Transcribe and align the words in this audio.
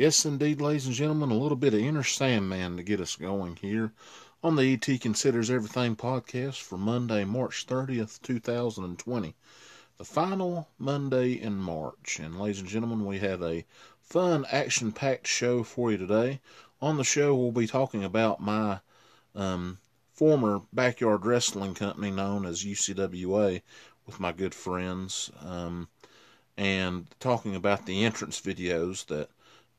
Yes, 0.00 0.24
indeed, 0.24 0.62
ladies 0.62 0.86
and 0.86 0.94
gentlemen, 0.94 1.30
a 1.30 1.36
little 1.36 1.58
bit 1.58 1.74
of 1.74 1.80
Enter 1.80 2.02
Sandman 2.02 2.78
to 2.78 2.82
get 2.82 3.02
us 3.02 3.16
going 3.16 3.56
here 3.56 3.92
on 4.42 4.56
the 4.56 4.72
ET 4.72 4.98
Considers 4.98 5.50
Everything 5.50 5.94
podcast 5.94 6.62
for 6.62 6.78
Monday, 6.78 7.22
March 7.24 7.66
30th, 7.66 8.22
2020. 8.22 9.34
The 9.98 10.04
final 10.06 10.70
Monday 10.78 11.32
in 11.32 11.56
March. 11.56 12.18
And, 12.18 12.40
ladies 12.40 12.60
and 12.60 12.68
gentlemen, 12.70 13.04
we 13.04 13.18
have 13.18 13.42
a 13.42 13.66
fun, 14.00 14.46
action 14.50 14.90
packed 14.90 15.26
show 15.26 15.62
for 15.62 15.92
you 15.92 15.98
today. 15.98 16.40
On 16.80 16.96
the 16.96 17.04
show, 17.04 17.34
we'll 17.34 17.52
be 17.52 17.66
talking 17.66 18.02
about 18.02 18.40
my 18.40 18.80
um, 19.34 19.76
former 20.14 20.62
backyard 20.72 21.26
wrestling 21.26 21.74
company 21.74 22.10
known 22.10 22.46
as 22.46 22.64
UCWA 22.64 23.60
with 24.06 24.18
my 24.18 24.32
good 24.32 24.54
friends 24.54 25.30
um, 25.44 25.88
and 26.56 27.06
talking 27.20 27.54
about 27.54 27.84
the 27.84 28.02
entrance 28.02 28.40
videos 28.40 29.04
that 29.08 29.28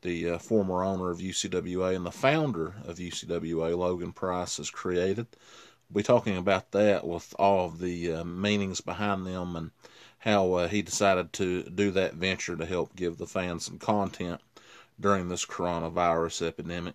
the 0.02 0.30
uh, 0.30 0.38
former 0.38 0.84
owner 0.84 1.10
of 1.10 1.18
UCWA 1.18 1.96
and 1.96 2.04
the 2.04 2.10
founder 2.10 2.74
of 2.84 2.98
UCWA, 2.98 3.76
Logan 3.76 4.12
Price, 4.12 4.58
has 4.58 4.70
created. 4.70 5.26
We'll 5.88 6.02
be 6.02 6.02
talking 6.02 6.36
about 6.36 6.72
that 6.72 7.06
with 7.06 7.34
all 7.38 7.66
of 7.66 7.78
the 7.78 8.12
uh, 8.12 8.24
meanings 8.24 8.80
behind 8.80 9.26
them 9.26 9.56
and 9.56 9.70
how 10.18 10.52
uh, 10.54 10.68
he 10.68 10.82
decided 10.82 11.32
to 11.34 11.64
do 11.64 11.90
that 11.92 12.14
venture 12.14 12.56
to 12.56 12.66
help 12.66 12.94
give 12.94 13.18
the 13.18 13.26
fans 13.26 13.64
some 13.64 13.78
content 13.78 14.40
during 15.00 15.28
this 15.28 15.44
coronavirus 15.44 16.46
epidemic. 16.46 16.94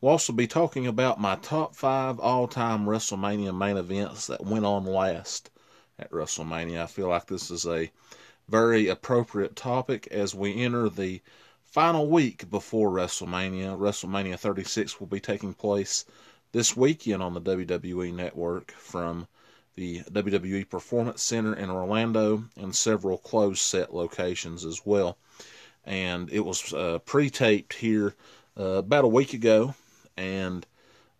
We'll 0.00 0.12
also 0.12 0.32
be 0.32 0.46
talking 0.46 0.86
about 0.86 1.20
my 1.20 1.36
top 1.36 1.74
five 1.74 2.20
all 2.20 2.46
time 2.46 2.86
WrestleMania 2.86 3.56
main 3.56 3.76
events 3.76 4.28
that 4.28 4.44
went 4.44 4.64
on 4.64 4.84
last 4.84 5.50
at 5.98 6.10
WrestleMania. 6.12 6.82
I 6.82 6.86
feel 6.86 7.08
like 7.08 7.26
this 7.26 7.50
is 7.50 7.66
a 7.66 7.90
very 8.48 8.88
appropriate 8.88 9.56
topic 9.56 10.06
as 10.12 10.34
we 10.34 10.62
enter 10.62 10.88
the 10.88 11.20
final 11.78 12.08
week 12.08 12.50
before 12.50 12.90
WrestleMania. 12.90 13.78
WrestleMania 13.78 14.36
36 14.36 14.98
will 14.98 15.06
be 15.06 15.20
taking 15.20 15.54
place 15.54 16.06
this 16.50 16.76
weekend 16.76 17.22
on 17.22 17.34
the 17.34 17.40
WWE 17.40 18.12
Network 18.12 18.72
from 18.72 19.28
the 19.76 20.00
WWE 20.10 20.68
Performance 20.68 21.22
Center 21.22 21.54
in 21.54 21.70
Orlando 21.70 22.42
and 22.56 22.74
several 22.74 23.16
closed 23.16 23.60
set 23.60 23.94
locations 23.94 24.64
as 24.64 24.84
well. 24.84 25.18
And 25.84 26.28
it 26.32 26.40
was 26.40 26.74
uh, 26.74 26.98
pre 27.04 27.30
taped 27.30 27.74
here 27.74 28.16
uh, 28.58 28.78
about 28.78 29.04
a 29.04 29.08
week 29.08 29.32
ago, 29.32 29.76
and 30.16 30.66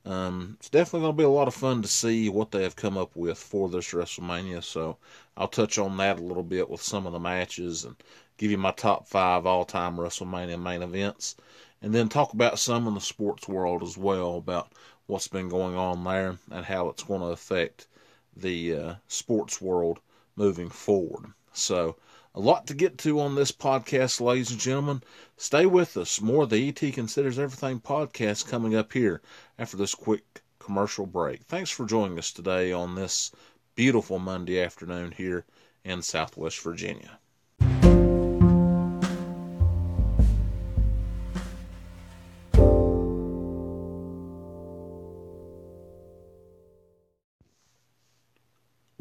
um, 0.05 0.57
it's 0.59 0.71
definitely 0.71 1.03
going 1.03 1.13
to 1.13 1.19
be 1.19 1.25
a 1.25 1.29
lot 1.29 1.47
of 1.47 1.55
fun 1.55 1.83
to 1.83 1.89
see 1.89 2.29
what 2.29 2.51
they 2.51 2.65
have 2.65 2.75
come 2.75 2.99
up 2.99 3.15
with 3.15 3.39
for 3.39 3.69
this 3.69 3.93
WrestleMania. 3.93 4.65
So 4.65 4.97
I'll 5.37 5.47
touch 5.47 5.79
on 5.79 5.97
that 5.99 6.19
a 6.19 6.25
little 6.25 6.43
bit 6.43 6.69
with 6.69 6.83
some 6.83 7.07
of 7.07 7.13
the 7.13 7.21
matches 7.21 7.85
and 7.85 7.95
give 8.39 8.51
you 8.53 8.57
my 8.57 8.71
top 8.71 9.07
five 9.07 9.45
all 9.45 9.65
time 9.65 9.97
WrestleMania 9.97 10.63
main 10.63 10.81
events, 10.83 11.37
and 11.83 11.93
then 11.93 12.09
talk 12.09 12.33
about 12.33 12.59
some 12.59 12.87
in 12.87 12.95
the 12.95 13.01
sports 13.01 13.49
world 13.49 13.83
as 13.83 13.99
well 13.99 14.37
about 14.37 14.73
what's 15.07 15.29
been 15.29 15.49
going 15.49 15.75
on 15.75 16.05
there 16.05 16.39
and 16.51 16.65
how 16.65 16.89
it's 16.89 17.03
going 17.03 17.21
to 17.21 17.27
affect 17.27 17.89
the 18.37 18.75
uh, 18.75 18.95
sports 19.09 19.61
world 19.61 19.99
moving 20.37 20.71
forward. 20.71 21.27
So, 21.53 21.97
a 22.35 22.41
lot 22.41 22.69
to 22.69 22.75
get 22.75 22.99
to 22.99 23.19
on 23.19 23.35
this 23.35 23.51
podcast, 23.51 24.21
ladies 24.21 24.53
and 24.53 24.61
gentlemen. 24.61 25.03
Stay 25.37 25.67
with 25.67 25.97
us. 25.97 26.21
More 26.21 26.45
of 26.45 26.51
the 26.51 26.69
ET 26.69 26.93
Considers 26.93 27.39
Everything 27.39 27.81
podcast 27.81 28.47
coming 28.47 28.77
up 28.77 28.93
here 28.93 29.21
after 29.59 29.77
this 29.77 29.95
quick 29.95 30.43
commercial 30.61 31.07
break. 31.07 31.43
Thanks 31.45 31.71
for 31.71 31.87
joining 31.87 32.19
us 32.19 32.31
today 32.31 32.71
on 32.71 32.95
this 32.95 33.33
beautiful 33.75 34.21
Monday 34.21 34.63
afternoon 34.63 35.13
here 35.13 35.45
in 35.85 36.03
Southwest 36.03 36.61
Virginia. 36.61 37.19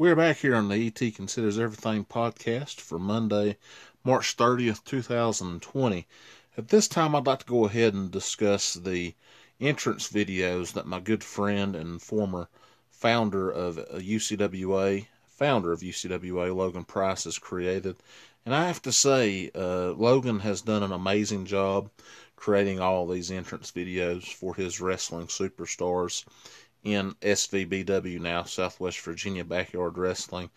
We're 0.00 0.14
back 0.14 0.36
here 0.36 0.54
on 0.54 0.68
the 0.68 0.86
ET 0.86 1.14
Considers 1.16 1.58
Everything 1.58 2.04
podcast 2.04 2.80
for 2.80 3.00
Monday, 3.00 3.56
March 4.04 4.36
30th, 4.36 4.84
2020. 4.84 6.06
At 6.56 6.68
this 6.68 6.86
time, 6.86 7.16
I'd 7.16 7.26
like 7.26 7.40
to 7.40 7.44
go 7.44 7.64
ahead 7.64 7.94
and 7.94 8.08
discuss 8.08 8.74
the 8.74 9.16
entrance 9.60 10.08
videos 10.08 10.74
that 10.74 10.86
my 10.86 11.00
good 11.00 11.24
friend 11.24 11.74
and 11.74 12.00
former 12.00 12.48
founder 12.88 13.50
of 13.50 13.74
UCWA, 13.92 15.08
founder 15.26 15.72
of 15.72 15.80
UCWA, 15.80 16.54
Logan 16.54 16.84
Price, 16.84 17.24
has 17.24 17.36
created. 17.36 17.96
And 18.46 18.54
I 18.54 18.68
have 18.68 18.80
to 18.82 18.92
say, 18.92 19.50
uh, 19.52 19.94
Logan 19.94 20.38
has 20.38 20.62
done 20.62 20.84
an 20.84 20.92
amazing 20.92 21.44
job 21.44 21.90
creating 22.36 22.78
all 22.78 23.08
these 23.08 23.32
entrance 23.32 23.72
videos 23.72 24.32
for 24.32 24.54
his 24.54 24.80
wrestling 24.80 25.26
superstars 25.26 26.24
in 26.84 27.14
SVBW 27.22 28.20
now, 28.20 28.44
Southwest 28.44 29.00
Virginia 29.00 29.44
Backyard 29.44 29.98
Wrestling, 29.98 30.50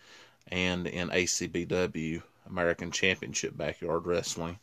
and 0.47 0.87
in 0.87 1.09
ACBW, 1.09 2.21
American 2.49 2.91
Championship 2.91 3.57
Backyard 3.57 4.05
Wrestling. 4.05 4.59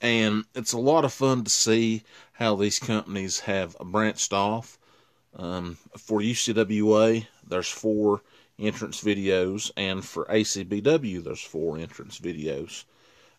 And 0.00 0.44
it's 0.54 0.72
a 0.72 0.78
lot 0.78 1.04
of 1.04 1.12
fun 1.12 1.44
to 1.44 1.50
see 1.50 2.02
how 2.32 2.56
these 2.56 2.78
companies 2.78 3.40
have 3.40 3.76
branched 3.78 4.32
off. 4.32 4.78
Um, 5.34 5.78
for 5.96 6.20
UCWA, 6.20 7.26
there's 7.46 7.68
four 7.68 8.22
entrance 8.58 9.02
videos, 9.02 9.70
and 9.76 10.04
for 10.04 10.24
ACBW, 10.26 11.22
there's 11.22 11.42
four 11.42 11.78
entrance 11.78 12.18
videos. 12.18 12.84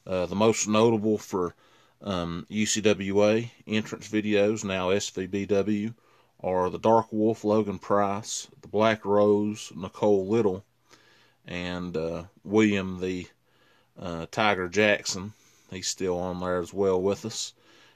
Uh, 0.06 0.26
the 0.26 0.36
most 0.36 0.68
notable 0.68 1.18
for 1.18 1.56
um, 2.02 2.46
UCWA 2.50 3.50
entrance 3.66 4.08
videos, 4.08 4.64
now 4.64 4.90
SVBW, 4.90 5.94
are 6.42 6.70
the 6.70 6.78
Dark 6.78 7.08
Wolf 7.12 7.44
Logan 7.44 7.80
Price, 7.80 8.48
the 8.62 8.68
Black 8.68 9.04
Rose 9.04 9.72
Nicole 9.76 10.28
Little, 10.28 10.64
and 11.46 11.98
uh, 11.98 12.26
William 12.44 13.00
the 13.00 13.28
uh, 13.98 14.28
Tiger 14.30 14.68
Jackson. 14.68 15.34
He's 15.72 15.88
still 15.88 16.18
on 16.18 16.40
there 16.40 16.60
as 16.60 16.74
well 16.74 17.02
with 17.02 17.26
us. 17.26 17.54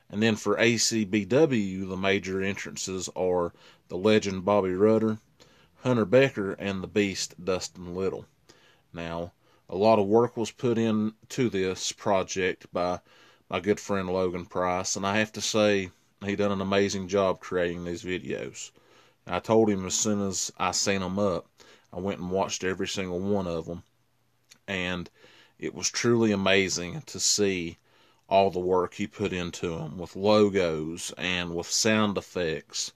And 0.10 0.22
then 0.22 0.36
for 0.36 0.58
ACBW, 0.58 1.88
the 1.88 1.98
major 1.98 2.42
entrances 2.42 3.10
are 3.16 3.54
the 3.88 3.98
legend 3.98 4.44
Bobby 4.44 4.74
Rudder, 4.74 5.20
Hunter 5.84 6.06
Becker, 6.06 6.54
and 6.54 6.84
the 6.84 6.88
Beast 6.88 7.44
Dustin 7.44 7.96
Little. 7.96 8.26
Now, 8.94 9.32
a 9.70 9.76
lot 9.76 10.00
of 10.00 10.08
work 10.08 10.36
was 10.36 10.52
put 10.52 10.78
into 10.78 11.50
this 11.50 11.94
project 11.94 12.68
by 12.74 13.00
my 13.50 13.62
good 13.62 13.80
friend 13.80 14.10
Logan 14.10 14.46
Price, 14.46 14.96
and 14.98 15.06
I 15.06 15.18
have 15.20 15.32
to 15.34 15.42
say, 15.42 15.92
he 16.24 16.36
done 16.36 16.52
an 16.52 16.62
amazing 16.62 17.08
job 17.08 17.40
creating 17.40 17.84
these 17.84 18.04
videos. 18.04 18.70
I 19.26 19.40
told 19.40 19.70
him 19.70 19.88
as 19.88 19.96
soon 19.96 20.22
as 20.22 20.52
I 20.56 20.70
seen 20.70 21.00
them 21.00 21.18
up, 21.18 21.48
I 21.92 22.00
went 22.00 22.20
and 22.20 22.30
watched 22.30 22.64
every 22.64 22.88
single 22.88 23.20
one 23.20 23.48
of 23.48 23.66
them, 23.66 23.82
and 24.68 25.10
it 25.58 25.74
was 25.74 25.90
truly 25.90 26.32
amazing 26.32 27.02
to 27.08 27.20
see 27.20 27.80
all 28.30 28.52
the 28.52 28.60
work 28.60 28.94
he 28.94 29.08
put 29.08 29.34
into 29.34 29.70
them 29.70 29.98
with 29.98 30.16
logos 30.16 31.12
and 31.18 31.56
with 31.56 31.68
sound 31.68 32.20
effects 32.20 32.92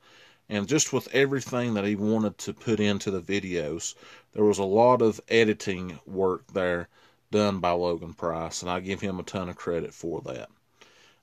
and 0.48 0.68
just 0.68 0.94
with 0.94 1.08
everything 1.14 1.74
that 1.74 1.84
he 1.84 1.96
wanted 1.96 2.38
to 2.38 2.54
put 2.54 2.80
into 2.80 3.10
the 3.10 3.22
videos. 3.22 3.96
There 4.34 4.46
was 4.46 4.60
a 4.60 4.64
lot 4.64 5.02
of 5.02 5.20
editing 5.30 6.00
work 6.06 6.46
there 6.54 6.90
done 7.32 7.60
by 7.60 7.72
Logan 7.72 8.14
Price, 8.14 8.62
and 8.62 8.70
I 8.70 8.82
give 8.82 9.02
him 9.02 9.20
a 9.20 9.24
ton 9.24 9.50
of 9.50 9.56
credit 9.56 9.96
for 9.96 10.22
that 10.22 10.50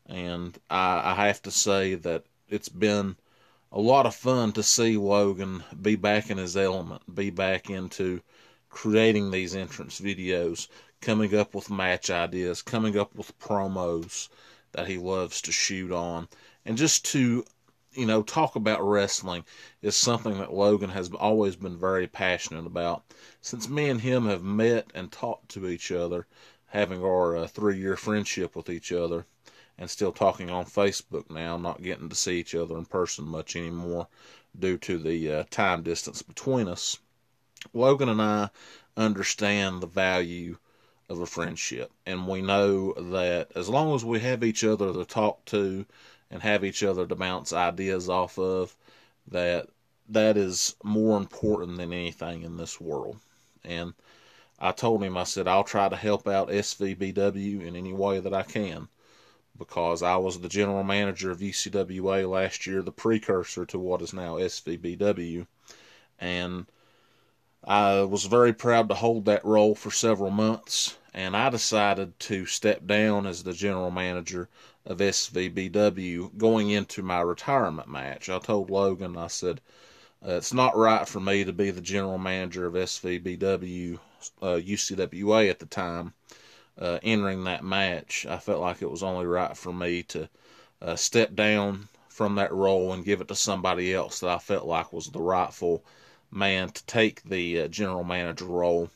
and 0.06 0.58
I, 0.68 1.12
I 1.12 1.26
have 1.26 1.42
to 1.42 1.50
say 1.50 1.94
that 1.94 2.24
it's 2.48 2.68
been 2.68 3.16
a 3.70 3.80
lot 3.80 4.04
of 4.04 4.14
fun 4.14 4.52
to 4.52 4.62
see 4.62 4.96
Logan 4.96 5.64
be 5.80 5.96
back 5.96 6.28
in 6.28 6.38
his 6.38 6.56
element, 6.56 7.14
be 7.14 7.30
back 7.30 7.70
into 7.70 8.20
creating 8.68 9.30
these 9.30 9.54
entrance 9.54 10.00
videos, 10.00 10.68
coming 11.00 11.34
up 11.34 11.54
with 11.54 11.70
match 11.70 12.10
ideas, 12.10 12.62
coming 12.62 12.98
up 12.98 13.14
with 13.14 13.38
promos 13.38 14.28
that 14.72 14.88
he 14.88 14.98
loves 14.98 15.40
to 15.42 15.52
shoot 15.52 15.92
on, 15.92 16.28
and 16.64 16.76
just 16.76 17.04
to 17.06 17.44
you 17.92 18.06
know 18.06 18.22
talk 18.22 18.56
about 18.56 18.82
wrestling 18.82 19.44
is 19.82 19.96
something 19.96 20.38
that 20.38 20.52
Logan 20.52 20.90
has 20.90 21.10
always 21.12 21.56
been 21.56 21.78
very 21.78 22.06
passionate 22.06 22.66
about. 22.66 23.04
Since 23.40 23.68
me 23.68 23.88
and 23.88 24.00
him 24.00 24.26
have 24.26 24.42
met 24.42 24.90
and 24.94 25.12
talked 25.12 25.50
to 25.50 25.68
each 25.68 25.92
other, 25.92 26.26
having 26.66 27.02
our 27.02 27.36
uh, 27.36 27.46
three-year 27.46 27.96
friendship 27.96 28.56
with 28.56 28.70
each 28.70 28.92
other, 28.92 29.26
and 29.82 29.90
still 29.90 30.12
talking 30.12 30.48
on 30.48 30.64
Facebook 30.64 31.28
now, 31.28 31.56
not 31.56 31.82
getting 31.82 32.08
to 32.08 32.14
see 32.14 32.38
each 32.38 32.54
other 32.54 32.78
in 32.78 32.84
person 32.84 33.24
much 33.24 33.56
anymore 33.56 34.06
due 34.56 34.78
to 34.78 34.96
the 34.96 35.32
uh, 35.32 35.44
time 35.50 35.82
distance 35.82 36.22
between 36.22 36.68
us. 36.68 37.00
Logan 37.74 38.08
and 38.08 38.22
I 38.22 38.50
understand 38.96 39.80
the 39.80 39.88
value 39.88 40.56
of 41.08 41.20
a 41.20 41.26
friendship, 41.26 41.90
and 42.06 42.28
we 42.28 42.42
know 42.42 42.92
that 42.92 43.50
as 43.56 43.68
long 43.68 43.92
as 43.92 44.04
we 44.04 44.20
have 44.20 44.44
each 44.44 44.62
other 44.62 44.92
to 44.92 45.04
talk 45.04 45.44
to 45.46 45.84
and 46.30 46.42
have 46.42 46.64
each 46.64 46.84
other 46.84 47.04
to 47.04 47.16
bounce 47.16 47.52
ideas 47.52 48.08
off 48.08 48.38
of, 48.38 48.76
that 49.26 49.68
that 50.08 50.36
is 50.36 50.76
more 50.84 51.16
important 51.16 51.76
than 51.76 51.92
anything 51.92 52.42
in 52.42 52.56
this 52.56 52.80
world. 52.80 53.18
And 53.64 53.94
I 54.60 54.70
told 54.70 55.02
him, 55.02 55.16
I 55.16 55.24
said, 55.24 55.48
I'll 55.48 55.64
try 55.64 55.88
to 55.88 55.96
help 55.96 56.28
out 56.28 56.50
SVBW 56.50 57.66
in 57.66 57.74
any 57.74 57.92
way 57.92 58.20
that 58.20 58.32
I 58.32 58.44
can 58.44 58.86
because 59.58 60.02
I 60.02 60.16
was 60.16 60.40
the 60.40 60.48
general 60.48 60.82
manager 60.82 61.30
of 61.30 61.40
UCWA 61.40 62.28
last 62.28 62.66
year, 62.66 62.82
the 62.82 62.92
precursor 62.92 63.66
to 63.66 63.78
what 63.78 64.02
is 64.02 64.12
now 64.12 64.36
SVBW. 64.36 65.46
And 66.18 66.66
I 67.64 68.02
was 68.02 68.24
very 68.24 68.52
proud 68.52 68.88
to 68.88 68.94
hold 68.94 69.24
that 69.26 69.44
role 69.44 69.74
for 69.74 69.90
several 69.90 70.30
months. 70.30 70.96
And 71.14 71.36
I 71.36 71.50
decided 71.50 72.18
to 72.20 72.46
step 72.46 72.86
down 72.86 73.26
as 73.26 73.42
the 73.42 73.52
general 73.52 73.90
manager 73.90 74.48
of 74.86 74.98
SVBW 74.98 76.38
going 76.38 76.70
into 76.70 77.02
my 77.02 77.20
retirement 77.20 77.88
match. 77.88 78.28
I 78.28 78.38
told 78.38 78.70
Logan, 78.70 79.16
I 79.16 79.26
said, 79.26 79.60
uh, 80.26 80.32
it's 80.32 80.54
not 80.54 80.76
right 80.76 81.06
for 81.06 81.20
me 81.20 81.44
to 81.44 81.52
be 81.52 81.70
the 81.70 81.80
general 81.80 82.18
manager 82.18 82.66
of 82.66 82.74
SVBW, 82.74 83.98
uh, 84.40 84.46
UCWA 84.46 85.50
at 85.50 85.58
the 85.58 85.66
time 85.66 86.14
uh, 86.78 86.98
entering 87.02 87.44
that 87.44 87.64
match, 87.64 88.26
I 88.26 88.38
felt 88.38 88.60
like 88.60 88.82
it 88.82 88.90
was 88.90 89.02
only 89.02 89.26
right 89.26 89.56
for 89.56 89.72
me 89.72 90.02
to 90.04 90.28
uh, 90.80 90.96
step 90.96 91.34
down 91.34 91.88
from 92.08 92.34
that 92.36 92.52
role 92.52 92.92
and 92.92 93.04
give 93.04 93.20
it 93.20 93.28
to 93.28 93.34
somebody 93.34 93.94
else 93.94 94.20
that 94.20 94.30
I 94.30 94.38
felt 94.38 94.66
like 94.66 94.92
was 94.92 95.08
the 95.08 95.20
rightful 95.20 95.84
man 96.30 96.70
to 96.70 96.84
take 96.86 97.22
the 97.24 97.62
uh, 97.62 97.68
general 97.68 98.04
manager 98.04 98.46
role 98.46 98.90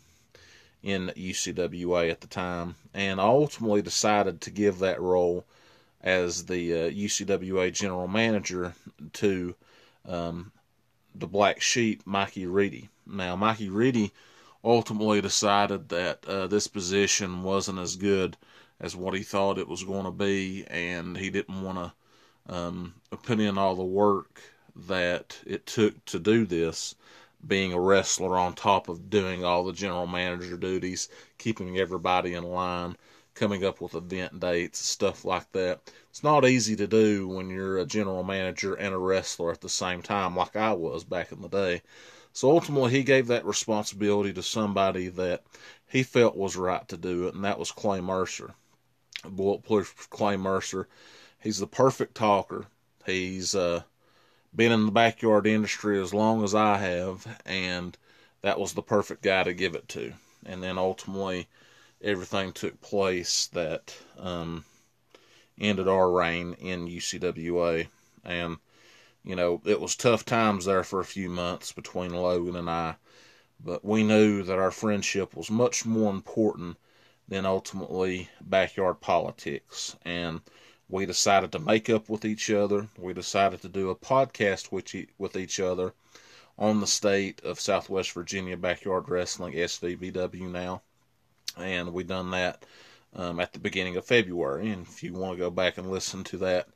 in 0.82 1.12
UCWA 1.16 2.10
at 2.10 2.20
the 2.20 2.26
time. 2.26 2.76
And 2.94 3.20
I 3.20 3.24
ultimately 3.24 3.82
decided 3.82 4.40
to 4.42 4.50
give 4.50 4.78
that 4.78 5.00
role 5.00 5.44
as 6.00 6.44
the 6.44 6.70
UCWA 6.70 7.68
uh, 7.68 7.70
general 7.70 8.06
manager 8.06 8.74
to 9.14 9.54
um, 10.06 10.52
the 11.14 11.26
black 11.26 11.60
sheep, 11.60 12.02
Mikey 12.06 12.46
Reedy. 12.46 12.88
Now, 13.06 13.36
Mikey 13.36 13.68
Reedy 13.68 14.12
ultimately 14.66 15.20
decided 15.20 15.88
that 15.88 16.26
uh, 16.26 16.48
this 16.48 16.66
position 16.66 17.44
wasn't 17.44 17.78
as 17.78 17.94
good 17.94 18.36
as 18.80 18.96
what 18.96 19.14
he 19.14 19.22
thought 19.22 19.58
it 19.58 19.68
was 19.68 19.84
going 19.84 20.04
to 20.04 20.10
be, 20.10 20.66
and 20.68 21.16
he 21.16 21.30
didn't 21.30 21.62
want 21.62 21.78
to 21.78 22.54
um, 22.54 22.92
put 23.22 23.38
in 23.38 23.56
all 23.56 23.76
the 23.76 23.84
work 23.84 24.42
that 24.74 25.38
it 25.46 25.66
took 25.66 26.04
to 26.06 26.18
do 26.18 26.44
this, 26.44 26.96
being 27.46 27.72
a 27.72 27.80
wrestler 27.80 28.36
on 28.36 28.54
top 28.54 28.88
of 28.88 29.08
doing 29.08 29.44
all 29.44 29.64
the 29.64 29.72
general 29.72 30.06
manager 30.06 30.56
duties, 30.56 31.08
keeping 31.38 31.78
everybody 31.78 32.34
in 32.34 32.42
line, 32.42 32.96
coming 33.34 33.64
up 33.64 33.80
with 33.80 33.94
event 33.94 34.40
dates, 34.40 34.80
stuff 34.80 35.24
like 35.24 35.50
that. 35.52 35.80
It's 36.10 36.24
not 36.24 36.44
easy 36.44 36.74
to 36.76 36.88
do 36.88 37.28
when 37.28 37.48
you're 37.50 37.78
a 37.78 37.86
general 37.86 38.24
manager 38.24 38.74
and 38.74 38.92
a 38.92 38.98
wrestler 38.98 39.52
at 39.52 39.60
the 39.60 39.68
same 39.68 40.02
time, 40.02 40.34
like 40.34 40.56
I 40.56 40.72
was 40.72 41.04
back 41.04 41.30
in 41.30 41.40
the 41.40 41.48
day. 41.48 41.82
So 42.36 42.50
ultimately, 42.50 42.90
he 42.90 43.02
gave 43.02 43.28
that 43.28 43.46
responsibility 43.46 44.30
to 44.34 44.42
somebody 44.42 45.08
that 45.08 45.42
he 45.88 46.02
felt 46.02 46.36
was 46.36 46.54
right 46.54 46.86
to 46.88 46.98
do 46.98 47.26
it, 47.28 47.34
and 47.34 47.42
that 47.44 47.58
was 47.58 47.72
Clay 47.72 48.02
Mercer. 48.02 48.52
Bulletproof 49.24 50.10
Clay 50.10 50.36
Mercer. 50.36 50.86
He's 51.40 51.56
the 51.56 51.66
perfect 51.66 52.14
talker. 52.14 52.66
He's 53.06 53.54
uh, 53.54 53.84
been 54.54 54.70
in 54.70 54.84
the 54.84 54.92
backyard 54.92 55.46
industry 55.46 55.98
as 55.98 56.12
long 56.12 56.44
as 56.44 56.54
I 56.54 56.76
have, 56.76 57.26
and 57.46 57.96
that 58.42 58.60
was 58.60 58.74
the 58.74 58.82
perfect 58.82 59.22
guy 59.22 59.42
to 59.44 59.54
give 59.54 59.74
it 59.74 59.88
to. 59.88 60.12
And 60.44 60.62
then 60.62 60.76
ultimately, 60.76 61.48
everything 62.02 62.52
took 62.52 62.82
place 62.82 63.46
that 63.54 63.96
um, 64.18 64.66
ended 65.58 65.88
our 65.88 66.10
reign 66.10 66.52
in 66.60 66.86
UCWA. 66.86 67.88
And 68.26 68.58
you 69.26 69.34
know, 69.34 69.60
it 69.64 69.80
was 69.80 69.96
tough 69.96 70.24
times 70.24 70.66
there 70.66 70.84
for 70.84 71.00
a 71.00 71.04
few 71.04 71.28
months 71.28 71.72
between 71.72 72.14
Logan 72.14 72.54
and 72.54 72.70
I, 72.70 72.94
but 73.58 73.84
we 73.84 74.04
knew 74.04 74.44
that 74.44 74.58
our 74.58 74.70
friendship 74.70 75.34
was 75.34 75.50
much 75.50 75.84
more 75.84 76.12
important 76.12 76.76
than 77.26 77.44
ultimately 77.44 78.30
backyard 78.40 79.00
politics. 79.00 79.96
And 80.02 80.42
we 80.88 81.06
decided 81.06 81.50
to 81.52 81.58
make 81.58 81.90
up 81.90 82.08
with 82.08 82.24
each 82.24 82.50
other. 82.50 82.88
We 82.96 83.12
decided 83.14 83.62
to 83.62 83.68
do 83.68 83.90
a 83.90 83.96
podcast 83.96 84.70
with, 84.70 84.94
with 85.18 85.36
each 85.36 85.58
other 85.58 85.92
on 86.56 86.80
the 86.80 86.86
state 86.86 87.42
of 87.42 87.58
Southwest 87.58 88.12
Virginia 88.12 88.56
Backyard 88.56 89.08
Wrestling, 89.08 89.54
SVBW 89.54 90.48
now. 90.52 90.82
And 91.58 91.92
we 91.92 92.04
done 92.04 92.30
that 92.30 92.64
um, 93.12 93.40
at 93.40 93.52
the 93.52 93.58
beginning 93.58 93.96
of 93.96 94.04
February. 94.04 94.70
And 94.70 94.86
if 94.86 95.02
you 95.02 95.14
want 95.14 95.32
to 95.32 95.38
go 95.38 95.50
back 95.50 95.78
and 95.78 95.90
listen 95.90 96.22
to 96.24 96.38
that, 96.38 96.68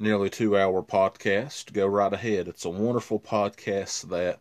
nearly 0.00 0.30
two 0.30 0.56
hour 0.56 0.80
podcast, 0.80 1.72
go 1.72 1.84
right 1.86 2.12
ahead. 2.12 2.46
It's 2.46 2.64
a 2.64 2.70
wonderful 2.70 3.18
podcast 3.18 4.08
that 4.10 4.38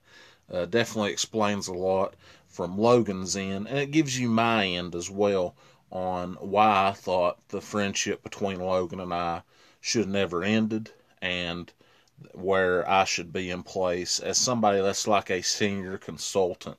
uh, 0.51 0.65
definitely 0.65 1.11
explains 1.11 1.67
a 1.67 1.73
lot 1.73 2.15
from 2.47 2.77
Logan's 2.77 3.35
end, 3.35 3.67
and 3.67 3.77
it 3.79 3.91
gives 3.91 4.19
you 4.19 4.29
my 4.29 4.67
end 4.67 4.93
as 4.93 5.09
well 5.09 5.55
on 5.91 6.33
why 6.35 6.89
I 6.89 6.91
thought 6.91 7.39
the 7.47 7.61
friendship 7.61 8.21
between 8.21 8.59
Logan 8.59 8.99
and 8.99 9.13
I 9.13 9.41
should 9.81 10.07
never 10.07 10.43
ended 10.43 10.91
and 11.21 11.71
where 12.33 12.87
I 12.87 13.05
should 13.05 13.33
be 13.33 13.49
in 13.49 13.63
place 13.63 14.19
as 14.19 14.37
somebody 14.37 14.81
that's 14.81 15.07
like 15.07 15.31
a 15.31 15.41
senior 15.41 15.97
consultant 15.97 16.77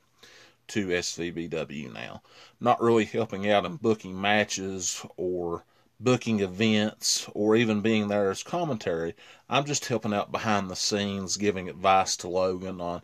to 0.69 0.89
SVBW 0.89 1.93
now. 1.93 2.23
Not 2.61 2.81
really 2.81 3.07
helping 3.07 3.51
out 3.51 3.65
in 3.65 3.77
booking 3.77 4.21
matches 4.21 5.05
or 5.17 5.65
booking 6.01 6.41
events 6.41 7.29
or 7.35 7.57
even 7.57 7.81
being 7.81 8.09
there 8.09 8.31
as 8.31 8.43
commentary. 8.43 9.15
I'm 9.49 9.65
just 9.65 9.87
helping 9.87 10.15
out 10.15 10.31
behind 10.31 10.71
the 10.71 10.77
scenes, 10.77 11.37
giving 11.37 11.69
advice 11.69 12.17
to 12.19 12.29
Logan 12.29 12.81
on 12.81 13.03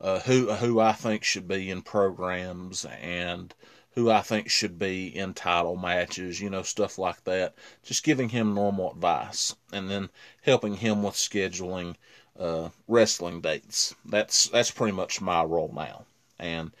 uh, 0.00 0.18
who 0.20 0.52
who 0.52 0.80
I 0.80 0.92
think 0.92 1.22
should 1.22 1.46
be 1.46 1.70
in 1.70 1.82
programs 1.82 2.84
and 2.84 3.54
who 3.94 4.10
I 4.10 4.22
think 4.22 4.50
should 4.50 4.78
be 4.78 5.06
in 5.06 5.34
title 5.34 5.76
matches, 5.76 6.40
you 6.40 6.50
know, 6.50 6.62
stuff 6.62 6.98
like 6.98 7.22
that. 7.24 7.54
Just 7.84 8.02
giving 8.02 8.30
him 8.30 8.54
normal 8.54 8.90
advice 8.90 9.54
and 9.72 9.88
then 9.88 10.10
helping 10.42 10.74
him 10.74 11.02
with 11.02 11.14
scheduling 11.14 11.94
uh, 12.38 12.70
wrestling 12.88 13.40
dates. 13.40 13.94
That's 14.04 14.48
that's 14.48 14.70
pretty 14.70 14.96
much 14.96 15.20
my 15.20 15.44
role 15.44 15.72
now, 15.72 16.06
and 16.38 16.72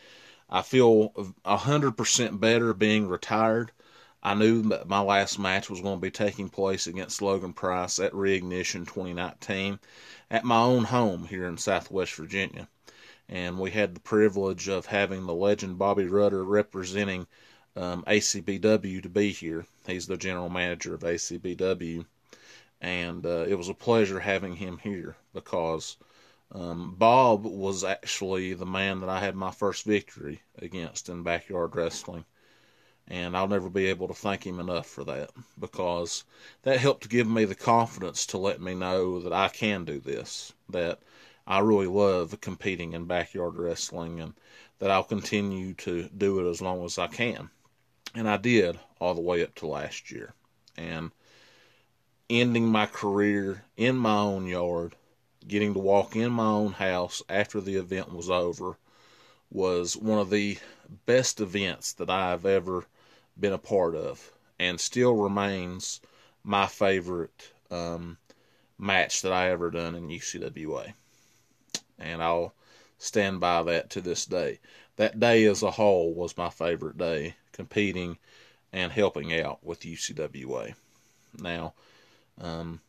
I 0.50 0.62
feel 0.62 1.34
hundred 1.44 1.92
percent 1.92 2.40
better 2.40 2.74
being 2.74 3.06
retired 3.06 3.70
I 4.24 4.34
knew 4.34 4.62
that 4.68 4.88
my 4.88 5.00
last 5.00 5.40
match 5.40 5.68
was 5.68 5.80
going 5.80 5.96
to 5.96 6.00
be 6.00 6.12
taking 6.12 6.48
place 6.48 6.86
against 6.86 7.20
Logan 7.20 7.52
Price 7.52 7.98
at 7.98 8.12
Reignition 8.12 8.86
2019 8.86 9.80
at 10.30 10.44
my 10.44 10.60
own 10.60 10.84
home 10.84 11.24
here 11.24 11.48
in 11.48 11.58
Southwest 11.58 12.14
Virginia. 12.14 12.68
And 13.28 13.58
we 13.58 13.72
had 13.72 13.96
the 13.96 14.00
privilege 14.00 14.68
of 14.68 14.86
having 14.86 15.26
the 15.26 15.34
legend 15.34 15.76
Bobby 15.76 16.06
Rudder 16.06 16.44
representing 16.44 17.26
um, 17.74 18.04
ACBW 18.06 19.02
to 19.02 19.08
be 19.08 19.32
here. 19.32 19.66
He's 19.88 20.06
the 20.06 20.16
general 20.16 20.48
manager 20.48 20.94
of 20.94 21.00
ACBW. 21.00 22.06
And 22.80 23.26
uh, 23.26 23.44
it 23.48 23.56
was 23.56 23.68
a 23.68 23.74
pleasure 23.74 24.20
having 24.20 24.54
him 24.54 24.78
here 24.78 25.16
because 25.34 25.96
um, 26.52 26.94
Bob 26.96 27.44
was 27.44 27.82
actually 27.82 28.54
the 28.54 28.66
man 28.66 29.00
that 29.00 29.08
I 29.08 29.18
had 29.18 29.34
my 29.34 29.50
first 29.50 29.84
victory 29.84 30.42
against 30.58 31.08
in 31.08 31.24
backyard 31.24 31.74
wrestling 31.74 32.24
and 33.08 33.36
I'll 33.36 33.48
never 33.48 33.68
be 33.68 33.86
able 33.86 34.08
to 34.08 34.14
thank 34.14 34.46
him 34.46 34.60
enough 34.60 34.86
for 34.86 35.04
that 35.04 35.30
because 35.58 36.24
that 36.62 36.78
helped 36.78 37.08
give 37.08 37.26
me 37.26 37.44
the 37.44 37.54
confidence 37.54 38.26
to 38.26 38.38
let 38.38 38.60
me 38.60 38.74
know 38.74 39.20
that 39.20 39.32
I 39.32 39.48
can 39.48 39.84
do 39.84 39.98
this, 39.98 40.52
that 40.68 41.00
I 41.46 41.58
really 41.58 41.88
love 41.88 42.40
competing 42.40 42.92
in 42.92 43.06
backyard 43.06 43.56
wrestling, 43.56 44.20
and 44.20 44.34
that 44.78 44.90
I'll 44.90 45.02
continue 45.02 45.74
to 45.74 46.08
do 46.16 46.38
it 46.40 46.50
as 46.50 46.62
long 46.62 46.84
as 46.84 46.98
I 46.98 47.08
can. 47.08 47.50
And 48.14 48.28
I 48.28 48.36
did 48.36 48.78
all 49.00 49.14
the 49.14 49.20
way 49.20 49.42
up 49.42 49.54
to 49.56 49.66
last 49.66 50.10
year. 50.10 50.34
And 50.76 51.10
ending 52.30 52.66
my 52.66 52.86
career 52.86 53.64
in 53.76 53.96
my 53.96 54.16
own 54.16 54.46
yard, 54.46 54.94
getting 55.46 55.74
to 55.74 55.80
walk 55.80 56.14
in 56.16 56.30
my 56.32 56.46
own 56.46 56.72
house 56.72 57.22
after 57.28 57.60
the 57.60 57.76
event 57.76 58.12
was 58.12 58.30
over, 58.30 58.78
was 59.50 59.96
one 59.96 60.18
of 60.18 60.30
the 60.30 60.58
best 61.04 61.40
events 61.40 61.92
that 61.94 62.08
I've 62.08 62.46
ever 62.46 62.86
been 63.38 63.52
a 63.52 63.58
part 63.58 63.94
of, 63.94 64.32
and 64.58 64.80
still 64.80 65.14
remains 65.14 66.00
my 66.44 66.66
favorite 66.66 67.52
um, 67.70 68.18
match 68.78 69.22
that 69.22 69.32
I 69.32 69.50
ever 69.50 69.70
done 69.70 69.94
in 69.94 70.08
UCWA. 70.08 70.92
And 71.98 72.22
I'll 72.22 72.52
stand 72.98 73.40
by 73.40 73.62
that 73.64 73.90
to 73.90 74.00
this 74.00 74.26
day. 74.26 74.60
That 74.96 75.18
day 75.18 75.44
as 75.44 75.62
a 75.62 75.70
whole 75.70 76.12
was 76.12 76.36
my 76.36 76.50
favorite 76.50 76.98
day, 76.98 77.36
competing 77.52 78.18
and 78.72 78.92
helping 78.92 79.38
out 79.40 79.64
with 79.64 79.80
UCWA. 79.80 80.74
Now, 81.38 81.74
um, 82.40 82.80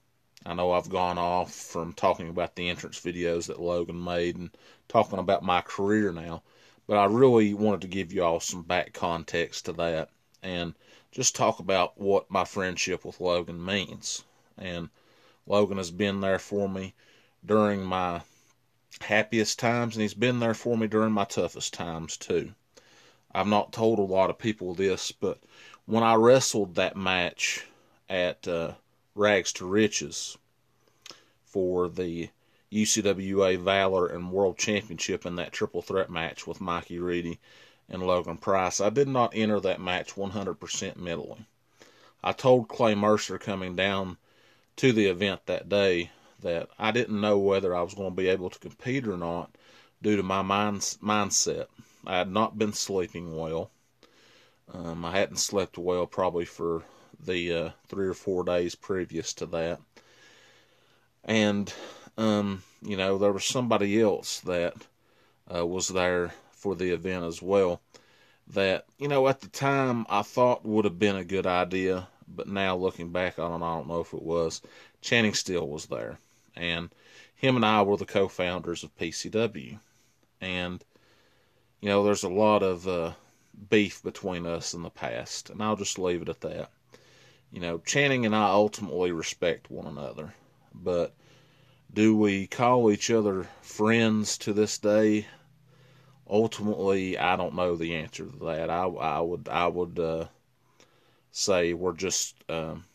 I 0.46 0.54
know 0.54 0.72
I've 0.72 0.90
gone 0.90 1.18
off 1.18 1.54
from 1.54 1.94
talking 1.94 2.30
about 2.30 2.56
the 2.56 2.70
entrance 2.70 3.00
videos 3.00 3.48
that 3.48 3.62
Logan 3.62 4.04
made 4.04 4.36
and 4.36 4.50
talking 4.88 5.20
about 5.20 5.44
my 5.44 5.62
career 5.62 6.12
now, 6.12 6.44
but 6.86 6.98
I 6.98 7.06
really 7.06 7.54
wanted 7.54 7.82
to 7.82 7.88
give 7.88 8.12
you 8.12 8.24
all 8.24 8.40
some 8.40 8.64
back 8.64 8.94
context 8.94 9.66
to 9.66 9.74
that 9.74 10.10
and 10.44 10.76
just 11.12 11.36
talk 11.36 11.60
about 11.60 12.00
what 12.00 12.30
my 12.30 12.46
friendship 12.46 13.06
with 13.06 13.22
Logan 13.22 13.64
means. 13.64 14.24
And 14.58 14.90
Logan 15.48 15.78
has 15.78 15.92
been 15.92 16.22
there 16.22 16.40
for 16.40 16.70
me 16.70 16.94
during 17.46 17.84
my 17.84 18.22
happiest 19.02 19.58
times, 19.58 19.96
and 19.96 20.02
he's 20.02 20.14
been 20.14 20.40
there 20.40 20.54
for 20.54 20.78
me 20.78 20.88
during 20.88 21.12
my 21.12 21.26
toughest 21.26 21.74
times, 21.74 22.18
too. 22.18 22.54
I've 23.34 23.48
not 23.48 23.74
told 23.74 23.98
a 23.98 24.04
lot 24.04 24.30
of 24.30 24.38
people 24.38 24.76
this, 24.76 25.12
but 25.12 25.40
when 25.86 26.04
I 26.04 26.16
wrestled 26.16 26.76
that 26.76 26.96
match 26.96 27.66
at 28.10 28.48
uh, 28.48 28.74
rags 29.16 29.52
to 29.54 29.66
riches 29.66 30.38
for 31.46 31.90
the 31.90 32.30
UCWA 32.72 33.58
Valor 33.60 34.08
and 34.08 34.32
World 34.32 34.58
Championship 34.58 35.26
in 35.26 35.36
that 35.36 35.52
triple 35.52 35.82
threat 35.82 36.10
match 36.10 36.48
with 36.48 36.62
Mikey 36.62 37.00
Reedy 37.00 37.40
and 37.90 38.06
Logan 38.06 38.38
Price. 38.38 38.80
I 38.82 38.90
did 38.90 39.08
not 39.08 39.34
enter 39.36 39.60
that 39.60 39.82
match 39.82 40.16
100% 40.16 40.96
mentally. 40.96 41.46
I 42.24 42.32
told 42.32 42.70
Clay 42.70 42.96
Mercer 42.96 43.38
coming 43.38 43.76
down 43.76 44.18
to 44.78 44.94
the 44.94 45.08
event 45.08 45.46
that 45.46 45.70
day 45.70 46.12
that 46.42 46.70
I 46.80 46.92
didn't 46.92 47.20
know 47.20 47.38
whether 47.38 47.76
I 47.76 47.82
was 47.82 47.94
going 47.94 48.12
to 48.12 48.16
be 48.16 48.28
able 48.30 48.50
to 48.50 48.60
compete 48.60 49.08
or 49.08 49.18
not 49.18 49.56
due 50.02 50.16
to 50.16 50.24
my 50.24 50.42
mind, 50.42 50.82
mindset. 51.02 51.68
I 52.06 52.18
had 52.18 52.32
not 52.32 52.58
been 52.58 52.74
sleeping 52.74 53.36
well. 53.36 53.72
Um, 54.74 55.06
I 55.06 55.12
hadn't 55.18 55.38
slept 55.38 55.78
well 55.78 56.06
probably 56.06 56.46
for 56.46 56.84
the 57.20 57.54
uh, 57.54 57.70
three 57.88 58.08
or 58.08 58.14
four 58.14 58.44
days 58.44 58.76
previous 58.76 59.34
to 59.36 59.46
that. 59.48 59.80
And 61.24 61.74
um, 62.18 62.64
you 62.82 62.98
know, 62.98 63.18
there 63.18 63.32
was 63.32 63.46
somebody 63.46 64.02
else 64.02 64.40
that 64.42 64.76
uh, 65.54 65.66
was 65.66 65.88
there 65.88 66.34
for 66.64 66.76
the 66.76 66.92
event 66.92 67.26
as 67.26 67.42
well. 67.42 67.82
That 68.48 68.86
you 68.98 69.10
know, 69.10 69.28
at 69.28 69.42
the 69.42 69.50
time 69.50 70.06
I 70.10 70.22
thought 70.22 70.66
would 70.66 70.86
have 70.86 70.98
been 70.98 71.18
a 71.18 71.26
good 71.26 71.46
idea, 71.46 72.08
but 72.26 72.48
now 72.48 72.78
looking 72.78 73.12
back 73.12 73.38
on 73.38 73.52
it, 73.52 73.66
I 73.66 73.76
don't 73.76 73.88
know 73.90 74.00
if 74.00 74.14
it 74.14 74.22
was. 74.24 74.62
Channing 75.02 75.34
Steele 75.34 75.68
was 75.68 75.88
there, 75.88 76.20
and 76.56 76.90
him 77.36 77.58
and 77.58 77.66
I 77.66 77.82
were 77.82 77.98
the 77.98 78.06
co-founders 78.06 78.82
of 78.82 78.98
PCW, 78.98 79.78
and 80.40 80.84
you 81.82 81.90
know, 81.90 82.02
there's 82.06 82.24
a 82.24 82.30
lot 82.30 82.64
of 82.64 82.88
uh, 82.88 83.12
beef 83.70 84.02
between 84.02 84.46
us 84.46 84.74
in 84.74 84.84
the 84.84 84.90
past, 84.90 85.50
and 85.50 85.62
I'll 85.62 85.76
just 85.76 86.00
leave 86.00 86.22
it 86.22 86.30
at 86.30 86.40
that. 86.42 86.72
You 87.52 87.60
know, 87.60 87.80
Channing 87.80 88.26
and 88.26 88.34
I 88.34 88.46
ultimately 88.52 89.12
respect 89.12 89.70
one 89.70 89.86
another, 89.86 90.34
but 90.74 91.14
do 91.94 92.16
we 92.16 92.48
call 92.48 92.90
each 92.90 93.12
other 93.12 93.50
friends 93.62 94.38
to 94.40 94.54
this 94.54 94.78
day? 94.78 95.28
Ultimately, 96.30 97.18
I 97.18 97.36
don't 97.36 97.56
know 97.56 97.76
the 97.76 97.96
answer 97.96 98.26
to 98.26 98.46
that. 98.46 98.70
I, 98.70 98.86
I 98.86 99.20
would 99.20 99.50
I 99.50 99.68
would 99.68 100.00
uh, 100.00 100.26
say 101.32 101.74
we're 101.74 101.94
just 101.94 102.36
um, 102.50 102.86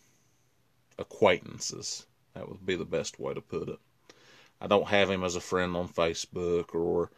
acquaintances. 0.99 2.07
That 2.35 2.49
would 2.49 2.65
be 2.65 2.77
the 2.77 2.85
best 2.85 3.19
way 3.19 3.35
to 3.35 3.41
put 3.41 3.69
it. 3.69 3.79
I 4.61 4.67
don't 4.67 4.89
have 4.89 5.11
him 5.11 5.25
as 5.25 5.37
a 5.37 5.41
friend 5.41 5.77
on 5.77 5.89
Facebook 5.89 6.75
or 6.75 7.11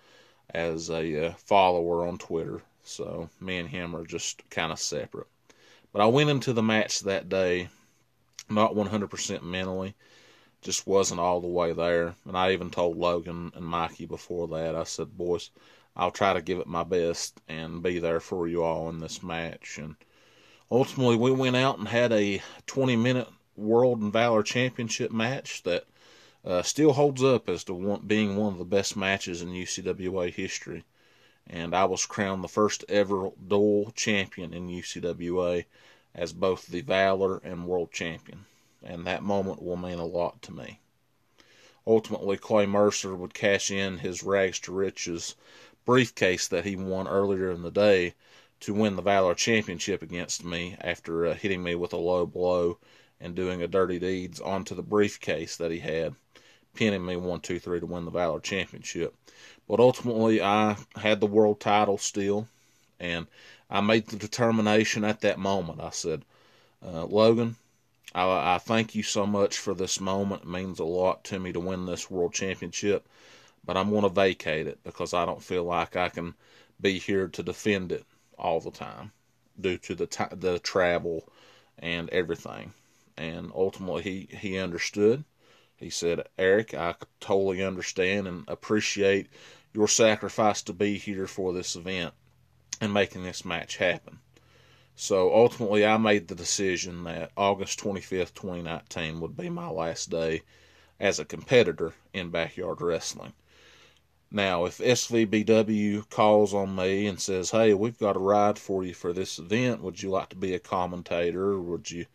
as 0.52 0.90
a 0.90 1.26
uh, 1.26 1.34
follower 1.34 2.06
on 2.06 2.18
Twitter. 2.18 2.60
So 2.82 3.30
me 3.40 3.58
and 3.58 3.68
him 3.68 3.94
are 3.94 4.04
just 4.04 4.48
kind 4.50 4.72
of 4.72 4.78
separate. 4.78 5.28
But 5.92 6.02
I 6.02 6.06
went 6.06 6.30
into 6.30 6.52
the 6.52 6.62
match 6.62 7.00
that 7.00 7.28
day 7.28 7.68
not 8.48 8.74
100% 8.74 9.42
mentally 9.42 9.94
just 10.62 10.86
wasn't 10.86 11.20
all 11.20 11.40
the 11.40 11.46
way 11.46 11.72
there. 11.72 12.14
And 12.26 12.36
I 12.36 12.52
even 12.52 12.70
told 12.70 12.96
Logan 12.96 13.52
and 13.54 13.64
Mikey 13.64 14.06
before 14.06 14.48
that, 14.48 14.74
I 14.74 14.84
said, 14.84 15.16
boys, 15.16 15.50
I'll 15.96 16.10
try 16.10 16.32
to 16.32 16.42
give 16.42 16.58
it 16.58 16.66
my 16.66 16.84
best 16.84 17.40
and 17.48 17.82
be 17.82 17.98
there 17.98 18.20
for 18.20 18.46
you 18.48 18.62
all 18.62 18.88
in 18.88 19.00
this 19.00 19.22
match. 19.22 19.78
And 19.78 19.96
ultimately, 20.70 21.16
we 21.16 21.30
went 21.30 21.56
out 21.56 21.78
and 21.78 21.88
had 21.88 22.12
a 22.12 22.42
20 22.66 22.96
minute 22.96 23.28
World 23.56 24.00
and 24.00 24.12
Valor 24.12 24.42
Championship 24.42 25.10
match 25.10 25.62
that 25.64 25.84
uh, 26.44 26.62
still 26.62 26.92
holds 26.92 27.22
up 27.22 27.48
as 27.48 27.64
to 27.64 27.74
one, 27.74 28.00
being 28.06 28.36
one 28.36 28.54
of 28.54 28.58
the 28.58 28.64
best 28.64 28.96
matches 28.96 29.42
in 29.42 29.50
UCWA 29.50 30.32
history. 30.32 30.84
And 31.46 31.74
I 31.74 31.84
was 31.84 32.06
crowned 32.06 32.44
the 32.44 32.48
first 32.48 32.84
ever 32.88 33.30
dual 33.46 33.92
champion 33.96 34.54
in 34.54 34.68
UCWA 34.68 35.64
as 36.14 36.32
both 36.32 36.66
the 36.66 36.80
Valor 36.80 37.38
and 37.44 37.66
World 37.66 37.92
Champion 37.92 38.46
and 38.82 39.06
that 39.06 39.22
moment 39.22 39.62
will 39.62 39.76
mean 39.76 39.98
a 39.98 40.04
lot 40.06 40.40
to 40.40 40.52
me. 40.52 40.78
Ultimately, 41.86 42.38
Clay 42.38 42.64
Mercer 42.64 43.14
would 43.14 43.34
cash 43.34 43.70
in 43.70 43.98
his 43.98 44.22
rags 44.22 44.58
to 44.60 44.72
riches 44.72 45.34
briefcase 45.90 46.46
that 46.46 46.64
he 46.64 46.76
won 46.76 47.08
earlier 47.08 47.50
in 47.50 47.62
the 47.62 47.70
day 47.72 48.14
to 48.60 48.72
win 48.72 48.94
the 48.94 49.02
Valor 49.02 49.34
Championship 49.34 50.02
against 50.02 50.44
me 50.44 50.76
after 50.80 51.26
uh, 51.26 51.34
hitting 51.34 51.64
me 51.64 51.74
with 51.74 51.92
a 51.92 51.96
low 51.96 52.24
blow 52.24 52.78
and 53.20 53.34
doing 53.34 53.60
a 53.60 53.66
dirty 53.66 53.98
deeds 53.98 54.40
onto 54.40 54.72
the 54.76 54.84
briefcase 54.84 55.56
that 55.56 55.72
he 55.72 55.80
had, 55.80 56.14
pinning 56.74 57.04
me 57.04 57.16
one, 57.16 57.40
two, 57.40 57.58
three 57.58 57.80
to 57.80 57.86
win 57.86 58.04
the 58.04 58.12
Valor 58.12 58.38
Championship. 58.38 59.16
But 59.66 59.80
ultimately, 59.80 60.40
I 60.40 60.76
had 60.94 61.18
the 61.18 61.26
world 61.26 61.58
title 61.58 61.98
still, 61.98 62.46
and 63.00 63.26
I 63.68 63.80
made 63.80 64.06
the 64.06 64.16
determination 64.16 65.02
at 65.02 65.22
that 65.22 65.40
moment. 65.40 65.80
I 65.80 65.90
said, 65.90 66.22
uh, 66.86 67.06
Logan, 67.06 67.56
I, 68.14 68.54
I 68.54 68.58
thank 68.58 68.94
you 68.94 69.02
so 69.02 69.26
much 69.26 69.58
for 69.58 69.74
this 69.74 70.00
moment. 70.00 70.42
It 70.42 70.48
means 70.48 70.78
a 70.78 70.84
lot 70.84 71.24
to 71.24 71.40
me 71.40 71.50
to 71.50 71.58
win 71.58 71.86
this 71.86 72.08
world 72.08 72.32
championship, 72.32 73.08
but 73.64 73.76
I'm 73.76 73.90
going 73.90 74.02
to 74.02 74.08
vacate 74.08 74.66
it 74.66 74.82
because 74.82 75.14
I 75.14 75.24
don't 75.24 75.42
feel 75.42 75.64
like 75.64 75.96
I 75.96 76.08
can 76.08 76.34
be 76.80 76.98
here 76.98 77.28
to 77.28 77.42
defend 77.42 77.92
it 77.92 78.04
all 78.38 78.60
the 78.60 78.70
time 78.70 79.12
due 79.60 79.76
to 79.78 79.94
the 79.94 80.06
t- 80.06 80.24
the 80.32 80.58
travel 80.58 81.28
and 81.78 82.08
everything. 82.10 82.72
And 83.16 83.52
ultimately, 83.54 84.02
he 84.02 84.36
he 84.36 84.58
understood. 84.58 85.24
He 85.76 85.90
said, 85.90 86.26
"Eric, 86.38 86.74
I 86.74 86.94
totally 87.20 87.62
understand 87.62 88.26
and 88.26 88.44
appreciate 88.48 89.28
your 89.72 89.88
sacrifice 89.88 90.62
to 90.62 90.72
be 90.72 90.98
here 90.98 91.26
for 91.26 91.52
this 91.52 91.76
event 91.76 92.14
and 92.80 92.94
making 92.94 93.24
this 93.24 93.44
match 93.44 93.76
happen." 93.76 94.20
So 94.96 95.34
ultimately, 95.34 95.86
I 95.86 95.96
made 95.96 96.28
the 96.28 96.34
decision 96.34 97.04
that 97.04 97.32
August 97.36 97.78
25th, 97.78 98.34
2019 98.34 99.20
would 99.20 99.36
be 99.36 99.48
my 99.48 99.68
last 99.68 100.10
day 100.10 100.42
as 100.98 101.18
a 101.18 101.24
competitor 101.24 101.94
in 102.12 102.30
backyard 102.30 102.80
wrestling. 102.80 103.32
Now, 104.32 104.64
if 104.64 104.78
SVBW 104.78 106.08
calls 106.08 106.54
on 106.54 106.76
me 106.76 107.06
and 107.08 107.20
says, 107.20 107.50
hey, 107.50 107.74
we've 107.74 107.98
got 107.98 108.14
a 108.14 108.20
ride 108.20 108.58
for 108.58 108.84
you 108.84 108.94
for 108.94 109.12
this 109.12 109.40
event, 109.40 109.82
would 109.82 110.00
you 110.00 110.10
like 110.10 110.28
to 110.28 110.36
be 110.36 110.54
a 110.54 110.60
commentator? 110.60 111.50
Or 111.50 111.60
would 111.60 111.90
you 111.90 112.06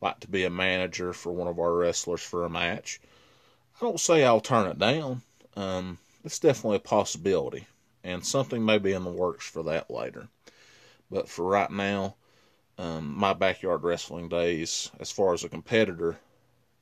like 0.00 0.18
to 0.20 0.28
be 0.28 0.44
a 0.44 0.50
manager 0.50 1.12
for 1.12 1.32
one 1.32 1.46
of 1.46 1.60
our 1.60 1.74
wrestlers 1.74 2.22
for 2.22 2.44
a 2.44 2.50
match? 2.50 3.00
I 3.76 3.84
don't 3.84 4.00
say 4.00 4.24
I'll 4.24 4.40
turn 4.40 4.66
it 4.66 4.78
down. 4.78 5.22
Um, 5.54 5.98
it's 6.24 6.38
definitely 6.38 6.78
a 6.78 6.80
possibility, 6.80 7.66
and 8.02 8.24
something 8.24 8.64
may 8.64 8.78
be 8.78 8.92
in 8.92 9.04
the 9.04 9.10
works 9.10 9.48
for 9.48 9.62
that 9.64 9.90
later. 9.90 10.28
But 11.10 11.28
for 11.28 11.44
right 11.44 11.70
now, 11.70 12.16
um, 12.78 13.14
my 13.16 13.32
backyard 13.32 13.82
wrestling 13.82 14.28
days, 14.28 14.90
as 14.98 15.10
far 15.10 15.34
as 15.34 15.44
a 15.44 15.48
competitor 15.48 16.18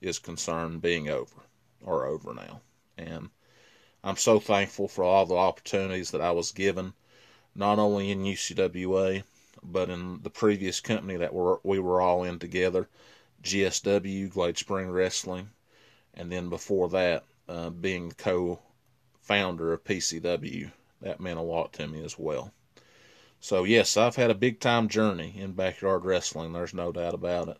is 0.00 0.18
concerned, 0.18 0.80
being 0.80 1.08
over 1.08 1.42
are 1.86 2.06
over 2.06 2.34
now. 2.34 2.60
And 2.96 3.30
I'm 4.04 4.16
so 4.16 4.38
thankful 4.38 4.88
for 4.88 5.04
all 5.04 5.26
the 5.26 5.34
opportunities 5.34 6.12
that 6.12 6.20
I 6.20 6.30
was 6.30 6.52
given, 6.52 6.94
not 7.54 7.78
only 7.78 8.10
in 8.10 8.22
UCWA, 8.22 9.24
but 9.62 9.90
in 9.90 10.22
the 10.22 10.30
previous 10.30 10.80
company 10.80 11.16
that 11.16 11.34
we're, 11.34 11.58
we 11.64 11.78
were 11.78 12.00
all 12.00 12.22
in 12.22 12.38
together, 12.38 12.88
GSW, 13.42 14.30
Glade 14.30 14.56
Spring 14.56 14.90
Wrestling, 14.90 15.50
and 16.14 16.30
then 16.30 16.48
before 16.48 16.88
that, 16.90 17.24
uh, 17.48 17.70
being 17.70 18.12
co 18.12 18.60
founder 19.20 19.72
of 19.72 19.84
PCW. 19.84 20.70
That 21.00 21.20
meant 21.20 21.38
a 21.38 21.42
lot 21.42 21.72
to 21.74 21.86
me 21.86 22.04
as 22.04 22.18
well. 22.18 22.52
So 23.40 23.64
yes, 23.64 23.96
I've 23.96 24.16
had 24.16 24.30
a 24.30 24.34
big 24.34 24.58
time 24.58 24.88
journey 24.88 25.34
in 25.36 25.52
backyard 25.52 26.04
wrestling. 26.04 26.52
There's 26.52 26.74
no 26.74 26.92
doubt 26.92 27.14
about 27.14 27.48
it. 27.48 27.58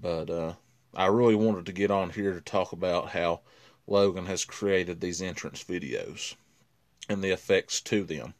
But 0.00 0.30
uh, 0.30 0.52
I 0.94 1.06
really 1.06 1.34
wanted 1.34 1.66
to 1.66 1.72
get 1.72 1.90
on 1.90 2.10
here 2.10 2.32
to 2.32 2.40
talk 2.40 2.72
about 2.72 3.10
how 3.10 3.40
Logan 3.86 4.26
has 4.26 4.44
created 4.44 5.00
these 5.00 5.20
entrance 5.20 5.62
videos 5.62 6.34
and 7.08 7.22
the 7.22 7.30
effects 7.30 7.80
to 7.82 8.04
them. 8.04 8.34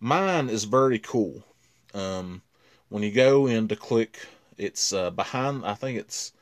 Mine 0.00 0.48
is 0.48 0.64
very 0.64 0.98
cool. 0.98 1.44
Um, 1.92 2.42
when 2.88 3.02
you 3.02 3.12
go 3.12 3.46
in 3.46 3.68
to 3.68 3.76
click, 3.76 4.18
it's 4.56 4.92
uh, 4.92 5.10
behind. 5.10 5.64
I 5.64 5.74
think 5.74 5.98
it's 5.98 6.32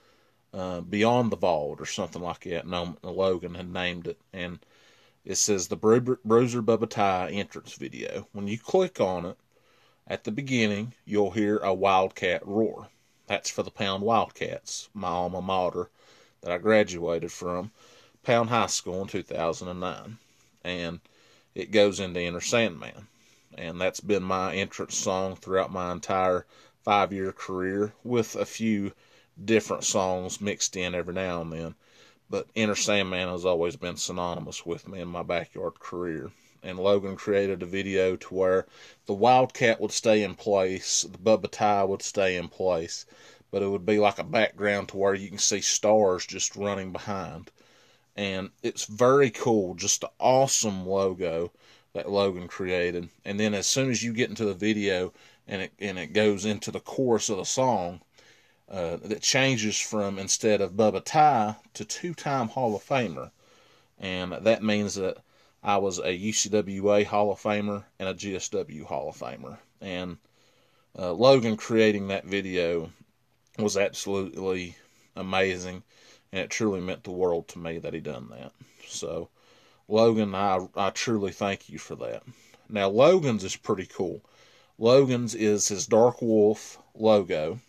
uh, 0.52 0.80
Beyond 0.80 1.32
the 1.32 1.36
Vault 1.36 1.80
or 1.80 1.86
something 1.86 2.22
like 2.22 2.44
that. 2.44 2.66
No, 2.66 2.96
Logan 3.02 3.54
had 3.54 3.72
named 3.72 4.06
it, 4.06 4.20
and 4.32 4.60
it 5.24 5.36
says 5.36 5.66
the 5.66 5.76
Bruiser 5.76 6.62
Bubba 6.62 6.88
Ty 6.88 7.30
entrance 7.30 7.74
video. 7.74 8.28
When 8.32 8.46
you 8.46 8.58
click 8.58 9.00
on 9.00 9.26
it, 9.26 9.38
at 10.06 10.24
the 10.24 10.30
beginning, 10.30 10.92
you'll 11.04 11.30
hear 11.30 11.58
a 11.58 11.72
Wildcat 11.72 12.46
roar. 12.46 12.88
That's 13.26 13.50
for 13.50 13.62
the 13.62 13.70
Pound 13.70 14.02
Wildcats, 14.02 14.90
my 14.92 15.08
alma 15.08 15.40
mater 15.40 15.88
that 16.42 16.52
I 16.52 16.58
graduated 16.58 17.32
from, 17.32 17.70
Pound 18.24 18.48
High 18.48 18.66
School 18.66 19.02
in 19.02 19.08
2009. 19.08 20.18
And 20.64 21.00
it 21.54 21.70
goes 21.70 22.00
into 22.00 22.20
Enter 22.20 22.40
Sandman. 22.40 23.06
And 23.56 23.80
that's 23.80 24.00
been 24.00 24.22
my 24.22 24.54
entrance 24.54 24.96
song 24.96 25.36
throughout 25.36 25.70
my 25.70 25.92
entire 25.92 26.46
five 26.82 27.12
year 27.12 27.32
career, 27.32 27.92
with 28.02 28.34
a 28.34 28.44
few 28.44 28.92
different 29.42 29.84
songs 29.84 30.40
mixed 30.40 30.76
in 30.76 30.94
every 30.94 31.14
now 31.14 31.42
and 31.42 31.52
then. 31.52 31.74
But 32.30 32.48
Enter 32.56 32.74
Sandman 32.74 33.28
has 33.28 33.44
always 33.44 33.76
been 33.76 33.96
synonymous 33.96 34.64
with 34.64 34.88
me 34.88 35.00
in 35.00 35.08
my 35.08 35.22
backyard 35.22 35.78
career. 35.78 36.32
And 36.62 36.78
Logan 36.78 37.16
created 37.16 37.62
a 37.62 37.66
video 37.66 38.16
to 38.16 38.34
where 38.34 38.66
the 39.06 39.12
Wildcat 39.12 39.80
would 39.80 39.92
stay 39.92 40.22
in 40.22 40.34
place, 40.34 41.02
the 41.02 41.18
Bubba 41.18 41.50
Ty 41.50 41.84
would 41.84 42.02
stay 42.02 42.36
in 42.36 42.48
place, 42.48 43.04
but 43.50 43.62
it 43.62 43.68
would 43.68 43.84
be 43.84 43.98
like 43.98 44.18
a 44.18 44.24
background 44.24 44.88
to 44.88 44.96
where 44.96 45.14
you 45.14 45.28
can 45.28 45.38
see 45.38 45.60
stars 45.60 46.26
just 46.26 46.56
running 46.56 46.90
behind. 46.90 47.50
And 48.16 48.50
it's 48.62 48.84
very 48.84 49.30
cool, 49.30 49.74
just 49.74 50.04
an 50.04 50.10
awesome 50.20 50.86
logo 50.86 51.50
that 51.92 52.10
Logan 52.10 52.48
created. 52.48 53.08
And 53.24 53.38
then 53.40 53.54
as 53.54 53.66
soon 53.66 53.90
as 53.90 54.02
you 54.02 54.12
get 54.12 54.30
into 54.30 54.44
the 54.44 54.54
video 54.54 55.12
and 55.46 55.62
it 55.62 55.72
and 55.78 55.98
it 55.98 56.12
goes 56.12 56.44
into 56.44 56.70
the 56.70 56.80
chorus 56.80 57.28
of 57.28 57.38
the 57.38 57.44
song, 57.44 58.00
uh, 58.68 58.96
that 59.02 59.20
changes 59.20 59.78
from 59.78 60.18
instead 60.18 60.60
of 60.60 60.72
Bubba 60.72 61.04
Ty 61.04 61.56
to 61.74 61.84
two-time 61.84 62.48
Hall 62.48 62.74
of 62.74 62.82
Famer, 62.82 63.30
and 63.98 64.32
that 64.32 64.62
means 64.62 64.94
that 64.94 65.18
I 65.62 65.76
was 65.76 65.98
a 65.98 66.18
UCWA 66.18 67.04
Hall 67.04 67.30
of 67.30 67.40
Famer 67.40 67.84
and 67.98 68.08
a 68.08 68.14
GSW 68.14 68.84
Hall 68.84 69.10
of 69.10 69.16
Famer. 69.16 69.58
And 69.80 70.18
uh, 70.98 71.12
Logan 71.12 71.56
creating 71.56 72.08
that 72.08 72.24
video 72.24 72.90
was 73.58 73.76
absolutely 73.76 74.76
amazing, 75.14 75.82
and 76.34 76.42
it 76.42 76.50
truly 76.50 76.80
meant 76.80 77.04
the 77.04 77.12
world 77.12 77.46
to 77.46 77.60
me 77.60 77.78
that 77.78 77.94
he 77.94 78.00
done 78.00 78.28
that. 78.30 78.50
So, 78.88 79.28
Logan, 79.86 80.34
I 80.34 80.66
I 80.74 80.90
truly 80.90 81.30
thank 81.30 81.68
you 81.68 81.78
for 81.78 81.94
that. 81.94 82.24
Now, 82.68 82.88
Logan's 82.88 83.44
is 83.44 83.54
pretty 83.54 83.86
cool. 83.86 84.20
Logan's 84.76 85.36
is 85.36 85.68
his 85.68 85.86
Dark 85.86 86.20
Wolf 86.20 86.82
logo, 86.92 87.60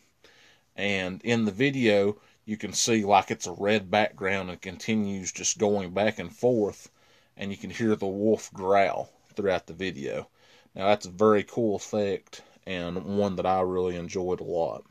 and 0.75 1.21
in 1.21 1.45
the 1.45 1.51
video 1.51 2.17
you 2.43 2.57
can 2.57 2.73
see 2.73 3.05
like 3.05 3.29
it's 3.29 3.45
a 3.45 3.51
red 3.51 3.91
background 3.91 4.49
and 4.49 4.59
continues 4.59 5.31
just 5.31 5.59
going 5.59 5.91
back 5.91 6.17
and 6.17 6.35
forth, 6.35 6.89
and 7.37 7.51
you 7.51 7.57
can 7.57 7.69
hear 7.69 7.95
the 7.95 8.07
wolf 8.07 8.51
growl 8.51 9.11
throughout 9.35 9.67
the 9.67 9.73
video. 9.73 10.27
Now, 10.73 10.87
that's 10.87 11.05
a 11.05 11.11
very 11.11 11.43
cool 11.43 11.75
effect 11.75 12.41
and 12.65 13.19
one 13.19 13.35
that 13.35 13.45
I 13.45 13.61
really 13.61 13.95
enjoyed 13.95 14.39
a 14.39 14.43
lot. 14.43 14.83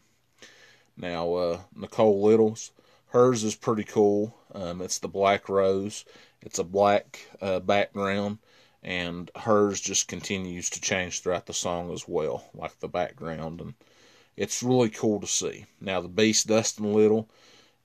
Now, 0.97 1.35
uh, 1.35 1.61
Nicole 1.75 2.23
Little's, 2.23 2.71
hers 3.14 3.44
is 3.44 3.54
pretty 3.54 3.85
cool. 3.85 4.35
Um, 4.52 4.83
it's 4.83 4.99
the 4.99 5.06
Black 5.06 5.49
Rose. 5.49 6.04
It's 6.42 6.59
a 6.59 6.64
black 6.64 7.21
uh, 7.40 7.61
background, 7.61 8.38
and 8.83 9.30
hers 9.37 9.80
just 9.80 10.09
continues 10.09 10.68
to 10.71 10.80
change 10.80 11.23
throughout 11.23 11.47
the 11.47 11.54
song 11.54 11.92
as 11.92 12.09
well, 12.09 12.50
like 12.54 12.80
the 12.80 12.88
background, 12.88 13.61
and 13.61 13.75
it's 14.37 14.64
really 14.64 14.90
cool 14.90 15.21
to 15.21 15.28
see. 15.28 15.64
Now, 15.80 16.00
the 16.00 16.09
Beast 16.09 16.49
Dustin 16.49 16.92
Little, 16.92 17.28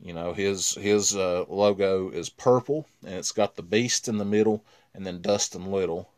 you 0.01 0.13
know, 0.13 0.33
his 0.33 0.74
his 0.74 1.15
uh, 1.15 1.45
logo 1.48 2.09
is 2.09 2.29
purple, 2.29 2.88
and 3.05 3.13
it's 3.13 3.31
got 3.31 3.55
the 3.55 3.62
Beast 3.62 4.07
in 4.07 4.17
the 4.17 4.25
middle, 4.25 4.65
and 4.95 5.05
then 5.05 5.21
Dustin 5.21 5.71
Little 5.71 6.09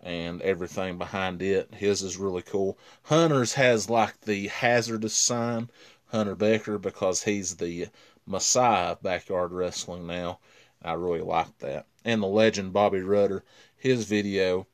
and 0.00 0.42
everything 0.42 0.98
behind 0.98 1.40
it. 1.40 1.72
His 1.72 2.02
is 2.02 2.16
really 2.16 2.42
cool. 2.42 2.76
Hunter's 3.04 3.54
has 3.54 3.88
like 3.88 4.22
the 4.22 4.48
hazardous 4.48 5.14
sign, 5.14 5.70
Hunter 6.06 6.34
Becker 6.34 6.78
because 6.78 7.22
he's 7.22 7.56
the 7.56 7.86
messiah 8.26 8.92
of 8.92 9.02
backyard 9.02 9.52
wrestling 9.52 10.06
now. 10.06 10.38
I 10.82 10.92
really 10.92 11.20
like 11.20 11.58
that. 11.58 11.86
And 12.04 12.22
the 12.22 12.26
legend 12.26 12.72
Bobby 12.72 13.00
Rudder, 13.00 13.44
his 13.76 14.04
video 14.04 14.66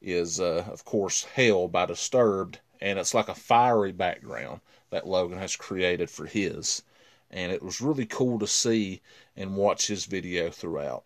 is, 0.00 0.40
uh, 0.40 0.64
of 0.70 0.84
course, 0.84 1.24
Hell 1.24 1.68
by 1.68 1.86
Disturbed, 1.86 2.60
and 2.80 2.98
it's 2.98 3.14
like 3.14 3.28
a 3.28 3.34
fiery 3.34 3.92
background 3.92 4.60
that 4.90 5.06
Logan 5.06 5.38
has 5.38 5.56
created 5.56 6.08
for 6.10 6.26
his. 6.26 6.82
And 7.30 7.52
it 7.52 7.62
was 7.62 7.80
really 7.80 8.06
cool 8.06 8.38
to 8.38 8.46
see 8.46 9.02
and 9.36 9.56
watch 9.56 9.86
his 9.86 10.06
video 10.06 10.50
throughout. 10.50 11.04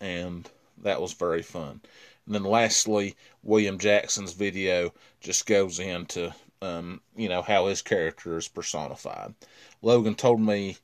And 0.00 0.50
that 0.78 1.00
was 1.00 1.12
very 1.12 1.42
fun. 1.42 1.80
And 2.24 2.34
then 2.34 2.44
lastly, 2.44 3.16
William 3.42 3.78
Jackson's 3.78 4.32
video 4.32 4.92
just 5.20 5.46
goes 5.46 5.78
into 5.78 6.34
um, 6.62 7.00
you 7.14 7.28
know, 7.28 7.42
how 7.42 7.66
his 7.66 7.82
character 7.82 8.36
is 8.36 8.48
personified. 8.48 9.34
Logan 9.82 10.14
told 10.14 10.40
me 10.40 10.78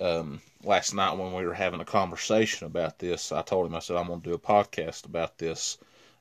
um, 0.00 0.40
last 0.64 0.94
night 0.94 1.16
when 1.16 1.32
we 1.34 1.44
were 1.44 1.54
having 1.54 1.80
a 1.80 1.84
conversation 1.84 2.66
about 2.66 2.98
this, 2.98 3.32
I 3.32 3.42
told 3.42 3.66
him, 3.66 3.74
I 3.74 3.80
said, 3.80 3.96
I'm 3.96 4.06
going 4.06 4.20
to 4.20 4.28
do 4.28 4.34
a 4.34 4.38
podcast 4.38 5.06
about 5.06 5.38
this 5.38 5.78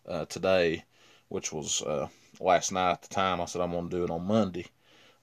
uh, 0.08 0.26
today, 0.26 0.84
which 1.30 1.52
was 1.52 1.82
uh, 1.82 2.08
last 2.40 2.72
night 2.72 2.92
at 2.92 3.02
the 3.04 3.10
time. 3.10 3.42
I 3.42 3.46
said, 3.46 3.62
I'm 3.62 3.72
going 3.72 3.90
to 3.90 3.98
do 3.98 4.04
it 4.04 4.10
on 4.10 4.26
Monday. 4.26 4.66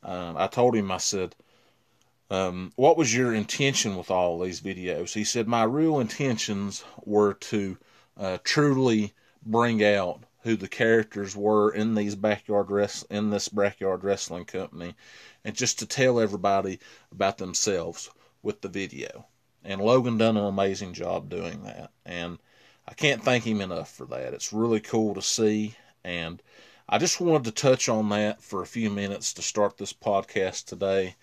Um, 0.03 0.37
I 0.37 0.47
told 0.47 0.77
him, 0.77 0.91
I 0.91 0.99
said, 0.99 1.35
um, 2.31 2.73
what 2.77 2.97
was 2.97 3.15
your 3.15 3.35
intention 3.35 3.97
with 3.97 4.11
all 4.11 4.39
these 4.39 4.61
videos? 4.61 5.13
He 5.13 5.25
said, 5.25 5.47
my 5.47 5.65
real 5.65 6.01
intentions 6.01 6.85
were 7.05 7.35
to 7.35 7.77
uh, 8.17 8.39
truly 8.45 9.13
bring 9.45 9.85
out 9.85 10.23
who 10.43 10.57
the 10.57 10.69
characters 10.69 11.35
were 11.35 11.71
in 11.71 11.95
these 11.95 12.15
backyard 12.15 12.71
rest 12.71 13.07
in 13.11 13.31
this 13.31 13.49
backyard 13.49 14.05
wrestling 14.05 14.45
company, 14.45 14.95
and 15.45 15.57
just 15.57 15.79
to 15.79 15.87
tell 15.87 16.21
everybody 16.21 16.79
about 17.11 17.39
themselves 17.39 18.11
with 18.45 18.61
the 18.61 18.69
video. 18.69 19.27
And 19.65 19.81
Logan 19.81 20.19
done 20.19 20.37
an 20.37 20.45
amazing 20.45 20.93
job 20.93 21.31
doing 21.31 21.65
that, 21.65 21.91
and 22.05 22.39
I 22.87 22.93
can't 22.93 23.25
thank 23.25 23.45
him 23.45 23.63
enough 23.63 23.91
for 23.91 24.05
that. 24.07 24.35
It's 24.35 24.53
really 24.53 24.81
cool 24.81 25.15
to 25.15 25.23
see, 25.23 25.75
and 26.05 26.43
I 26.87 26.99
just 26.99 27.19
wanted 27.19 27.45
to 27.45 27.51
touch 27.51 27.89
on 27.89 28.11
that 28.11 28.43
for 28.43 28.61
a 28.61 28.67
few 28.67 28.91
minutes 28.91 29.33
to 29.33 29.43
start 29.43 29.79
this 29.79 29.95
podcast 29.95 30.67
today 30.67 31.17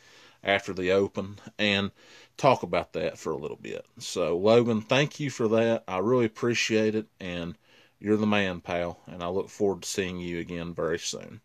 after 0.44 0.74
the 0.74 0.92
open 0.92 1.38
and 1.60 1.92
talk 2.36 2.64
about 2.64 2.94
that 2.94 3.20
for 3.20 3.32
a 3.32 3.38
little 3.38 3.58
bit. 3.62 3.86
So, 4.00 4.36
Logan, 4.36 4.82
thank 4.82 5.20
you 5.20 5.30
for 5.30 5.48
that. 5.50 5.84
I 5.88 6.00
really 6.00 6.26
appreciate 6.26 6.96
it, 6.96 7.06
and 7.20 7.56
you're 8.00 8.18
the 8.18 8.26
man, 8.26 8.62
pal, 8.62 9.00
and 9.06 9.22
I 9.22 9.28
look 9.28 9.50
forward 9.50 9.84
to 9.84 9.88
seeing 9.88 10.20
you 10.20 10.40
again 10.40 10.74
very 10.74 10.98
soon. 10.98 11.42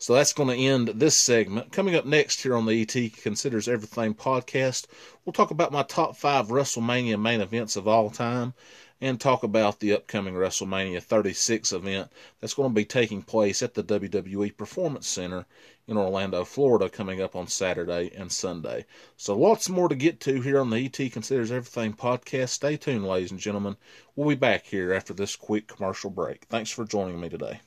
So 0.00 0.14
that's 0.14 0.32
going 0.32 0.48
to 0.48 0.64
end 0.64 0.88
this 0.88 1.16
segment. 1.16 1.72
Coming 1.72 1.96
up 1.96 2.06
next 2.06 2.40
here 2.42 2.54
on 2.54 2.66
the 2.66 2.82
ET 2.82 3.12
Considers 3.20 3.66
Everything 3.66 4.14
podcast, 4.14 4.86
we'll 5.24 5.32
talk 5.32 5.50
about 5.50 5.72
my 5.72 5.82
top 5.82 6.16
five 6.16 6.46
WrestleMania 6.46 7.20
main 7.20 7.40
events 7.40 7.74
of 7.74 7.88
all 7.88 8.08
time 8.08 8.54
and 9.00 9.20
talk 9.20 9.42
about 9.42 9.80
the 9.80 9.92
upcoming 9.92 10.34
WrestleMania 10.34 11.02
36 11.02 11.72
event 11.72 12.12
that's 12.40 12.54
going 12.54 12.70
to 12.70 12.74
be 12.74 12.84
taking 12.84 13.22
place 13.22 13.60
at 13.60 13.74
the 13.74 13.82
WWE 13.82 14.56
Performance 14.56 15.08
Center 15.08 15.46
in 15.88 15.96
Orlando, 15.96 16.44
Florida, 16.44 16.88
coming 16.88 17.20
up 17.20 17.34
on 17.34 17.48
Saturday 17.48 18.12
and 18.14 18.30
Sunday. 18.30 18.84
So 19.16 19.36
lots 19.36 19.68
more 19.68 19.88
to 19.88 19.96
get 19.96 20.20
to 20.20 20.40
here 20.40 20.60
on 20.60 20.70
the 20.70 20.84
ET 20.84 21.12
Considers 21.12 21.50
Everything 21.50 21.92
podcast. 21.92 22.50
Stay 22.50 22.76
tuned, 22.76 23.06
ladies 23.06 23.32
and 23.32 23.40
gentlemen. 23.40 23.76
We'll 24.14 24.28
be 24.28 24.36
back 24.36 24.66
here 24.66 24.92
after 24.92 25.12
this 25.12 25.34
quick 25.34 25.66
commercial 25.66 26.10
break. 26.10 26.44
Thanks 26.44 26.70
for 26.70 26.84
joining 26.84 27.20
me 27.20 27.28
today. 27.28 27.60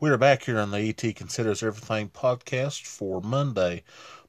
We 0.00 0.10
are 0.10 0.16
back 0.16 0.44
here 0.44 0.60
on 0.60 0.70
the 0.70 0.78
ET 0.78 1.16
Considers 1.16 1.60
Everything 1.60 2.10
podcast 2.10 2.86
for 2.86 3.20
Monday, 3.20 3.82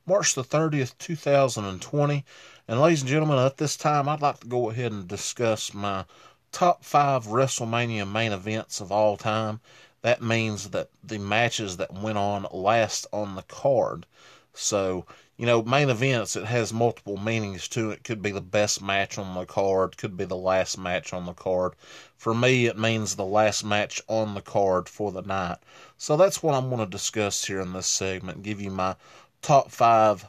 March 0.03 0.33
the 0.33 0.43
30th, 0.43 0.97
2020. 0.97 2.25
And 2.67 2.81
ladies 2.81 3.01
and 3.01 3.09
gentlemen, 3.09 3.37
at 3.37 3.57
this 3.57 3.77
time, 3.77 4.09
I'd 4.09 4.19
like 4.19 4.39
to 4.39 4.47
go 4.47 4.71
ahead 4.71 4.91
and 4.91 5.07
discuss 5.07 5.71
my 5.71 6.05
top 6.51 6.83
five 6.83 7.27
WrestleMania 7.27 8.11
main 8.11 8.31
events 8.31 8.81
of 8.81 8.91
all 8.91 9.15
time. 9.15 9.59
That 10.01 10.23
means 10.23 10.71
that 10.71 10.89
the 11.03 11.19
matches 11.19 11.77
that 11.77 11.93
went 11.93 12.17
on 12.17 12.47
last 12.51 13.05
on 13.13 13.35
the 13.35 13.43
card. 13.43 14.07
So, 14.55 15.05
you 15.39 15.45
know, 15.45 15.63
main 15.63 15.89
events, 15.89 16.35
it 16.35 16.43
has 16.43 16.73
multiple 16.73 17.15
meanings 17.15 17.69
to 17.69 17.91
it. 17.91 18.03
Could 18.03 18.21
be 18.21 18.31
the 18.31 18.41
best 18.41 18.81
match 18.81 19.17
on 19.17 19.33
the 19.35 19.45
card, 19.45 19.95
could 19.95 20.17
be 20.17 20.25
the 20.25 20.35
last 20.35 20.77
match 20.77 21.13
on 21.13 21.25
the 21.25 21.33
card. 21.33 21.75
For 22.17 22.33
me, 22.33 22.65
it 22.65 22.77
means 22.77 23.15
the 23.15 23.23
last 23.23 23.63
match 23.63 24.01
on 24.09 24.33
the 24.33 24.41
card 24.41 24.89
for 24.89 25.13
the 25.13 25.21
night. 25.21 25.59
So 25.97 26.17
that's 26.17 26.43
what 26.43 26.55
I'm 26.55 26.67
going 26.67 26.81
to 26.81 26.85
discuss 26.85 27.45
here 27.45 27.61
in 27.61 27.71
this 27.71 27.87
segment. 27.87 28.43
Give 28.43 28.59
you 28.59 28.69
my 28.69 28.97
top 29.41 29.71
five 29.71 30.27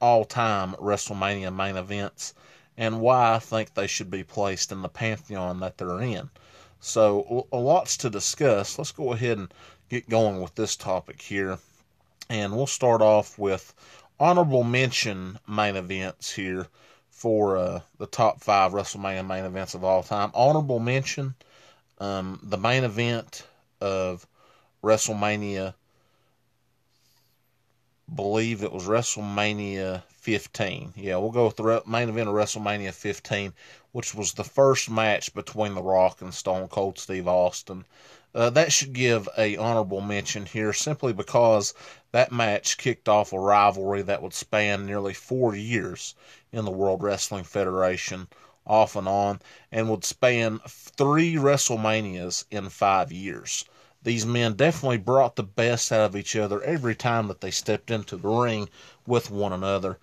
all 0.00 0.24
time 0.24 0.74
WrestleMania 0.74 1.52
main 1.52 1.76
events 1.76 2.32
and 2.76 3.00
why 3.00 3.34
I 3.34 3.40
think 3.40 3.74
they 3.74 3.88
should 3.88 4.12
be 4.12 4.22
placed 4.22 4.70
in 4.70 4.80
the 4.80 4.88
pantheon 4.88 5.58
that 5.58 5.76
they're 5.76 6.00
in. 6.00 6.30
So, 6.78 7.48
lots 7.50 7.96
to 7.96 8.10
discuss. 8.10 8.78
Let's 8.78 8.92
go 8.92 9.12
ahead 9.12 9.38
and 9.38 9.52
get 9.88 10.08
going 10.08 10.40
with 10.40 10.54
this 10.54 10.76
topic 10.76 11.20
here. 11.20 11.58
And 12.28 12.56
we'll 12.56 12.68
start 12.68 13.02
off 13.02 13.38
with 13.40 13.74
honorable 14.18 14.64
mention 14.64 15.38
main 15.46 15.76
events 15.76 16.32
here 16.32 16.68
for 17.10 17.56
uh, 17.56 17.80
the 17.98 18.06
top 18.06 18.42
five 18.42 18.72
WrestleMania 18.72 19.26
main 19.26 19.44
events 19.44 19.74
of 19.74 19.84
all 19.84 20.02
time. 20.02 20.30
Honorable 20.34 20.78
mention, 20.78 21.34
um, 21.98 22.40
the 22.42 22.58
main 22.58 22.84
event 22.84 23.46
of 23.80 24.26
WrestleMania, 24.82 25.74
believe 28.14 28.62
it 28.62 28.72
was 28.72 28.86
WrestleMania 28.86 30.02
15. 30.26 30.94
Yeah, 30.96 31.18
we'll 31.18 31.30
go 31.30 31.46
with 31.46 31.56
the 31.56 31.82
main 31.86 32.08
event 32.08 32.28
of 32.28 32.34
WrestleMania 32.34 32.92
15 32.92 33.52
which 33.96 34.12
was 34.12 34.34
the 34.34 34.44
first 34.44 34.90
match 34.90 35.32
between 35.32 35.74
The 35.74 35.82
Rock 35.82 36.20
and 36.20 36.34
Stone 36.34 36.68
Cold 36.68 36.98
Steve 36.98 37.26
Austin. 37.26 37.86
Uh, 38.34 38.50
that 38.50 38.70
should 38.70 38.92
give 38.92 39.26
a 39.38 39.56
honorable 39.56 40.02
mention 40.02 40.44
here 40.44 40.74
simply 40.74 41.14
because 41.14 41.72
that 42.12 42.30
match 42.30 42.76
kicked 42.76 43.08
off 43.08 43.32
a 43.32 43.38
rivalry 43.38 44.02
that 44.02 44.20
would 44.20 44.34
span 44.34 44.84
nearly 44.84 45.14
four 45.14 45.54
years 45.54 46.14
in 46.52 46.66
the 46.66 46.70
World 46.70 47.02
Wrestling 47.02 47.44
Federation, 47.44 48.28
off 48.66 48.96
and 48.96 49.08
on, 49.08 49.40
and 49.72 49.88
would 49.88 50.04
span 50.04 50.60
three 50.68 51.36
WrestleManias 51.36 52.44
in 52.50 52.68
five 52.68 53.10
years. 53.10 53.64
These 54.02 54.26
men 54.26 54.56
definitely 54.56 54.98
brought 54.98 55.36
the 55.36 55.42
best 55.42 55.90
out 55.90 56.04
of 56.04 56.16
each 56.16 56.36
other 56.36 56.62
every 56.62 56.94
time 56.94 57.28
that 57.28 57.40
they 57.40 57.50
stepped 57.50 57.90
into 57.90 58.18
the 58.18 58.28
ring 58.28 58.68
with 59.06 59.30
one 59.30 59.54
another. 59.54 59.98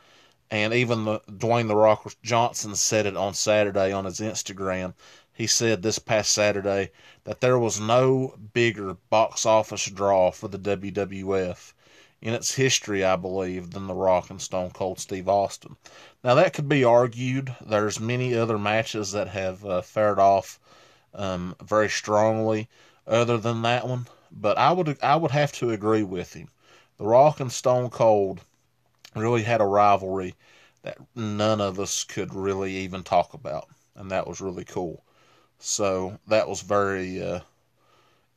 And 0.54 0.72
even 0.72 1.06
the, 1.06 1.20
Dwayne 1.22 1.68
the 1.68 1.76
Rock 1.76 2.14
Johnson 2.22 2.76
said 2.76 3.08
it 3.08 3.18
on 3.18 3.34
Saturday 3.34 3.92
on 3.92 4.06
his 4.06 4.20
Instagram 4.20 4.94
he 5.36 5.48
said 5.48 5.82
this 5.82 5.98
past 5.98 6.32
Saturday 6.32 6.92
that 7.24 7.42
there 7.42 7.58
was 7.58 7.80
no 7.80 8.36
bigger 8.54 8.94
box 9.10 9.48
office 9.48 9.88
draw 9.88 10.30
for 10.30 10.48
the 10.48 10.60
WWF 10.60 11.74
in 12.22 12.36
its 12.36 12.54
history, 12.54 13.04
I 13.04 13.16
believe, 13.16 13.72
than 13.72 13.88
The 13.88 13.96
Rock 13.96 14.30
and 14.30 14.40
Stone 14.40 14.72
Cold 14.74 15.00
Steve 15.00 15.28
Austin. 15.28 15.76
Now 16.24 16.36
that 16.36 16.54
could 16.54 16.70
be 16.70 16.84
argued. 16.84 17.56
There's 17.60 18.00
many 18.00 18.36
other 18.36 18.60
matches 18.60 19.12
that 19.14 19.30
have 19.30 19.66
uh, 19.66 19.82
fared 19.82 20.20
off 20.20 20.60
um, 21.16 21.56
very 21.64 21.90
strongly, 21.90 22.70
other 23.08 23.40
than 23.40 23.64
that 23.64 23.88
one. 23.88 24.06
But 24.32 24.60
I 24.60 24.72
would 24.72 25.02
I 25.02 25.16
would 25.16 25.32
have 25.32 25.52
to 25.54 25.72
agree 25.72 26.04
with 26.04 26.34
him. 26.34 26.50
The 27.00 27.06
Rock 27.06 27.40
and 27.40 27.52
Stone 27.52 27.90
Cold 27.90 28.42
really 29.16 29.44
had 29.44 29.62
a 29.62 29.66
rivalry 29.66 30.36
that 30.84 30.98
none 31.16 31.62
of 31.62 31.80
us 31.80 32.04
could 32.04 32.34
really 32.34 32.76
even 32.78 33.04
talk 33.04 33.34
about, 33.34 33.68
and 33.96 34.12
that 34.12 34.28
was 34.28 34.42
really 34.42 34.66
cool. 34.66 35.04
So 35.60 36.20
that 36.28 36.48
was 36.48 36.62
very 36.62 37.24
uh, 37.24 37.40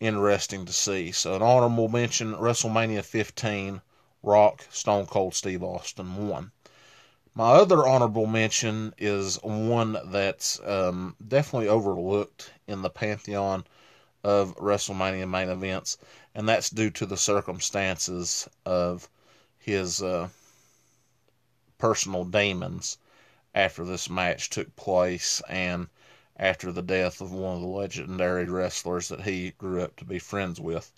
interesting 0.00 0.64
to 0.64 0.72
see. 0.72 1.12
So 1.12 1.34
an 1.34 1.42
honorable 1.42 1.88
mention: 1.88 2.34
WrestleMania 2.34 3.04
15, 3.04 3.80
Rock, 4.22 4.64
Stone 4.70 5.06
Cold 5.06 5.34
Steve 5.34 5.62
Austin 5.62 6.28
won. 6.28 6.52
My 7.34 7.50
other 7.50 7.86
honorable 7.86 8.26
mention 8.26 8.94
is 8.96 9.36
one 9.42 9.98
that's 10.06 10.58
um, 10.60 11.16
definitely 11.26 11.68
overlooked 11.68 12.50
in 12.66 12.82
the 12.82 12.90
pantheon 12.90 13.64
of 14.24 14.56
WrestleMania 14.56 15.28
main 15.28 15.50
events, 15.50 15.98
and 16.34 16.48
that's 16.48 16.70
due 16.70 16.90
to 16.90 17.06
the 17.06 17.16
circumstances 17.16 18.48
of 18.64 19.08
his 19.58 20.02
uh, 20.02 20.28
personal 21.78 22.24
demons 22.24 22.98
after 23.54 23.84
this 23.84 24.10
match 24.10 24.50
took 24.50 24.74
place 24.76 25.42
and 25.48 25.88
after 26.36 26.70
the 26.70 26.82
death 26.82 27.20
of 27.20 27.32
one 27.32 27.56
of 27.56 27.62
the 27.62 27.66
legendary 27.66 28.44
wrestlers 28.44 29.08
that 29.08 29.22
he 29.22 29.52
grew 29.52 29.82
up 29.82 29.96
to 29.96 30.04
be 30.04 30.18
friends 30.18 30.60
with. 30.60 30.92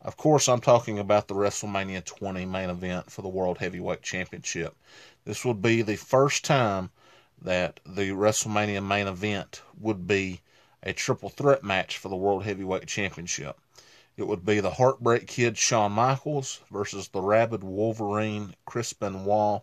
Of 0.00 0.16
course, 0.16 0.48
I'm 0.48 0.60
talking 0.60 0.98
about 0.98 1.28
the 1.28 1.34
WrestleMania 1.34 2.04
20 2.04 2.46
main 2.46 2.70
event 2.70 3.10
for 3.10 3.22
the 3.22 3.28
World 3.28 3.58
Heavyweight 3.58 4.02
Championship. 4.02 4.76
This 5.24 5.44
would 5.44 5.60
be 5.60 5.82
the 5.82 5.96
first 5.96 6.44
time 6.44 6.90
that 7.42 7.80
the 7.84 8.10
WrestleMania 8.10 8.84
main 8.84 9.06
event 9.06 9.62
would 9.78 10.06
be 10.06 10.40
a 10.82 10.92
triple 10.92 11.28
threat 11.28 11.64
match 11.64 11.98
for 11.98 12.08
the 12.08 12.16
World 12.16 12.44
Heavyweight 12.44 12.86
Championship. 12.86 13.58
It 14.16 14.26
would 14.26 14.44
be 14.44 14.60
the 14.60 14.70
Heartbreak 14.70 15.26
Kid 15.26 15.58
Shawn 15.58 15.92
Michaels 15.92 16.60
versus 16.70 17.08
the 17.08 17.20
Rabid 17.20 17.62
Wolverine 17.62 18.54
Chris 18.64 18.92
Benoit 18.92 19.62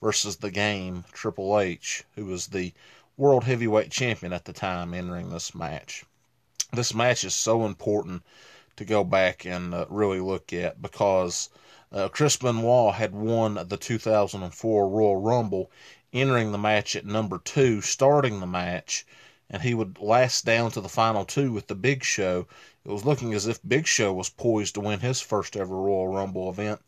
versus 0.00 0.36
the 0.36 0.50
Game 0.50 1.04
Triple 1.12 1.58
H, 1.58 2.04
who 2.16 2.26
was 2.26 2.46
the 2.46 2.72
World 3.16 3.44
Heavyweight 3.44 3.90
Champion 3.90 4.32
at 4.32 4.46
the 4.46 4.52
time 4.52 4.94
entering 4.94 5.30
this 5.30 5.54
match. 5.54 6.04
This 6.72 6.94
match 6.94 7.24
is 7.24 7.34
so 7.34 7.66
important 7.66 8.22
to 8.76 8.84
go 8.84 9.04
back 9.04 9.44
and 9.44 9.74
uh, 9.74 9.84
really 9.90 10.20
look 10.20 10.52
at 10.52 10.80
because 10.80 11.50
uh, 11.92 12.08
Chris 12.08 12.36
Benoit 12.36 12.94
had 12.94 13.12
won 13.12 13.54
the 13.68 13.76
2004 13.76 14.88
Royal 14.88 15.16
Rumble, 15.20 15.70
entering 16.12 16.52
the 16.52 16.58
match 16.58 16.96
at 16.96 17.04
number 17.04 17.38
two, 17.38 17.80
starting 17.80 18.40
the 18.40 18.46
match, 18.46 19.04
and 19.50 19.62
he 19.62 19.74
would 19.74 19.98
last 20.00 20.44
down 20.46 20.70
to 20.70 20.80
the 20.80 20.88
final 20.88 21.24
two 21.24 21.52
with 21.52 21.66
the 21.66 21.74
Big 21.74 22.04
Show. 22.04 22.46
It 22.84 22.90
was 22.90 23.04
looking 23.04 23.34
as 23.34 23.46
if 23.46 23.58
Big 23.66 23.86
Show 23.86 24.12
was 24.12 24.30
poised 24.30 24.74
to 24.74 24.80
win 24.80 25.00
his 25.00 25.20
first 25.20 25.56
ever 25.56 25.74
Royal 25.74 26.08
Rumble 26.08 26.48
event, 26.48 26.80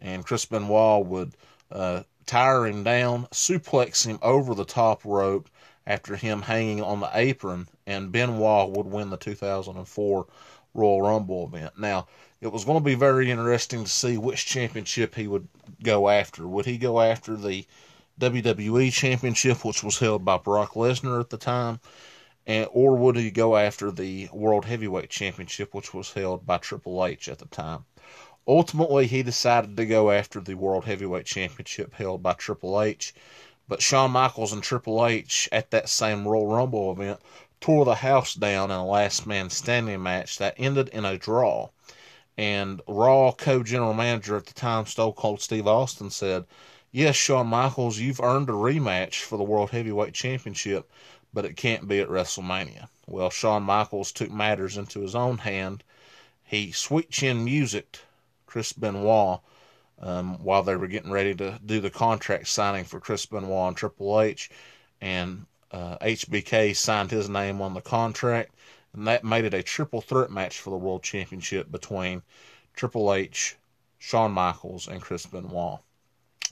and 0.00 0.24
Chris 0.24 0.46
Benoit 0.46 1.06
would 1.06 1.34
uh, 1.70 2.02
tire 2.28 2.66
him 2.66 2.84
down, 2.84 3.26
suplex 3.32 4.06
him 4.06 4.18
over 4.22 4.54
the 4.54 4.64
top 4.64 5.04
rope, 5.04 5.48
after 5.86 6.14
him 6.14 6.42
hanging 6.42 6.82
on 6.82 7.00
the 7.00 7.10
apron, 7.14 7.66
and 7.86 8.12
Benoit 8.12 8.70
would 8.70 8.86
win 8.86 9.08
the 9.08 9.16
2004 9.16 10.26
Royal 10.74 11.02
Rumble 11.02 11.46
event. 11.46 11.78
Now, 11.78 12.06
it 12.42 12.52
was 12.52 12.66
going 12.66 12.78
to 12.78 12.84
be 12.84 12.94
very 12.94 13.30
interesting 13.30 13.84
to 13.84 13.90
see 13.90 14.18
which 14.18 14.44
championship 14.44 15.14
he 15.14 15.26
would 15.26 15.48
go 15.82 16.10
after. 16.10 16.46
Would 16.46 16.66
he 16.66 16.76
go 16.76 17.00
after 17.00 17.36
the 17.36 17.66
WWE 18.20 18.92
Championship, 18.92 19.64
which 19.64 19.82
was 19.82 19.98
held 19.98 20.24
by 20.24 20.36
Brock 20.36 20.74
Lesnar 20.74 21.20
at 21.20 21.30
the 21.30 21.38
time, 21.38 21.80
and, 22.46 22.68
or 22.70 22.96
would 22.96 23.16
he 23.16 23.30
go 23.30 23.56
after 23.56 23.90
the 23.90 24.28
World 24.32 24.66
Heavyweight 24.66 25.08
Championship, 25.08 25.72
which 25.72 25.94
was 25.94 26.12
held 26.12 26.46
by 26.46 26.58
Triple 26.58 27.04
H 27.04 27.28
at 27.28 27.38
the 27.38 27.46
time? 27.46 27.86
Ultimately, 28.48 29.06
he 29.06 29.22
decided 29.22 29.76
to 29.76 29.86
go 29.86 30.10
after 30.10 30.40
the 30.40 30.54
World 30.54 30.86
Heavyweight 30.86 31.26
Championship 31.26 31.94
held 31.94 32.22
by 32.22 32.32
Triple 32.32 32.80
H 32.82 33.12
but 33.68 33.82
Shawn 33.82 34.12
Michaels 34.12 34.54
and 34.54 34.62
Triple 34.62 35.04
H 35.04 35.46
at 35.52 35.70
that 35.72 35.90
same 35.90 36.26
Royal 36.26 36.46
Rumble 36.46 36.90
event 36.90 37.20
tore 37.60 37.84
the 37.84 37.96
house 37.96 38.32
down 38.32 38.70
in 38.70 38.78
a 38.78 38.86
last 38.86 39.26
man 39.26 39.50
standing 39.50 40.02
match 40.02 40.38
that 40.38 40.54
ended 40.56 40.88
in 40.88 41.04
a 41.04 41.18
draw. 41.18 41.68
And 42.38 42.80
Raw 42.88 43.32
co 43.32 43.62
general 43.62 43.92
manager 43.92 44.38
at 44.38 44.46
the 44.46 44.54
time, 44.54 44.86
Stone 44.86 45.12
Cold 45.12 45.42
Steve 45.42 45.66
Austin, 45.66 46.08
said, 46.08 46.46
Yes, 46.90 47.14
Shawn 47.14 47.48
Michaels, 47.48 47.98
you've 47.98 48.22
earned 48.22 48.48
a 48.48 48.52
rematch 48.52 49.16
for 49.16 49.36
the 49.36 49.44
World 49.44 49.68
Heavyweight 49.68 50.14
Championship, 50.14 50.90
but 51.34 51.44
it 51.44 51.58
can't 51.58 51.86
be 51.86 52.00
at 52.00 52.08
WrestleMania. 52.08 52.88
Well, 53.06 53.28
Shawn 53.28 53.64
Michaels 53.64 54.12
took 54.12 54.30
matters 54.30 54.78
into 54.78 55.00
his 55.00 55.14
own 55.14 55.36
hand. 55.36 55.84
He 56.42 56.72
sweet 56.72 57.10
chin 57.10 57.44
musicked 57.44 58.00
Chris 58.48 58.72
Benoit 58.72 59.40
um, 60.00 60.42
while 60.42 60.62
they 60.62 60.74
were 60.74 60.86
getting 60.86 61.10
ready 61.10 61.34
to 61.34 61.58
do 61.64 61.80
the 61.80 61.90
contract 61.90 62.48
signing 62.48 62.84
for 62.84 62.98
Chris 62.98 63.26
Benoit 63.26 63.68
and 63.68 63.76
Triple 63.76 64.20
H, 64.20 64.50
and 65.00 65.44
uh, 65.70 65.98
HBK 65.98 66.74
signed 66.74 67.10
his 67.10 67.28
name 67.28 67.60
on 67.60 67.74
the 67.74 67.80
contract, 67.80 68.54
and 68.94 69.06
that 69.06 69.22
made 69.22 69.44
it 69.44 69.54
a 69.54 69.62
triple 69.62 70.00
threat 70.00 70.30
match 70.30 70.58
for 70.58 70.70
the 70.70 70.76
World 70.76 71.02
Championship 71.02 71.70
between 71.70 72.22
Triple 72.74 73.12
H, 73.12 73.56
Shawn 73.98 74.32
Michaels, 74.32 74.88
and 74.88 75.02
Chris 75.02 75.26
Benoit. 75.26 75.80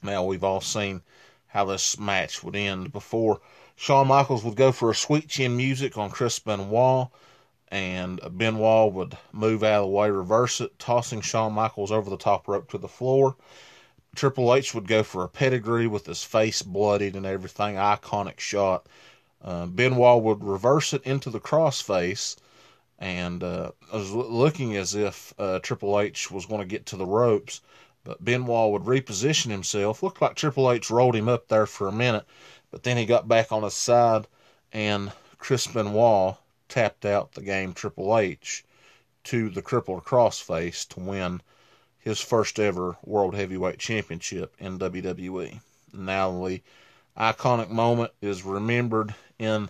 Now 0.02 0.24
we've 0.24 0.44
all 0.44 0.60
seen 0.60 1.02
how 1.46 1.64
this 1.64 1.98
match 1.98 2.42
would 2.44 2.56
end 2.56 2.92
before. 2.92 3.40
Shawn 3.76 4.08
Michaels 4.08 4.44
would 4.44 4.56
go 4.56 4.72
for 4.72 4.90
a 4.90 4.94
sweet 4.94 5.28
chin 5.28 5.56
music 5.56 5.96
on 5.96 6.10
Chris 6.10 6.38
Benoit 6.38 7.08
and 7.68 8.20
Benoit 8.36 8.92
would 8.92 9.18
move 9.32 9.64
out 9.64 9.82
of 9.82 9.82
the 9.82 9.88
way, 9.88 10.10
reverse 10.10 10.60
it, 10.60 10.78
tossing 10.78 11.20
Shawn 11.20 11.52
Michaels 11.52 11.90
over 11.90 12.08
the 12.08 12.16
top 12.16 12.46
rope 12.48 12.70
to 12.70 12.78
the 12.78 12.88
floor. 12.88 13.36
Triple 14.14 14.54
H 14.54 14.74
would 14.74 14.88
go 14.88 15.02
for 15.02 15.24
a 15.24 15.28
pedigree 15.28 15.86
with 15.86 16.06
his 16.06 16.24
face 16.24 16.62
bloodied 16.62 17.16
and 17.16 17.26
everything, 17.26 17.74
iconic 17.74 18.40
shot. 18.40 18.86
Uh, 19.42 19.66
Benoit 19.66 20.22
would 20.22 20.42
reverse 20.42 20.94
it 20.94 21.02
into 21.04 21.28
the 21.28 21.40
crossface, 21.40 22.36
and 22.98 23.42
uh, 23.42 23.72
was 23.92 24.10
looking 24.12 24.76
as 24.76 24.94
if 24.94 25.34
uh, 25.38 25.58
Triple 25.58 26.00
H 26.00 26.30
was 26.30 26.46
going 26.46 26.60
to 26.60 26.66
get 26.66 26.86
to 26.86 26.96
the 26.96 27.04
ropes, 27.04 27.60
but 28.04 28.24
Benoit 28.24 28.72
would 28.72 28.82
reposition 28.82 29.50
himself. 29.50 30.02
Looked 30.02 30.22
like 30.22 30.34
Triple 30.34 30.72
H 30.72 30.90
rolled 30.90 31.16
him 31.16 31.28
up 31.28 31.48
there 31.48 31.66
for 31.66 31.88
a 31.88 31.92
minute, 31.92 32.24
but 32.70 32.84
then 32.84 32.96
he 32.96 33.04
got 33.04 33.28
back 33.28 33.52
on 33.52 33.64
his 33.64 33.74
side, 33.74 34.26
and 34.72 35.12
Chris 35.38 35.66
Benoit 35.66 36.36
tapped 36.68 37.04
out 37.04 37.32
the 37.32 37.42
game 37.42 37.72
Triple 37.72 38.18
H 38.18 38.64
to 39.24 39.50
the 39.50 39.62
Crippler 39.62 40.02
crossface 40.02 40.86
to 40.88 41.00
win 41.00 41.42
his 41.98 42.20
first 42.20 42.60
ever 42.60 42.96
World 43.02 43.34
Heavyweight 43.34 43.78
Championship 43.78 44.54
in 44.58 44.78
WWE. 44.78 45.60
Now 45.92 46.44
the 46.44 46.62
iconic 47.16 47.68
moment 47.68 48.12
is 48.20 48.44
remembered 48.44 49.14
in 49.38 49.68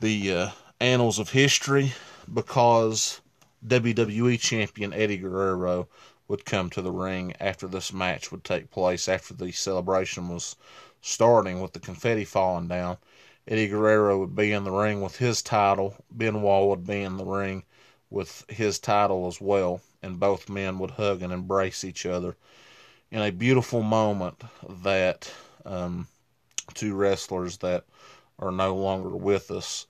the 0.00 0.32
uh, 0.32 0.50
annals 0.80 1.18
of 1.18 1.30
history 1.30 1.92
because 2.32 3.20
WWE 3.66 4.38
champion 4.38 4.92
Eddie 4.92 5.18
Guerrero 5.18 5.88
would 6.28 6.44
come 6.44 6.70
to 6.70 6.82
the 6.82 6.92
ring 6.92 7.34
after 7.40 7.66
this 7.66 7.92
match 7.92 8.30
would 8.30 8.44
take 8.44 8.70
place, 8.70 9.08
after 9.08 9.34
the 9.34 9.50
celebration 9.50 10.28
was 10.28 10.56
starting 11.00 11.60
with 11.60 11.72
the 11.72 11.80
confetti 11.80 12.24
falling 12.24 12.68
down. 12.68 12.96
Eddie 13.50 13.68
Guerrero 13.68 14.18
would 14.18 14.36
be 14.36 14.52
in 14.52 14.64
the 14.64 14.70
ring 14.70 15.00
with 15.00 15.16
his 15.16 15.40
title. 15.40 15.96
Benoit 16.14 16.68
would 16.68 16.86
be 16.86 17.00
in 17.00 17.16
the 17.16 17.24
ring 17.24 17.64
with 18.10 18.44
his 18.50 18.78
title 18.78 19.26
as 19.26 19.40
well. 19.40 19.80
And 20.02 20.20
both 20.20 20.50
men 20.50 20.78
would 20.78 20.90
hug 20.90 21.22
and 21.22 21.32
embrace 21.32 21.82
each 21.82 22.04
other 22.04 22.36
in 23.10 23.22
a 23.22 23.32
beautiful 23.32 23.82
moment 23.82 24.42
that 24.82 25.32
um, 25.64 26.06
two 26.74 26.94
wrestlers 26.94 27.56
that 27.58 27.84
are 28.38 28.52
no 28.52 28.76
longer 28.76 29.16
with 29.16 29.50
us 29.50 29.86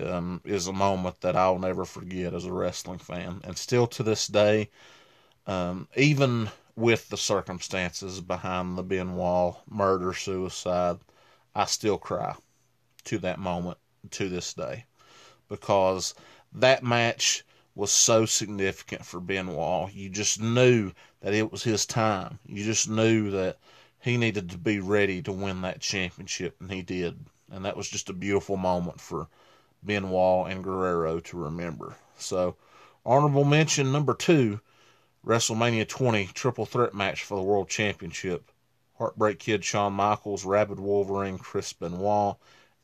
um, 0.00 0.40
is 0.44 0.66
a 0.66 0.72
moment 0.72 1.20
that 1.20 1.36
I'll 1.36 1.60
never 1.60 1.84
forget 1.84 2.34
as 2.34 2.44
a 2.44 2.52
wrestling 2.52 2.98
fan. 2.98 3.40
And 3.44 3.56
still 3.56 3.86
to 3.86 4.02
this 4.02 4.26
day, 4.26 4.68
um, 5.46 5.86
even 5.96 6.50
with 6.74 7.08
the 7.08 7.16
circumstances 7.16 8.20
behind 8.20 8.76
the 8.76 8.82
Benoit 8.82 9.54
murder 9.70 10.12
suicide, 10.12 10.98
I 11.54 11.66
still 11.66 11.98
cry 11.98 12.34
to 13.06 13.18
that 13.18 13.38
moment 13.38 13.78
to 14.10 14.28
this 14.28 14.54
day 14.54 14.84
because 15.48 16.14
that 16.52 16.82
match 16.82 17.44
was 17.74 17.92
so 17.92 18.24
significant 18.24 19.04
for 19.04 19.20
Benoit. 19.20 19.92
You 19.92 20.08
just 20.08 20.40
knew 20.40 20.92
that 21.20 21.34
it 21.34 21.52
was 21.52 21.62
his 21.62 21.84
time. 21.86 22.38
You 22.46 22.64
just 22.64 22.88
knew 22.88 23.30
that 23.30 23.58
he 24.00 24.16
needed 24.16 24.50
to 24.50 24.58
be 24.58 24.80
ready 24.80 25.20
to 25.22 25.32
win 25.32 25.62
that 25.62 25.80
championship, 25.80 26.56
and 26.60 26.70
he 26.70 26.82
did. 26.82 27.18
And 27.50 27.64
that 27.64 27.76
was 27.76 27.88
just 27.88 28.08
a 28.08 28.14
beautiful 28.14 28.56
moment 28.56 29.00
for 29.00 29.28
Benoit 29.84 30.50
and 30.50 30.64
Guerrero 30.64 31.20
to 31.20 31.36
remember. 31.36 31.96
So, 32.18 32.56
honorable 33.04 33.44
mention 33.44 33.92
number 33.92 34.14
two 34.14 34.60
WrestleMania 35.24 35.88
20 35.88 36.26
triple 36.28 36.66
threat 36.66 36.94
match 36.94 37.24
for 37.24 37.36
the 37.36 37.42
World 37.42 37.68
Championship. 37.68 38.50
Heartbreak 38.96 39.38
Kid 39.38 39.64
Shawn 39.64 39.92
Michaels, 39.92 40.44
Rabid 40.44 40.80
Wolverine 40.80 41.36
Chris 41.36 41.72
Benoit, 41.72 42.36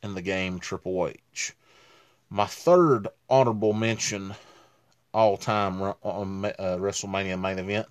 and 0.02 0.16
the 0.16 0.22
game 0.22 0.58
Triple 0.58 1.08
H. 1.08 1.54
My 2.28 2.46
third 2.46 3.08
honorable 3.28 3.72
mention 3.72 4.34
all 5.12 5.36
time 5.36 5.82
uh, 5.82 5.94
WrestleMania 5.94 7.38
main 7.40 7.58
event. 7.58 7.86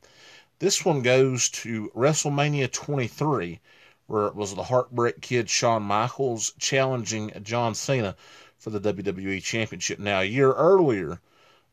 This 0.60 0.84
one 0.86 1.02
goes 1.02 1.50
to 1.50 1.92
WrestleMania 1.96 2.72
23, 2.72 3.60
where 4.08 4.28
it 4.28 4.36
was 4.36 4.54
the 4.54 4.64
Heartbreak 4.64 5.22
Kid 5.22 5.50
Shawn 5.50 5.84
Michaels 5.84 6.54
challenging 6.60 7.32
John 7.44 7.76
Cena 7.76 8.16
for 8.58 8.70
the 8.70 8.94
WWE 8.94 9.42
Championship. 9.42 10.00
Now, 10.00 10.22
a 10.22 10.26
year 10.26 10.52
earlier, 10.54 11.20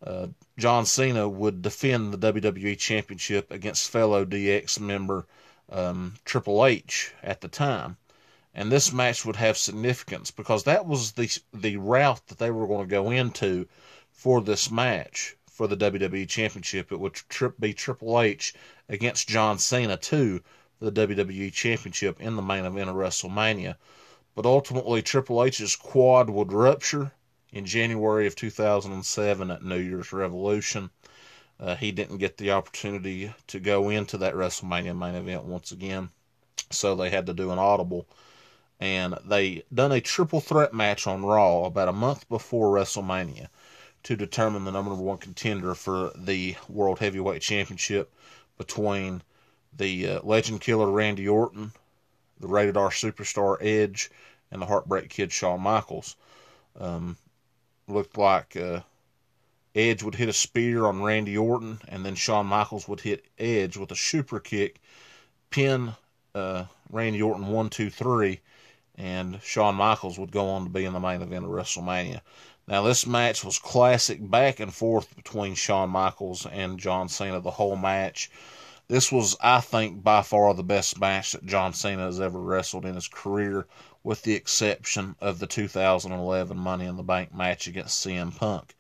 uh, 0.03 0.29
John 0.57 0.87
Cena 0.87 1.29
would 1.29 1.61
defend 1.61 2.15
the 2.15 2.33
WWE 2.33 2.79
Championship 2.79 3.51
against 3.51 3.91
fellow 3.91 4.25
DX 4.25 4.81
member 4.81 5.27
um, 5.71 6.15
Triple 6.25 6.65
H 6.65 7.13
at 7.23 7.41
the 7.41 7.49
time. 7.49 7.97
And 8.61 8.73
this 8.73 8.93
match 8.93 9.25
would 9.25 9.37
have 9.37 9.57
significance 9.57 10.33
because 10.33 10.65
that 10.65 10.85
was 10.85 11.13
the 11.13 11.31
the 11.55 11.77
route 11.77 12.27
that 12.27 12.39
they 12.39 12.51
were 12.51 12.67
going 12.67 12.89
to 12.89 12.91
go 12.91 13.09
into 13.09 13.69
for 14.11 14.41
this 14.41 14.69
match 14.69 15.37
for 15.49 15.69
the 15.69 15.77
WWE 15.77 16.29
Championship. 16.29 16.91
It 16.91 16.99
would 16.99 17.21
be 17.61 17.73
Triple 17.73 18.21
H 18.21 18.55
against 18.89 19.29
John 19.29 19.61
Cena 19.61 19.97
too 19.97 20.43
for 20.77 20.91
the 20.91 21.07
WWE 21.07 21.53
Championship 21.53 22.21
in 22.21 22.35
the 22.35 22.43
main 22.43 22.65
event 22.65 22.91
of 22.91 22.97
WrestleMania. 22.97 23.77
But 24.35 24.45
ultimately, 24.45 25.03
Triple 25.03 25.45
H's 25.45 25.77
quad 25.77 26.29
would 26.29 26.53
rupture 26.53 27.13
in 27.53 27.65
January 27.65 28.27
of 28.27 28.35
2007 28.35 29.53
at 29.53 29.63
New 29.63 29.79
Year's 29.79 30.13
Revolution. 30.13 30.91
Uh, 31.61 31.77
he 31.77 31.93
didn't 31.93 32.19
get 32.19 32.39
the 32.39 32.51
opportunity 32.51 33.33
to 33.47 33.61
go 33.61 33.89
into 33.89 34.19
that 34.19 34.35
WrestleMania 34.35 34.99
main 34.99 35.15
event 35.15 35.45
once 35.45 35.71
again, 35.71 36.11
so 36.71 36.97
they 36.97 37.11
had 37.11 37.27
to 37.27 37.33
do 37.33 37.53
an 37.53 37.61
audible. 37.61 38.09
And 38.81 39.19
they 39.25 39.65
done 39.75 39.93
a 39.93 40.01
triple 40.01 40.41
threat 40.41 40.73
match 40.73 41.07
on 41.07 41.25
Raw 41.25 41.65
about 41.65 41.89
a 41.89 41.93
month 41.93 42.29
before 42.29 42.75
WrestleMania 42.75 43.49
to 44.05 44.17
determine 44.17 44.65
the 44.65 44.71
number 44.71 44.95
one 44.95 45.19
contender 45.19 45.75
for 45.75 46.13
the 46.17 46.57
World 46.69 47.01
Heavyweight 47.01 47.43
Championship 47.43 48.13
between 48.57 49.23
the 49.77 50.09
uh, 50.09 50.21
Legend 50.23 50.61
Killer 50.61 50.91
Randy 50.91 51.29
Orton, 51.29 51.73
the 52.39 52.47
Rated 52.47 52.77
R 52.77 52.91
Superstar 52.91 53.57
Edge, 53.61 54.11
and 54.51 54.63
the 54.63 54.67
Heartbreak 54.67 55.09
Kid 55.09 55.33
Shawn 55.33 55.61
Michaels. 55.61 56.17
Um, 56.79 57.17
looked 57.89 58.17
like 58.17 58.57
uh, 58.57 58.81
Edge 59.75 60.03
would 60.03 60.15
hit 60.15 60.29
a 60.29 60.33
spear 60.33 60.87
on 60.87 61.03
Randy 61.03 61.37
Orton, 61.37 61.81
and 61.89 62.05
then 62.05 62.15
Shawn 62.15 62.47
Michaels 62.47 62.89
would 62.89 63.01
hit 63.01 63.25
Edge 63.39 63.77
with 63.77 63.91
a 63.91 63.97
super 63.97 64.41
kick, 64.41 64.81
pin 65.51 65.95
uh, 66.35 66.65
Randy 66.91 67.23
Orton 67.23 67.49
one, 67.49 67.71
two, 67.71 67.91
three, 67.91 68.41
and 68.99 69.41
Shawn 69.43 69.77
Michaels 69.77 70.19
would 70.19 70.33
go 70.33 70.49
on 70.49 70.65
to 70.65 70.71
be 70.71 70.85
in 70.85 70.93
the 70.93 71.01
main 71.01 71.23
event 71.23 71.45
of 71.45 71.51
WrestleMania. 71.51 72.21
Now, 72.67 72.83
this 72.83 73.07
match 73.07 73.45
was 73.45 73.59
classic 73.59 74.19
back 74.29 74.59
and 74.61 74.75
forth 74.75 75.15
between 75.15 75.55
Shawn 75.55 75.89
Michaels 75.89 76.45
and 76.45 76.79
John 76.79 77.09
Cena 77.09 77.41
the 77.41 77.53
whole 77.53 77.77
match. 77.77 78.29
This 78.89 79.13
was, 79.13 79.37
I 79.41 79.61
think, 79.61 80.03
by 80.03 80.23
far 80.23 80.53
the 80.53 80.65
best 80.65 80.99
match 80.99 81.33
that 81.33 81.47
John 81.47 81.73
Cena 81.73 82.07
has 82.07 82.21
ever 82.21 82.41
wrestled 82.41 82.85
in 82.85 82.97
his 82.97 83.07
career, 83.07 83.67
with 84.03 84.23
the 84.23 84.35
exception 84.35 85.15
of 85.21 85.39
the 85.39 85.47
2011 85.47 86.59
Money 86.59 86.87
in 86.87 86.97
the 86.97 87.03
Bank 87.03 87.33
match 87.33 87.69
against 87.69 88.05
CM 88.05 88.37
Punk. 88.37 88.75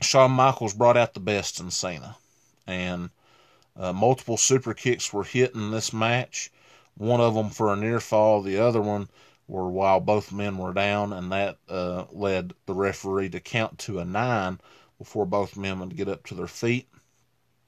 Shawn 0.00 0.30
Michaels 0.30 0.74
brought 0.74 0.96
out 0.96 1.14
the 1.14 1.20
best 1.20 1.60
in 1.60 1.70
Cena, 1.70 2.16
and 2.66 3.10
uh, 3.76 3.92
multiple 3.92 4.36
super 4.36 4.72
kicks 4.74 5.12
were 5.12 5.24
hit 5.24 5.54
in 5.54 5.70
this 5.70 5.92
match. 5.92 6.50
One 6.96 7.20
of 7.20 7.34
them 7.34 7.50
for 7.50 7.72
a 7.72 7.76
near 7.76 8.00
fall, 8.00 8.40
the 8.40 8.58
other 8.58 8.80
one 8.80 9.08
were 9.48 9.68
while 9.68 10.00
both 10.00 10.32
men 10.32 10.56
were 10.58 10.72
down, 10.72 11.12
and 11.12 11.30
that 11.32 11.58
uh, 11.68 12.04
led 12.12 12.54
the 12.66 12.74
referee 12.74 13.30
to 13.30 13.40
count 13.40 13.78
to 13.80 13.98
a 13.98 14.04
nine 14.04 14.60
before 14.98 15.26
both 15.26 15.56
men 15.56 15.80
would 15.80 15.96
get 15.96 16.08
up 16.08 16.24
to 16.26 16.34
their 16.34 16.46
feet. 16.46 16.88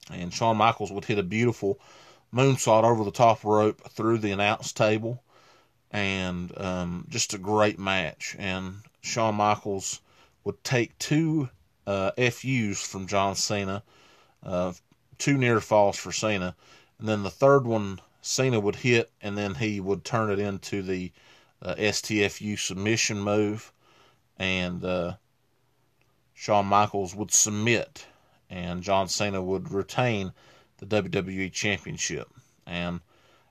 And 0.09 0.33
Shawn 0.33 0.57
Michaels 0.57 0.91
would 0.91 1.05
hit 1.05 1.19
a 1.19 1.23
beautiful 1.23 1.79
moonsault 2.33 2.83
over 2.83 3.03
the 3.03 3.11
top 3.11 3.43
rope 3.43 3.81
through 3.89 4.19
the 4.19 4.31
announce 4.31 4.71
table, 4.71 5.21
and 5.91 6.51
um, 6.57 7.05
just 7.09 7.33
a 7.33 7.37
great 7.37 7.77
match. 7.77 8.35
And 8.39 8.77
Shawn 9.01 9.35
Michaels 9.35 10.01
would 10.43 10.63
take 10.63 10.97
two 10.97 11.49
uh, 11.85 12.11
FUs 12.11 12.81
from 12.81 13.07
John 13.07 13.35
Cena, 13.35 13.83
uh, 14.43 14.73
two 15.17 15.37
near 15.37 15.59
falls 15.59 15.97
for 15.97 16.11
Cena, 16.11 16.55
and 16.99 17.07
then 17.07 17.23
the 17.23 17.29
third 17.29 17.65
one 17.65 17.99
Cena 18.27 18.59
would 18.59 18.75
hit, 18.75 19.11
and 19.21 19.37
then 19.37 19.55
he 19.55 19.79
would 19.79 20.03
turn 20.03 20.29
it 20.29 20.39
into 20.39 20.81
the 20.81 21.11
uh, 21.61 21.75
STFU 21.75 22.59
submission 22.59 23.19
move, 23.19 23.71
and 24.37 24.83
uh, 24.83 25.13
Shawn 26.33 26.65
Michaels 26.65 27.15
would 27.15 27.31
submit 27.31 28.05
and 28.49 28.83
John 28.83 29.07
Cena 29.07 29.41
would 29.41 29.71
retain 29.71 30.33
the 30.77 30.85
WWE 30.85 31.51
Championship. 31.51 32.27
And 32.65 33.01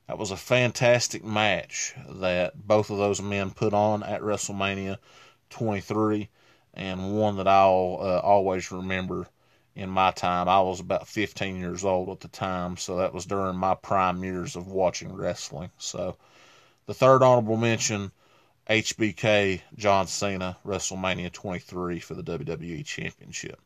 that 0.07 0.19
was 0.19 0.31
a 0.31 0.37
fantastic 0.37 1.25
match 1.25 1.95
that 2.09 2.67
both 2.67 2.91
of 2.91 2.99
those 2.99 3.21
men 3.21 3.51
put 3.51 3.75
on 3.75 4.03
at 4.03 4.23
WrestleMania 4.23 4.99
23, 5.51 6.29
and 6.75 7.19
one 7.19 7.37
that 7.37 7.49
I'll 7.49 7.99
uh, 8.01 8.21
always 8.21 8.71
remember 8.71 9.29
in 9.77 9.91
my 9.91 10.11
time. 10.11 10.49
I 10.49 10.61
was 10.63 10.81
about 10.81 11.07
15 11.07 11.61
years 11.61 11.85
old 11.85 12.09
at 12.09 12.21
the 12.21 12.29
time, 12.29 12.77
so 12.77 12.97
that 12.97 13.15
was 13.15 13.27
during 13.27 13.57
my 13.57 13.75
prime 13.75 14.25
years 14.25 14.57
of 14.57 14.67
watching 14.67 15.13
wrestling. 15.13 15.71
So, 15.79 16.17
the 16.87 16.95
third 16.95 17.23
honorable 17.23 17.57
mention 17.57 18.11
HBK 18.69 19.61
John 19.77 20.09
Cena 20.09 20.57
WrestleMania 20.67 21.31
23 21.31 22.01
for 22.01 22.15
the 22.15 22.23
WWE 22.25 22.85
Championship. 22.85 23.61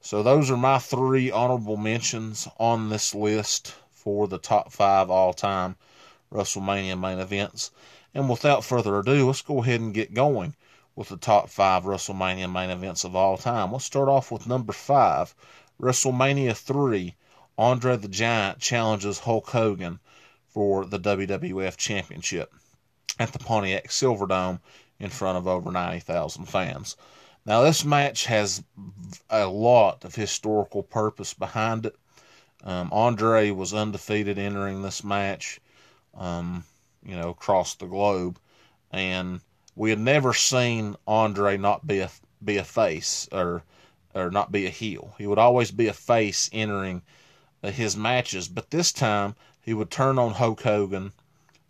So 0.00 0.22
those 0.22 0.50
are 0.50 0.56
my 0.56 0.78
three 0.78 1.30
honorable 1.30 1.76
mentions 1.76 2.48
on 2.58 2.88
this 2.88 3.14
list 3.14 3.74
for 3.90 4.28
the 4.28 4.38
top 4.38 4.72
five 4.72 5.10
all 5.10 5.34
time 5.34 5.76
WrestleMania 6.32 6.98
main 6.98 7.18
events. 7.18 7.72
And 8.14 8.30
without 8.30 8.64
further 8.64 8.98
ado, 8.98 9.26
let's 9.26 9.42
go 9.42 9.62
ahead 9.62 9.80
and 9.80 9.92
get 9.92 10.14
going 10.14 10.54
with 10.98 11.10
the 11.10 11.16
top 11.16 11.48
five 11.48 11.84
WrestleMania 11.84 12.50
main 12.50 12.70
events 12.70 13.04
of 13.04 13.14
all 13.14 13.36
time. 13.38 13.70
Let's 13.70 13.84
start 13.84 14.08
off 14.08 14.32
with 14.32 14.48
number 14.48 14.72
five, 14.72 15.32
WrestleMania 15.80 16.56
3. 16.56 17.14
Andre 17.56 17.96
the 17.96 18.08
Giant 18.08 18.58
challenges 18.58 19.20
Hulk 19.20 19.48
Hogan 19.48 20.00
for 20.48 20.84
the 20.84 20.98
WWF 20.98 21.76
Championship 21.76 22.52
at 23.16 23.32
the 23.32 23.38
Pontiac 23.38 23.90
Silverdome 23.90 24.58
in 24.98 25.08
front 25.08 25.38
of 25.38 25.46
over 25.46 25.70
90,000 25.70 26.46
fans. 26.46 26.96
Now, 27.46 27.62
this 27.62 27.84
match 27.84 28.26
has 28.26 28.64
a 29.30 29.46
lot 29.46 30.04
of 30.04 30.16
historical 30.16 30.82
purpose 30.82 31.32
behind 31.32 31.86
it. 31.86 31.94
Um, 32.64 32.88
Andre 32.90 33.52
was 33.52 33.72
undefeated 33.72 34.36
entering 34.36 34.82
this 34.82 35.04
match, 35.04 35.60
um, 36.16 36.64
you 37.04 37.14
know, 37.14 37.28
across 37.28 37.76
the 37.76 37.86
globe, 37.86 38.40
and 38.90 39.40
we 39.78 39.90
had 39.90 40.00
never 40.00 40.34
seen 40.34 40.96
Andre 41.06 41.56
not 41.56 41.86
be 41.86 42.00
a 42.00 42.10
be 42.44 42.56
a 42.56 42.64
face 42.64 43.28
or 43.30 43.62
or 44.12 44.28
not 44.28 44.50
be 44.50 44.66
a 44.66 44.70
heel. 44.70 45.14
He 45.18 45.26
would 45.28 45.38
always 45.38 45.70
be 45.70 45.86
a 45.86 45.92
face 45.92 46.50
entering 46.52 47.02
uh, 47.62 47.70
his 47.70 47.96
matches, 47.96 48.48
but 48.48 48.70
this 48.70 48.90
time 48.90 49.36
he 49.60 49.72
would 49.72 49.88
turn 49.88 50.18
on 50.18 50.32
Hulk 50.32 50.62
Hogan, 50.62 51.12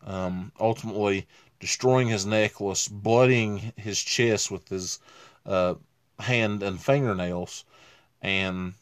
um, 0.06 0.52
ultimately 0.58 1.26
destroying 1.60 2.08
his 2.08 2.24
necklace, 2.24 2.88
bloodying 2.88 3.74
his 3.76 4.00
chest 4.00 4.50
with 4.50 4.66
his 4.70 5.00
uh, 5.44 5.74
hand 6.18 6.62
and 6.62 6.80
fingernails, 6.80 7.66
and 8.22 8.72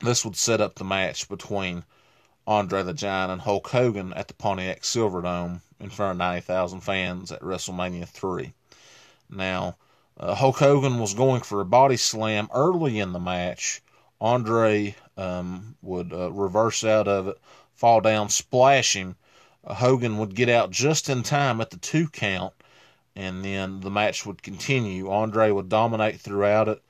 this 0.00 0.24
would 0.24 0.36
set 0.36 0.62
up 0.62 0.76
the 0.76 0.84
match 0.84 1.28
between 1.28 1.84
Andre 2.46 2.82
the 2.82 2.94
Giant 2.94 3.30
and 3.30 3.42
Hulk 3.42 3.68
Hogan 3.68 4.14
at 4.14 4.28
the 4.28 4.34
Pontiac 4.34 4.84
Silverdome 4.84 5.60
in 5.78 5.90
front 5.90 6.12
of 6.12 6.16
90,000 6.16 6.80
fans 6.80 7.30
at 7.30 7.42
WrestleMania 7.42 8.08
3. 8.08 8.54
Now, 9.30 9.76
uh, 10.18 10.34
Hulk 10.34 10.58
Hogan 10.58 10.98
was 10.98 11.14
going 11.14 11.42
for 11.42 11.60
a 11.60 11.64
body 11.64 11.96
slam 11.96 12.48
early 12.52 12.98
in 12.98 13.12
the 13.12 13.20
match. 13.20 13.80
Andre 14.20 14.96
um, 15.16 15.76
would 15.82 16.12
uh, 16.12 16.30
reverse 16.32 16.84
out 16.84 17.08
of 17.08 17.28
it, 17.28 17.38
fall 17.72 18.00
down, 18.00 18.28
splash 18.28 18.94
him. 18.94 19.16
Uh, 19.64 19.74
Hogan 19.74 20.18
would 20.18 20.34
get 20.34 20.48
out 20.48 20.70
just 20.70 21.08
in 21.08 21.22
time 21.22 21.60
at 21.60 21.70
the 21.70 21.76
two 21.76 22.08
count, 22.08 22.52
and 23.14 23.44
then 23.44 23.80
the 23.80 23.90
match 23.90 24.26
would 24.26 24.42
continue. 24.42 25.10
Andre 25.10 25.50
would 25.50 25.68
dominate 25.68 26.20
throughout 26.20 26.68
it, 26.68 26.82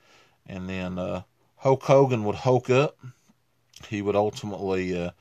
and 0.47 0.67
then 0.67 0.97
uh, 0.97 1.21
Hulk 1.57 1.83
Hogan 1.83 2.23
would 2.25 2.35
Hulk 2.35 2.69
up. 2.69 2.97
He 3.87 4.01
would 4.01 4.15
ultimately 4.15 4.97
uh, 4.99 5.11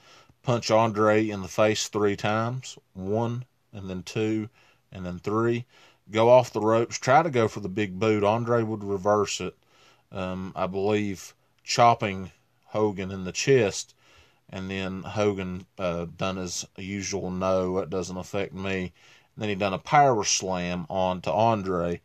punch 0.43 0.71
Andre 0.71 1.29
in 1.29 1.43
the 1.43 1.49
face 1.49 1.89
three 1.89 2.17
times 2.17 2.79
one, 2.95 3.45
and 3.73 3.89
then 3.89 4.03
two, 4.03 4.49
and 4.91 5.05
then 5.05 5.19
three. 5.19 5.67
Go 6.11 6.29
off 6.29 6.53
the 6.53 6.61
ropes, 6.61 6.99
try 6.99 7.23
to 7.23 7.31
go 7.31 7.47
for 7.47 7.61
the 7.61 7.69
big 7.69 7.99
boot. 7.99 8.25
Andre 8.25 8.63
would 8.63 8.83
reverse 8.83 9.41
it. 9.41 9.57
Um, 10.11 10.53
I 10.57 10.67
believe 10.67 11.35
chopping 11.63 12.33
Hogan 12.67 13.11
in 13.11 13.25
the 13.25 13.33
chest, 13.33 13.95
and 14.49 14.69
then 14.71 15.03
Hogan 15.03 15.67
uh, 15.79 16.07
done 16.17 16.37
his 16.37 16.67
usual 16.77 17.31
no, 17.31 17.79
it 17.79 17.91
doesn't 17.91 18.17
affect 18.17 18.53
me. 18.53 18.93
And 19.35 19.43
then 19.43 19.49
he 19.49 19.55
done 19.55 19.73
a 19.73 19.79
power 19.79 20.25
slam 20.25 20.87
on 20.89 21.21
to 21.23 21.33
Andre, 21.33 22.01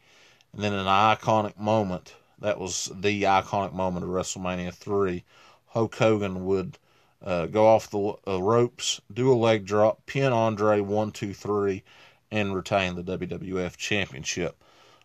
and 0.53 0.63
then 0.63 0.73
an 0.73 0.85
iconic 0.85 1.57
moment. 1.57 2.13
That 2.39 2.59
was 2.59 2.91
the 2.93 3.23
iconic 3.23 3.73
moment 3.73 4.03
of 4.03 4.11
WrestleMania 4.11 4.73
three. 4.73 5.23
Hulk 5.67 5.95
Hogan 5.95 6.45
would 6.45 6.77
uh, 7.23 7.47
go 7.47 7.65
off 7.65 7.89
the 7.89 8.13
uh, 8.27 8.41
ropes, 8.41 9.01
do 9.11 9.31
a 9.31 9.35
leg 9.35 9.65
drop, 9.65 10.05
pin 10.05 10.31
Andre 10.31 10.79
one 10.79 11.11
two 11.11 11.33
three, 11.33 11.83
and 12.31 12.55
retain 12.55 12.95
the 12.95 13.17
WWF 13.17 13.77
Championship. 13.77 14.61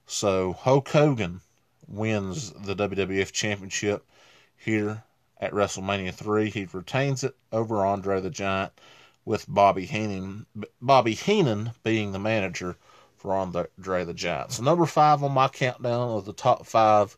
So 0.07 0.53
Hulk 0.53 0.89
Hogan 0.89 1.41
wins 1.87 2.53
the 2.53 2.75
WWF 2.75 3.33
Championship 3.33 4.07
here 4.57 5.05
at 5.41 5.53
WrestleMania 5.53 6.15
3. 6.15 6.51
He 6.51 6.69
retains 6.73 7.25
it 7.25 7.37
over 7.53 7.85
Andre 7.85 8.21
the 8.21 8.31
Giant 8.31 8.73
with 9.25 9.47
Bobby 9.49 9.87
Heenan, 9.87 10.47
Bobby 10.81 11.15
Heenan 11.15 11.73
being 11.83 12.13
the 12.13 12.19
manager 12.19 12.77
for 13.17 13.35
Andre 13.35 14.05
the 14.05 14.15
Giant. 14.15 14.53
So 14.53 14.63
number 14.63 14.87
five 14.87 15.23
on 15.23 15.33
my 15.33 15.49
countdown 15.49 16.11
of 16.11 16.25
the 16.25 16.33
top 16.33 16.67
five 16.67 17.17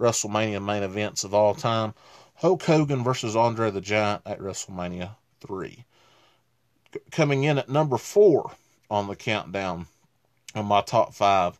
WrestleMania 0.00 0.62
main 0.62 0.82
events 0.82 1.24
of 1.24 1.32
all 1.32 1.54
time, 1.54 1.94
Hulk 2.36 2.62
Hogan 2.64 3.04
versus 3.04 3.36
Andre 3.36 3.70
the 3.70 3.80
Giant 3.80 4.22
at 4.26 4.40
WrestleMania 4.40 5.16
3. 5.40 5.84
Coming 7.10 7.44
in 7.44 7.58
at 7.58 7.68
number 7.68 7.96
four 7.96 8.52
on 8.94 9.08
the 9.08 9.16
countdown 9.16 9.86
of 10.54 10.64
my 10.64 10.80
top 10.80 11.12
five 11.12 11.58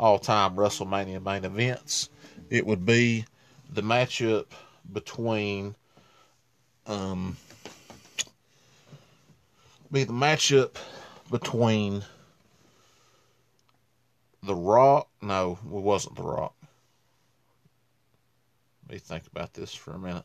all-time 0.00 0.56
WrestleMania 0.56 1.24
main 1.24 1.44
events, 1.44 2.08
it 2.50 2.66
would 2.66 2.84
be 2.84 3.24
the 3.72 3.82
matchup 3.82 4.46
between 4.92 5.76
um 6.88 7.36
be 9.92 10.02
the 10.02 10.12
matchup 10.12 10.74
between 11.30 12.02
the 14.42 14.54
Rock. 14.54 15.08
No, 15.20 15.60
it 15.64 15.70
wasn't 15.70 16.16
the 16.16 16.22
Rock. 16.22 16.54
Let 18.88 18.94
me 18.94 18.98
think 18.98 19.28
about 19.28 19.54
this 19.54 19.72
for 19.72 19.92
a 19.92 19.98
minute. 19.98 20.24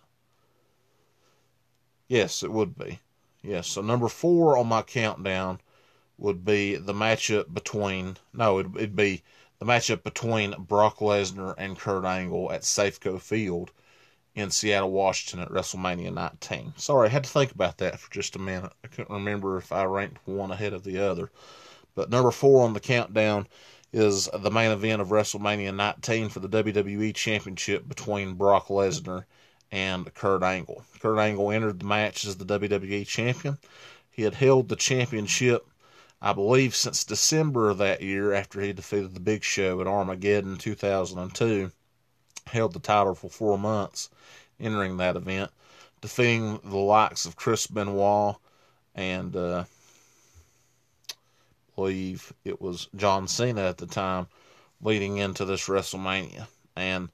Yes, 2.08 2.42
it 2.42 2.52
would 2.52 2.76
be. 2.76 3.00
Yes, 3.44 3.68
so 3.68 3.82
number 3.82 4.08
four 4.08 4.58
on 4.58 4.66
my 4.66 4.82
countdown 4.82 5.60
would 6.18 6.44
be 6.44 6.76
the 6.76 6.94
matchup 6.94 7.54
between. 7.54 8.18
No, 8.34 8.60
it'd, 8.60 8.76
it'd 8.76 8.96
be 8.96 9.24
the 9.60 9.66
matchup 9.66 10.04
between 10.04 10.56
Brock 10.58 10.98
Lesnar 10.98 11.54
and 11.58 11.78
Kurt 11.78 12.06
Angle 12.06 12.52
at 12.52 12.62
Safeco 12.62 13.20
Field 13.20 13.72
in 14.36 14.52
Seattle, 14.52 14.92
Washington 14.92 15.40
at 15.40 15.52
WrestleMania 15.52 16.14
19. 16.14 16.74
Sorry, 16.78 17.08
I 17.08 17.12
had 17.12 17.24
to 17.24 17.30
think 17.30 17.52
about 17.52 17.80
that 17.80 18.00
for 18.00 18.12
just 18.12 18.36
a 18.36 18.40
minute. 18.40 18.72
I 18.84 18.88
couldn't 18.88 19.14
remember 19.14 19.58
if 19.58 19.72
I 19.72 19.84
ranked 19.86 20.20
one 20.26 20.52
ahead 20.52 20.74
of 20.74 20.84
the 20.84 21.00
other. 21.00 21.32
But 21.96 22.12
number 22.12 22.30
four 22.30 22.64
on 22.64 22.74
the 22.74 22.80
countdown 22.80 23.48
is 23.92 24.30
the 24.32 24.52
main 24.52 24.70
event 24.70 25.02
of 25.02 25.08
WrestleMania 25.08 25.74
19 25.74 26.30
for 26.30 26.40
the 26.40 26.50
WWE 26.50 27.16
Championship 27.16 27.88
between 27.88 28.36
Brock 28.36 28.68
Lesnar 28.68 29.26
and 29.72 30.14
Kurt 30.14 30.44
Angle. 30.44 30.84
Kurt 31.00 31.18
Angle 31.18 31.52
entered 31.52 31.80
the 31.80 31.86
match 31.86 32.26
as 32.26 32.38
the 32.38 32.46
WWE 32.46 33.08
Champion. 33.08 33.58
He 34.12 34.22
had 34.22 34.36
held 34.36 34.70
the 34.70 34.76
championship, 34.76 35.68
I 36.22 36.34
believe, 36.34 36.76
since 36.76 37.04
December 37.04 37.70
of 37.70 37.78
that 37.78 38.02
year 38.02 38.34
after 38.34 38.60
he 38.62 38.74
defeated 38.74 39.14
the 39.14 39.20
Big 39.20 39.44
Show 39.44 39.82
at 39.82 39.88
Armageddon 39.88 40.58
2002 40.58 41.72
held 42.48 42.74
the 42.74 42.80
title 42.80 43.14
for 43.14 43.30
four 43.30 43.58
months 43.58 44.10
entering 44.60 44.98
that 44.98 45.16
event, 45.16 45.52
defeating 46.02 46.60
the 46.64 46.78
likes 46.78 47.26
of 47.26 47.36
Chris 47.36 47.68
Benoit 47.68 48.36
and 48.96 49.36
uh, 49.36 49.64
I 51.12 51.14
believe 51.76 52.34
it 52.44 52.60
was 52.60 52.90
John 52.96 53.28
Cena 53.28 53.62
at 53.62 53.78
the 53.78 53.86
time 53.86 54.28
leading 54.82 55.18
into 55.18 55.46
this 55.46 55.68
WrestleMania. 55.68 56.48
And 56.76 57.10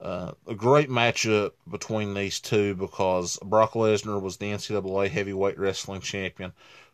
uh, 0.00 0.32
a 0.46 0.54
great 0.54 0.88
matchup 0.88 1.52
between 1.70 2.14
these 2.14 2.40
two 2.40 2.74
because 2.74 3.38
Brock 3.44 3.72
Lesnar 3.74 4.20
was 4.20 4.36
the 4.36 4.46
NCAA 4.46 5.10
heavyweight 5.10 5.58
wrestling 5.58 6.00
champion. 6.00 6.52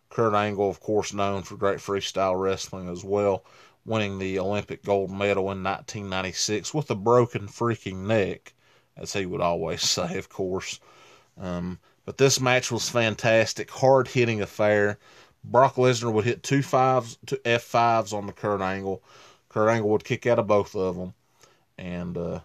Kurt 0.08 0.34
Angle, 0.34 0.70
of 0.70 0.80
course, 0.80 1.12
known 1.12 1.42
for 1.42 1.56
great 1.56 1.78
freestyle 1.78 2.40
wrestling 2.40 2.88
as 2.88 3.04
well, 3.04 3.44
winning 3.84 4.18
the 4.18 4.38
Olympic 4.38 4.84
gold 4.84 5.10
medal 5.10 5.50
in 5.52 5.62
1996 5.62 6.72
with 6.72 6.90
a 6.90 6.94
broken 6.94 7.48
freaking 7.48 8.06
neck, 8.06 8.54
as 8.96 9.12
he 9.12 9.26
would 9.26 9.40
always 9.40 9.82
say, 9.88 10.16
of 10.16 10.28
course. 10.28 10.80
Um, 11.38 11.78
but 12.04 12.18
this 12.18 12.40
match 12.40 12.70
was 12.70 12.88
fantastic, 12.88 13.70
hard 13.70 14.08
hitting 14.08 14.40
affair. 14.40 14.98
Brock 15.44 15.74
Lesnar 15.74 16.12
would 16.12 16.24
hit 16.24 16.42
two 16.42 16.62
fives, 16.62 17.18
two 17.26 17.36
F5s 17.44 18.12
on 18.12 18.26
the 18.26 18.32
Kurt 18.32 18.60
Angle. 18.60 19.02
Kurt 19.48 19.68
Angle 19.68 19.90
would 19.90 20.04
kick 20.04 20.26
out 20.26 20.38
of 20.38 20.46
both 20.46 20.74
of 20.74 20.96
them. 20.96 21.14
And 21.78 22.16
uh, 22.16 22.40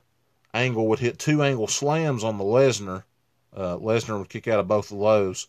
Angle 0.54 0.88
would 0.88 1.00
hit 1.00 1.18
two 1.18 1.42
angle 1.42 1.68
slams 1.68 2.24
on 2.24 2.38
the 2.38 2.44
Lesnar. 2.44 3.04
Uh, 3.56 3.78
Lesnar 3.78 4.20
would 4.20 4.30
kick 4.30 4.48
out 4.48 4.60
of 4.60 4.68
both 4.68 4.92
of 4.92 5.00
those 5.00 5.48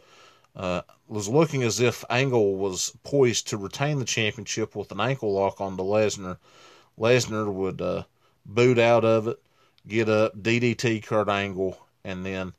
uh, 0.54 0.82
was 1.08 1.28
looking 1.28 1.62
as 1.62 1.80
if 1.80 2.04
Angle 2.10 2.56
was 2.56 2.92
poised 3.02 3.48
to 3.48 3.56
retain 3.56 3.98
the 3.98 4.04
championship 4.04 4.76
with 4.76 4.92
an 4.92 5.00
ankle 5.00 5.32
lock 5.32 5.60
on 5.60 5.76
the 5.76 5.82
Lesnar. 5.82 6.38
Lesnar 6.98 7.52
would 7.52 7.80
uh, 7.80 8.04
boot 8.44 8.78
out 8.78 9.04
of 9.04 9.28
it, 9.28 9.42
get 9.86 10.08
up, 10.08 10.36
DDT 10.36 11.04
Kurt 11.04 11.28
Angle, 11.28 11.78
and 12.04 12.24
then 12.24 12.52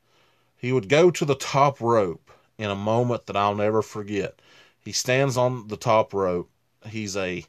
he 0.56 0.72
would 0.72 0.88
go 0.88 1.10
to 1.10 1.24
the 1.24 1.36
top 1.36 1.80
rope 1.80 2.30
in 2.58 2.70
a 2.70 2.76
moment 2.76 3.26
that 3.26 3.36
I'll 3.36 3.54
never 3.54 3.82
forget. 3.82 4.40
He 4.80 4.92
stands 4.92 5.36
on 5.36 5.68
the 5.68 5.76
top 5.76 6.12
rope. 6.12 6.50
He's 6.86 7.16
a 7.16 7.44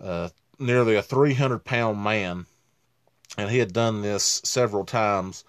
uh, 0.00 0.28
nearly 0.58 0.96
a 0.96 1.02
300 1.02 1.64
pound 1.64 2.02
man, 2.02 2.46
and 3.36 3.50
he 3.50 3.58
had 3.58 3.72
done 3.72 4.02
this 4.02 4.40
several 4.44 4.84
times 4.84 5.44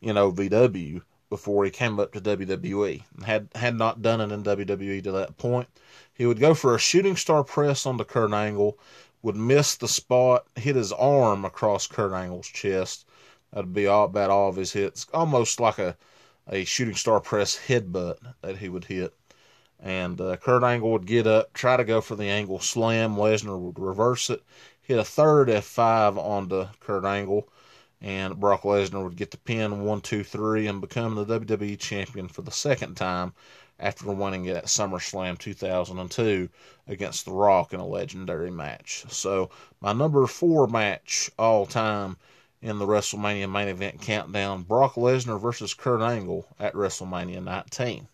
in 0.00 0.16
OVW 0.16 1.02
before 1.32 1.64
he 1.64 1.70
came 1.70 1.98
up 1.98 2.12
to 2.12 2.20
WWE. 2.20 3.02
Had 3.24 3.48
had 3.54 3.74
not 3.74 4.02
done 4.02 4.20
it 4.20 4.30
in 4.30 4.42
WWE 4.42 5.02
to 5.02 5.12
that 5.12 5.38
point. 5.38 5.66
He 6.12 6.26
would 6.26 6.38
go 6.38 6.52
for 6.52 6.74
a 6.74 6.78
shooting 6.78 7.16
star 7.16 7.42
press 7.42 7.86
on 7.86 7.96
the 7.96 8.04
Kurt 8.04 8.34
Angle, 8.34 8.78
would 9.22 9.34
miss 9.34 9.74
the 9.74 9.88
spot, 9.88 10.46
hit 10.56 10.76
his 10.76 10.92
arm 10.92 11.46
across 11.46 11.86
Kurt 11.86 12.12
Angle's 12.12 12.48
chest. 12.48 13.06
That'd 13.50 13.72
be 13.72 13.86
all 13.86 14.04
about 14.04 14.28
all 14.28 14.50
of 14.50 14.56
his 14.56 14.74
hits, 14.74 15.06
almost 15.14 15.58
like 15.58 15.78
a 15.78 15.96
a 16.46 16.64
shooting 16.64 16.96
star 16.96 17.18
press 17.18 17.58
headbutt 17.66 18.18
that 18.42 18.58
he 18.58 18.68
would 18.68 18.84
hit. 18.84 19.14
And 19.80 20.20
uh, 20.20 20.36
Kurt 20.36 20.62
Angle 20.62 20.92
would 20.92 21.06
get 21.06 21.26
up, 21.26 21.54
try 21.54 21.78
to 21.78 21.84
go 21.84 22.02
for 22.02 22.14
the 22.14 22.28
angle 22.28 22.60
slam. 22.60 23.16
Lesnar 23.16 23.58
would 23.58 23.78
reverse 23.78 24.28
it, 24.28 24.42
hit 24.82 24.98
a 24.98 25.04
third 25.04 25.48
F5 25.48 26.18
onto 26.18 26.66
Kurt 26.80 27.06
Angle 27.06 27.48
and 28.02 28.40
Brock 28.40 28.62
Lesnar 28.62 29.04
would 29.04 29.16
get 29.16 29.30
the 29.30 29.38
pin 29.38 29.84
one, 29.84 30.00
two, 30.00 30.24
three, 30.24 30.66
and 30.66 30.80
become 30.80 31.14
the 31.14 31.24
WWE 31.24 31.78
champion 31.78 32.26
for 32.26 32.42
the 32.42 32.50
second 32.50 32.96
time 32.96 33.32
after 33.78 34.10
winning 34.10 34.46
it 34.46 34.56
at 34.56 34.64
SummerSlam 34.64 35.38
2002 35.38 36.48
against 36.88 37.24
The 37.24 37.32
Rock 37.32 37.72
in 37.72 37.78
a 37.78 37.86
legendary 37.86 38.50
match. 38.50 39.04
So, 39.08 39.50
my 39.80 39.92
number 39.92 40.26
four 40.26 40.66
match 40.66 41.30
all 41.38 41.64
time 41.64 42.16
in 42.60 42.78
the 42.78 42.86
WrestleMania 42.86 43.50
main 43.50 43.68
event 43.68 44.00
countdown 44.00 44.62
Brock 44.62 44.94
Lesnar 44.94 45.40
versus 45.40 45.72
Kurt 45.72 46.00
Angle 46.00 46.46
at 46.58 46.74
WrestleMania 46.74 47.42
19. 47.42 48.08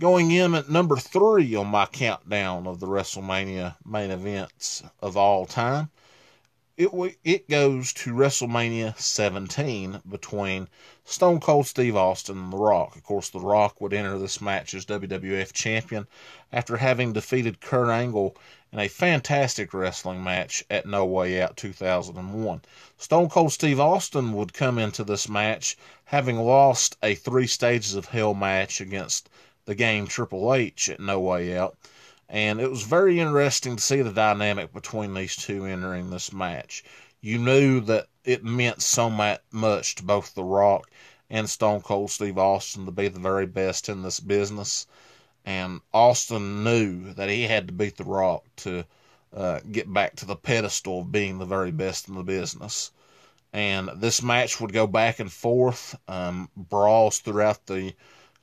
Going 0.00 0.32
in 0.32 0.56
at 0.56 0.68
number 0.68 0.96
three 0.96 1.54
on 1.54 1.68
my 1.68 1.86
countdown 1.86 2.66
of 2.66 2.80
the 2.80 2.86
WrestleMania 2.88 3.76
main 3.84 4.10
events 4.10 4.82
of 5.00 5.16
all 5.16 5.46
time 5.46 5.90
it 6.76 6.90
it 7.22 7.48
goes 7.48 7.92
to 7.92 8.12
WrestleMania 8.12 8.98
17 8.98 10.02
between 10.08 10.66
Stone 11.04 11.38
Cold 11.38 11.68
Steve 11.68 11.94
Austin 11.94 12.36
and 12.36 12.52
The 12.52 12.56
Rock. 12.56 12.96
Of 12.96 13.04
course, 13.04 13.28
The 13.28 13.38
Rock 13.38 13.80
would 13.80 13.92
enter 13.92 14.18
this 14.18 14.40
match 14.40 14.74
as 14.74 14.84
WWF 14.84 15.52
champion 15.52 16.08
after 16.52 16.76
having 16.78 17.12
defeated 17.12 17.60
Kurt 17.60 17.90
Angle 17.90 18.36
in 18.72 18.80
a 18.80 18.88
fantastic 18.88 19.72
wrestling 19.72 20.24
match 20.24 20.64
at 20.68 20.84
No 20.84 21.04
Way 21.04 21.40
Out 21.40 21.56
2001. 21.56 22.62
Stone 22.98 23.28
Cold 23.28 23.52
Steve 23.52 23.78
Austin 23.78 24.32
would 24.32 24.52
come 24.52 24.76
into 24.76 25.04
this 25.04 25.28
match 25.28 25.76
having 26.06 26.40
lost 26.40 26.96
a 27.04 27.14
three 27.14 27.46
stages 27.46 27.94
of 27.94 28.06
hell 28.06 28.34
match 28.34 28.80
against 28.80 29.30
the 29.64 29.76
game 29.76 30.08
Triple 30.08 30.52
H 30.52 30.88
at 30.88 30.98
No 30.98 31.20
Way 31.20 31.56
Out 31.56 31.76
and 32.28 32.60
it 32.60 32.70
was 32.70 32.82
very 32.82 33.20
interesting 33.20 33.76
to 33.76 33.82
see 33.82 34.02
the 34.02 34.12
dynamic 34.12 34.72
between 34.72 35.14
these 35.14 35.36
two 35.36 35.64
entering 35.64 36.10
this 36.10 36.32
match. 36.32 36.84
You 37.20 37.38
knew 37.38 37.80
that 37.82 38.06
it 38.24 38.44
meant 38.44 38.82
so 38.82 39.10
much 39.10 39.94
to 39.94 40.02
both 40.02 40.34
The 40.34 40.44
Rock 40.44 40.90
and 41.30 41.48
Stone 41.48 41.82
Cold 41.82 42.10
Steve 42.10 42.38
Austin 42.38 42.86
to 42.86 42.92
be 42.92 43.08
the 43.08 43.20
very 43.20 43.46
best 43.46 43.88
in 43.88 44.02
this 44.02 44.20
business. 44.20 44.86
And 45.44 45.80
Austin 45.92 46.64
knew 46.64 47.12
that 47.14 47.28
he 47.28 47.42
had 47.42 47.66
to 47.68 47.72
beat 47.72 47.96
The 47.96 48.04
Rock 48.04 48.44
to 48.56 48.84
uh, 49.34 49.60
get 49.70 49.92
back 49.92 50.16
to 50.16 50.26
the 50.26 50.36
pedestal 50.36 51.00
of 51.00 51.12
being 51.12 51.38
the 51.38 51.44
very 51.44 51.70
best 51.70 52.08
in 52.08 52.14
the 52.14 52.22
business. 52.22 52.92
And 53.52 53.90
this 53.96 54.22
match 54.22 54.60
would 54.60 54.72
go 54.72 54.86
back 54.86 55.20
and 55.20 55.32
forth, 55.32 55.96
um, 56.08 56.48
brawls 56.56 57.18
throughout 57.18 57.66
the 57.66 57.94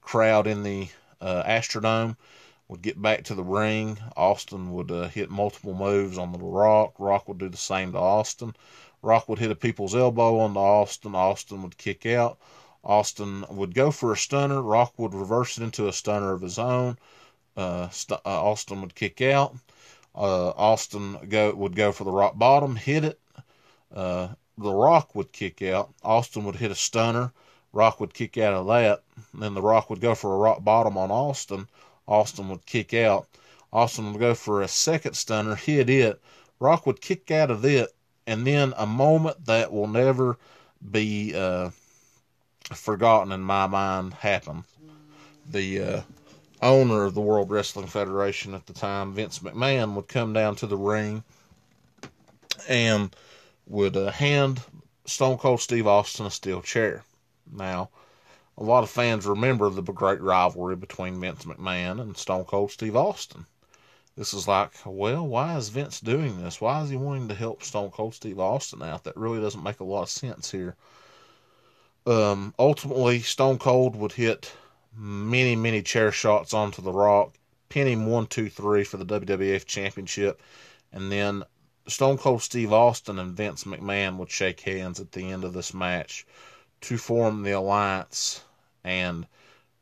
crowd 0.01 0.47
in 0.47 0.63
the 0.63 0.89
uh, 1.19 1.43
Astrodome 1.43 2.15
would 2.71 2.81
get 2.81 3.01
back 3.01 3.25
to 3.25 3.35
the 3.35 3.43
ring. 3.43 3.99
Austin 4.15 4.71
would 4.71 4.89
uh, 4.89 5.09
hit 5.09 5.29
multiple 5.29 5.73
moves 5.73 6.17
on 6.17 6.31
the 6.31 6.39
Rock. 6.39 6.93
Rock 6.99 7.27
would 7.27 7.37
do 7.37 7.49
the 7.49 7.57
same 7.57 7.91
to 7.91 7.97
Austin. 7.97 8.55
Rock 9.01 9.27
would 9.27 9.39
hit 9.39 9.51
a 9.51 9.55
people's 9.55 9.93
elbow 9.93 10.39
on 10.39 10.53
the 10.53 10.61
Austin. 10.61 11.13
Austin 11.13 11.63
would 11.63 11.77
kick 11.77 12.05
out. 12.05 12.39
Austin 12.81 13.43
would 13.49 13.75
go 13.75 13.91
for 13.91 14.13
a 14.13 14.17
stunner. 14.17 14.61
Rock 14.61 14.93
would 14.97 15.13
reverse 15.13 15.57
it 15.57 15.63
into 15.63 15.89
a 15.89 15.93
stunner 15.93 16.31
of 16.31 16.41
his 16.41 16.57
own. 16.57 16.97
Uh, 17.57 17.89
st- 17.89 18.21
uh, 18.25 18.41
Austin 18.41 18.79
would 18.79 18.95
kick 18.95 19.19
out. 19.19 19.53
Uh, 20.15 20.51
Austin 20.51 21.17
go 21.27 21.53
would 21.53 21.75
go 21.75 21.91
for 21.91 22.05
the 22.05 22.11
rock 22.11 22.37
bottom, 22.37 22.77
hit 22.77 23.03
it. 23.03 23.19
Uh, 23.93 24.29
the 24.57 24.73
Rock 24.73 25.13
would 25.13 25.33
kick 25.33 25.61
out. 25.61 25.93
Austin 26.03 26.45
would 26.45 26.55
hit 26.55 26.71
a 26.71 26.75
stunner. 26.75 27.33
Rock 27.73 27.99
would 27.99 28.13
kick 28.13 28.37
out 28.37 28.53
of 28.53 28.67
that. 28.67 29.03
then 29.33 29.55
the 29.55 29.61
Rock 29.61 29.89
would 29.89 29.99
go 29.99 30.15
for 30.15 30.33
a 30.33 30.37
rock 30.37 30.63
bottom 30.63 30.97
on 30.97 31.11
Austin. 31.11 31.67
Austin 32.07 32.49
would 32.49 32.65
kick 32.65 32.93
out. 32.93 33.27
Austin 33.73 34.11
would 34.11 34.19
go 34.19 34.33
for 34.33 34.61
a 34.61 34.67
second 34.67 35.13
stunner, 35.13 35.55
hit 35.55 35.89
it. 35.89 36.21
Rock 36.59 36.85
would 36.85 37.01
kick 37.01 37.31
out 37.31 37.49
of 37.49 37.65
it, 37.65 37.89
and 38.27 38.45
then 38.45 38.73
a 38.77 38.85
moment 38.85 39.45
that 39.45 39.71
will 39.71 39.87
never 39.87 40.37
be 40.91 41.33
uh, 41.35 41.69
forgotten 42.73 43.31
in 43.31 43.41
my 43.41 43.67
mind 43.67 44.13
happened. 44.13 44.63
The 45.49 45.81
uh, 45.81 46.01
owner 46.61 47.05
of 47.05 47.13
the 47.13 47.21
World 47.21 47.49
Wrestling 47.49 47.87
Federation 47.87 48.53
at 48.53 48.65
the 48.67 48.73
time, 48.73 49.13
Vince 49.13 49.39
McMahon, 49.39 49.95
would 49.95 50.07
come 50.07 50.33
down 50.33 50.55
to 50.57 50.67
the 50.67 50.77
ring 50.77 51.23
and 52.67 53.15
would 53.67 53.97
uh, 53.97 54.11
hand 54.11 54.61
Stone 55.05 55.37
Cold 55.37 55.61
Steve 55.61 55.87
Austin 55.87 56.25
a 56.25 56.31
steel 56.31 56.61
chair. 56.61 57.03
Now, 57.51 57.89
a 58.57 58.63
lot 58.63 58.83
of 58.83 58.89
fans 58.89 59.25
remember 59.25 59.69
the 59.69 59.81
great 59.81 60.21
rivalry 60.21 60.75
between 60.75 61.19
Vince 61.19 61.45
McMahon 61.45 62.01
and 62.01 62.17
Stone 62.17 62.45
Cold 62.45 62.71
Steve 62.71 62.95
Austin. 62.95 63.45
This 64.17 64.33
is 64.33 64.47
like, 64.47 64.71
well, 64.85 65.25
why 65.25 65.55
is 65.55 65.69
Vince 65.69 66.01
doing 66.01 66.43
this? 66.43 66.59
Why 66.59 66.81
is 66.83 66.89
he 66.89 66.97
wanting 66.97 67.29
to 67.29 67.35
help 67.35 67.63
Stone 67.63 67.91
Cold 67.91 68.13
Steve 68.13 68.39
Austin 68.39 68.83
out? 68.83 69.05
That 69.05 69.15
really 69.15 69.39
doesn't 69.39 69.63
make 69.63 69.79
a 69.79 69.85
lot 69.85 70.03
of 70.03 70.09
sense 70.09 70.51
here. 70.51 70.75
Um, 72.05 72.53
ultimately, 72.59 73.19
Stone 73.21 73.59
Cold 73.59 73.95
would 73.95 74.11
hit 74.11 74.51
many, 74.93 75.55
many 75.55 75.81
chair 75.81 76.11
shots 76.11 76.53
onto 76.53 76.81
The 76.81 76.91
Rock, 76.91 77.33
pin 77.69 77.87
him 77.87 78.05
one, 78.05 78.27
two, 78.27 78.49
three 78.49 78.83
for 78.83 78.97
the 78.97 79.05
WWF 79.05 79.65
Championship, 79.65 80.41
and 80.91 81.09
then 81.09 81.43
Stone 81.87 82.17
Cold 82.17 82.41
Steve 82.41 82.73
Austin 82.73 83.17
and 83.17 83.35
Vince 83.35 83.63
McMahon 83.63 84.17
would 84.17 84.29
shake 84.29 84.59
hands 84.59 84.99
at 84.99 85.13
the 85.13 85.31
end 85.31 85.45
of 85.45 85.53
this 85.53 85.73
match 85.73 86.25
to 86.81 86.97
form 86.97 87.43
the 87.43 87.51
alliance 87.51 88.43
and 88.83 89.27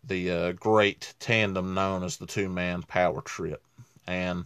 the 0.03 0.31
uh, 0.31 0.51
great 0.53 1.13
tandem 1.19 1.73
known 1.73 2.03
as 2.03 2.17
the 2.17 2.25
two 2.25 2.49
man 2.49 2.83
power 2.83 3.21
trip. 3.21 3.63
And 4.05 4.45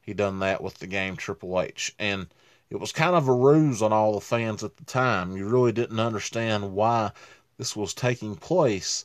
he 0.00 0.14
done 0.14 0.38
that 0.40 0.62
with 0.62 0.78
the 0.78 0.86
game 0.86 1.16
Triple 1.16 1.60
H. 1.60 1.94
And 1.98 2.28
it 2.68 2.76
was 2.76 2.92
kind 2.92 3.14
of 3.14 3.28
a 3.28 3.32
ruse 3.32 3.82
on 3.82 3.92
all 3.92 4.14
the 4.14 4.20
fans 4.20 4.64
at 4.64 4.76
the 4.76 4.84
time. 4.84 5.36
You 5.36 5.48
really 5.48 5.72
didn't 5.72 6.00
understand 6.00 6.72
why 6.74 7.12
this 7.58 7.76
was 7.76 7.94
taking 7.94 8.36
place, 8.36 9.04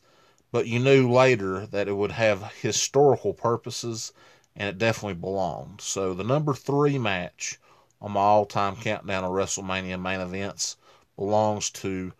but 0.51 0.67
you 0.67 0.79
knew 0.79 1.09
later 1.09 1.65
that 1.67 1.87
it 1.87 1.93
would 1.93 2.11
have 2.11 2.51
historical 2.61 3.33
purposes 3.33 4.11
and 4.55 4.67
it 4.67 4.77
definitely 4.77 5.13
belonged. 5.13 5.81
So 5.81 6.13
the 6.13 6.23
number 6.23 6.53
three 6.53 6.97
match 6.97 7.59
on 8.01 8.11
my 8.11 8.19
all 8.19 8.45
time 8.45 8.75
countdown 8.75 9.23
of 9.23 9.31
WrestleMania 9.31 10.01
main 10.01 10.19
events 10.19 10.77
belongs 11.15 11.69
to 11.69 12.11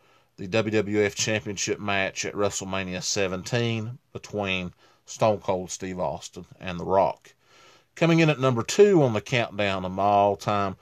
the 0.42 0.64
WWF 0.64 1.14
Championship 1.14 1.80
match 1.80 2.26
at 2.26 2.34
WrestleMania 2.34 3.04
17 3.04 4.00
between 4.12 4.74
Stone 5.06 5.38
Cold 5.38 5.70
Steve 5.70 6.00
Austin 6.00 6.48
and 6.60 6.80
The 6.80 6.84
Rock. 6.84 7.36
Coming 7.94 8.22
in 8.22 8.30
at 8.32 8.40
number 8.40 8.64
two 8.64 9.04
on 9.04 9.14
the 9.14 9.22
countdown 9.22 9.86
of 9.86 9.92
my 9.92 10.02
all 10.02 10.36
time 10.36 10.78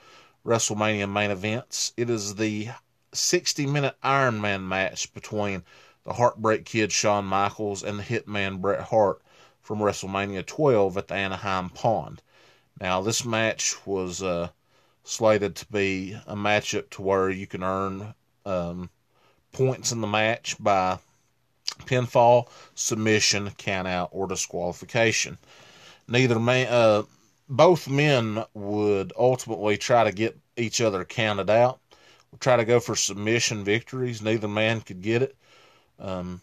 WrestleMania 0.45 1.12
main 1.12 1.30
events, 1.30 1.91
it 1.97 2.10
is 2.10 2.36
the 2.36 2.70
60 3.12 3.66
minute 3.66 3.97
Iron 4.01 4.39
Man 4.39 4.66
match 4.66 5.14
between 5.14 5.64
the 6.05 6.14
Heartbreak 6.14 6.64
Kid 6.64 6.93
Shawn 6.93 7.26
Michaels 7.26 7.84
and 7.84 7.99
the 7.99 8.03
Hitman 8.03 8.62
Bret 8.62 8.84
Hart 8.84 9.22
from 9.62 9.80
WrestleMania 9.80 10.45
12 10.45 10.95
at 10.95 11.10
the 11.10 11.16
Anaheim 11.16 11.70
Pond. 11.70 12.22
Now, 12.80 13.01
this 13.01 13.26
match 13.26 13.76
was 13.86 14.24
uh, 14.24 14.51
slated 15.03 15.57
to 15.57 15.66
be 15.66 16.18
a 16.26 16.36
matchup 16.38 16.89
to 16.91 17.01
where 17.01 17.30
you 17.30 17.45
can 17.45 17.62
earn 17.62 18.16
um, 18.45 18.89
points 19.52 19.91
in 19.91 20.02
the 20.02 20.08
match 20.08 20.56
by 20.60 21.00
pinfall, 21.86 22.50
submission, 22.76 23.50
countout, 23.52 24.10
or 24.12 24.28
disqualification. 24.28 25.38
Neither 26.08 26.39
man, 26.39 26.68
uh, 26.68 27.04
both 27.47 27.88
men 27.88 28.43
would 28.54 29.14
ultimately 29.18 29.78
try 29.78 30.04
to 30.04 30.12
get 30.12 30.38
each 30.58 30.82
other 30.82 31.06
counted 31.06 31.50
out. 31.50 31.80
Would 32.32 32.41
try 32.41 32.58
to 32.58 32.66
go 32.66 32.80
for 32.80 32.95
submission 32.95 33.64
victories. 33.64 34.22
Neither 34.22 34.47
man 34.47 34.82
could 34.82 35.02
get 35.02 35.24
it. 35.24 35.36
Um, 36.00 36.41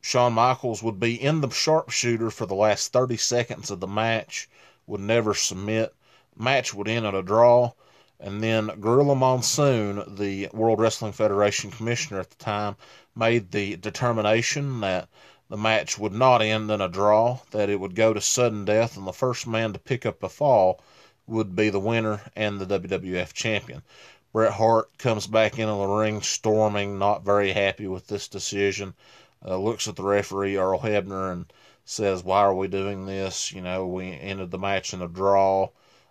Shawn 0.00 0.32
Michaels 0.32 0.82
would 0.82 0.98
be 0.98 1.20
in 1.20 1.40
the 1.40 1.50
sharpshooter 1.50 2.30
for 2.30 2.46
the 2.46 2.54
last 2.54 2.92
30 2.92 3.16
seconds 3.16 3.70
of 3.70 3.80
the 3.80 3.86
match. 3.86 4.48
Would 4.86 5.00
never 5.00 5.34
submit. 5.34 5.94
Match 6.36 6.72
would 6.72 6.88
end 6.88 7.06
at 7.06 7.14
a 7.14 7.22
draw. 7.22 7.72
And 8.20 8.42
then 8.42 8.66
Gorilla 8.80 9.14
Monsoon, 9.14 10.16
the 10.16 10.48
World 10.52 10.80
Wrestling 10.80 11.12
Federation 11.12 11.70
commissioner 11.70 12.18
at 12.18 12.30
the 12.30 12.36
time, 12.36 12.76
made 13.14 13.52
the 13.52 13.76
determination 13.76 14.80
that 14.80 15.08
the 15.48 15.56
match 15.56 15.98
would 15.98 16.12
not 16.12 16.42
end 16.42 16.70
in 16.70 16.80
a 16.80 16.88
draw, 16.88 17.38
that 17.52 17.70
it 17.70 17.78
would 17.78 17.94
go 17.94 18.12
to 18.12 18.20
sudden 18.20 18.64
death, 18.64 18.96
and 18.96 19.06
the 19.06 19.12
first 19.12 19.46
man 19.46 19.72
to 19.72 19.78
pick 19.78 20.04
up 20.04 20.22
a 20.22 20.28
fall 20.28 20.80
would 21.28 21.54
be 21.54 21.70
the 21.70 21.78
winner 21.78 22.20
and 22.34 22.58
the 22.60 22.66
WWF 22.66 23.32
champion. 23.32 23.82
Bret 24.32 24.52
Hart 24.52 24.98
comes 24.98 25.26
back 25.26 25.58
into 25.58 25.74
the 25.74 25.86
ring 25.86 26.20
storming, 26.20 26.98
not 26.98 27.24
very 27.24 27.52
happy 27.52 27.86
with 27.86 28.08
this 28.08 28.28
decision. 28.28 28.94
Uh, 29.44 29.56
looks 29.56 29.88
at 29.88 29.96
the 29.96 30.02
referee, 30.02 30.56
Earl 30.56 30.80
Hebner, 30.80 31.32
and 31.32 31.52
says, 31.84 32.24
Why 32.24 32.40
are 32.40 32.54
we 32.54 32.68
doing 32.68 33.06
this? 33.06 33.52
You 33.52 33.62
know, 33.62 33.86
we 33.86 34.12
ended 34.12 34.50
the 34.50 34.58
match 34.58 34.92
in 34.92 35.00
a 35.00 35.08
draw. 35.08 35.70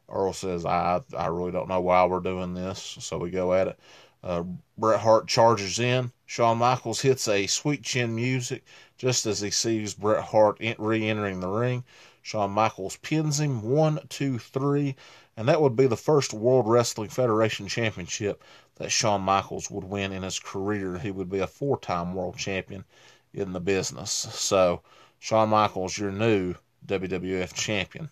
Earl 0.10 0.34
says, 0.34 0.66
I, 0.66 1.01
I 1.18 1.28
really 1.28 1.51
don't 1.51 1.68
know 1.68 1.82
why 1.82 2.05
we're 2.05 2.20
doing 2.20 2.53
this. 2.53 2.97
So 2.99 3.18
we 3.18 3.30
go 3.30 3.53
at 3.53 3.68
it. 3.68 3.80
Uh, 4.24 4.43
Bret 4.78 4.99
Hart 4.99 5.28
charges 5.28 5.80
in. 5.80 6.12
Shawn 6.26 6.58
Michaels 6.58 7.01
hits 7.01 7.28
a 7.28 7.47
sweet 7.47 7.84
chin 7.84 8.16
music 8.16 8.64
just 8.97 9.26
as 9.26 9.41
he 9.41 9.51
sees 9.51 9.93
Bret 9.93 10.24
Hart 10.24 10.60
re 10.80 11.08
entering 11.08 11.39
the 11.39 11.47
ring. 11.47 11.84
Shawn 12.22 12.51
Michaels 12.51 12.97
pins 12.97 13.39
him 13.39 13.62
one, 13.62 13.99
two, 14.10 14.38
three, 14.39 14.95
and 15.38 15.47
that 15.47 15.62
would 15.62 15.76
be 15.76 15.88
the 15.88 15.95
first 15.95 16.34
World 16.34 16.68
Wrestling 16.68 17.10
Federation 17.10 17.68
Championship 17.68 18.43
that 18.76 18.91
Shawn 18.91 19.22
Michaels 19.22 19.72
would 19.72 19.86
win 19.86 20.12
in 20.12 20.24
his 20.24 20.39
career. 20.39 20.97
He 20.97 21.12
would 21.12 21.30
be 21.30 21.39
a 21.39 21.47
four 21.47 21.78
time 21.78 22.14
world 22.14 22.38
champion 22.38 22.86
in 23.34 23.53
the 23.53 23.60
business. 23.60 24.12
So, 24.12 24.82
Shawn 25.20 25.49
Michaels, 25.49 25.97
your 25.97 26.12
new 26.12 26.55
WWF 26.86 27.53
champion. 27.53 28.10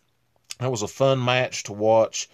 That 0.59 0.71
was 0.71 0.81
a 0.81 0.87
fun 0.87 1.23
match 1.23 1.63
to 1.63 1.73
watch. 1.73 2.29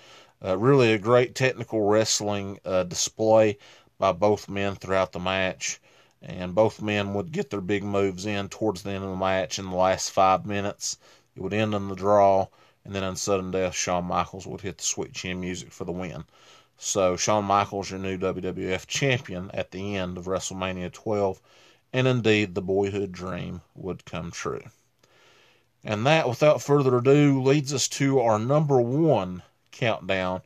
Uh, 0.45 0.55
really 0.55 0.93
a 0.93 0.99
great 0.99 1.33
technical 1.33 1.81
wrestling 1.81 2.59
uh, 2.63 2.83
display 2.83 3.57
by 3.97 4.11
both 4.11 4.47
men 4.47 4.75
throughout 4.75 5.11
the 5.11 5.19
match. 5.19 5.79
And 6.21 6.53
both 6.53 6.83
men 6.83 7.15
would 7.15 7.31
get 7.31 7.49
their 7.49 7.61
big 7.61 7.83
moves 7.83 8.27
in 8.27 8.49
towards 8.49 8.83
the 8.83 8.91
end 8.91 9.03
of 9.03 9.09
the 9.09 9.15
match 9.15 9.57
in 9.57 9.71
the 9.71 9.75
last 9.75 10.11
five 10.11 10.45
minutes. 10.45 10.97
It 11.35 11.41
would 11.41 11.53
end 11.53 11.73
in 11.73 11.87
the 11.87 11.95
draw. 11.95 12.47
And 12.85 12.93
then 12.93 13.03
in 13.03 13.15
sudden 13.15 13.49
death, 13.49 13.73
Shawn 13.73 14.05
Michaels 14.05 14.45
would 14.45 14.61
hit 14.61 14.77
the 14.77 14.83
sweet 14.83 15.13
chin 15.13 15.39
music 15.39 15.71
for 15.71 15.85
the 15.85 15.91
win. 15.91 16.25
So 16.77 17.15
Shawn 17.15 17.45
Michaels, 17.45 17.89
your 17.89 17.99
new 17.99 18.19
WWF 18.19 18.85
champion 18.85 19.49
at 19.51 19.71
the 19.71 19.95
end 19.95 20.19
of 20.19 20.25
WrestleMania 20.25 20.91
12, 20.91 21.41
and 21.93 22.07
indeed 22.07 22.53
the 22.53 22.61
boyhood 22.61 23.11
dream 23.11 23.61
would 23.75 24.05
come 24.05 24.29
true. 24.29 24.63
And 25.83 26.05
that, 26.05 26.29
without 26.29 26.61
further 26.61 26.97
ado, 26.97 27.41
leads 27.41 27.73
us 27.73 27.87
to 27.87 28.19
our 28.19 28.37
number 28.37 28.79
one 28.79 29.41
countdown 29.71 30.43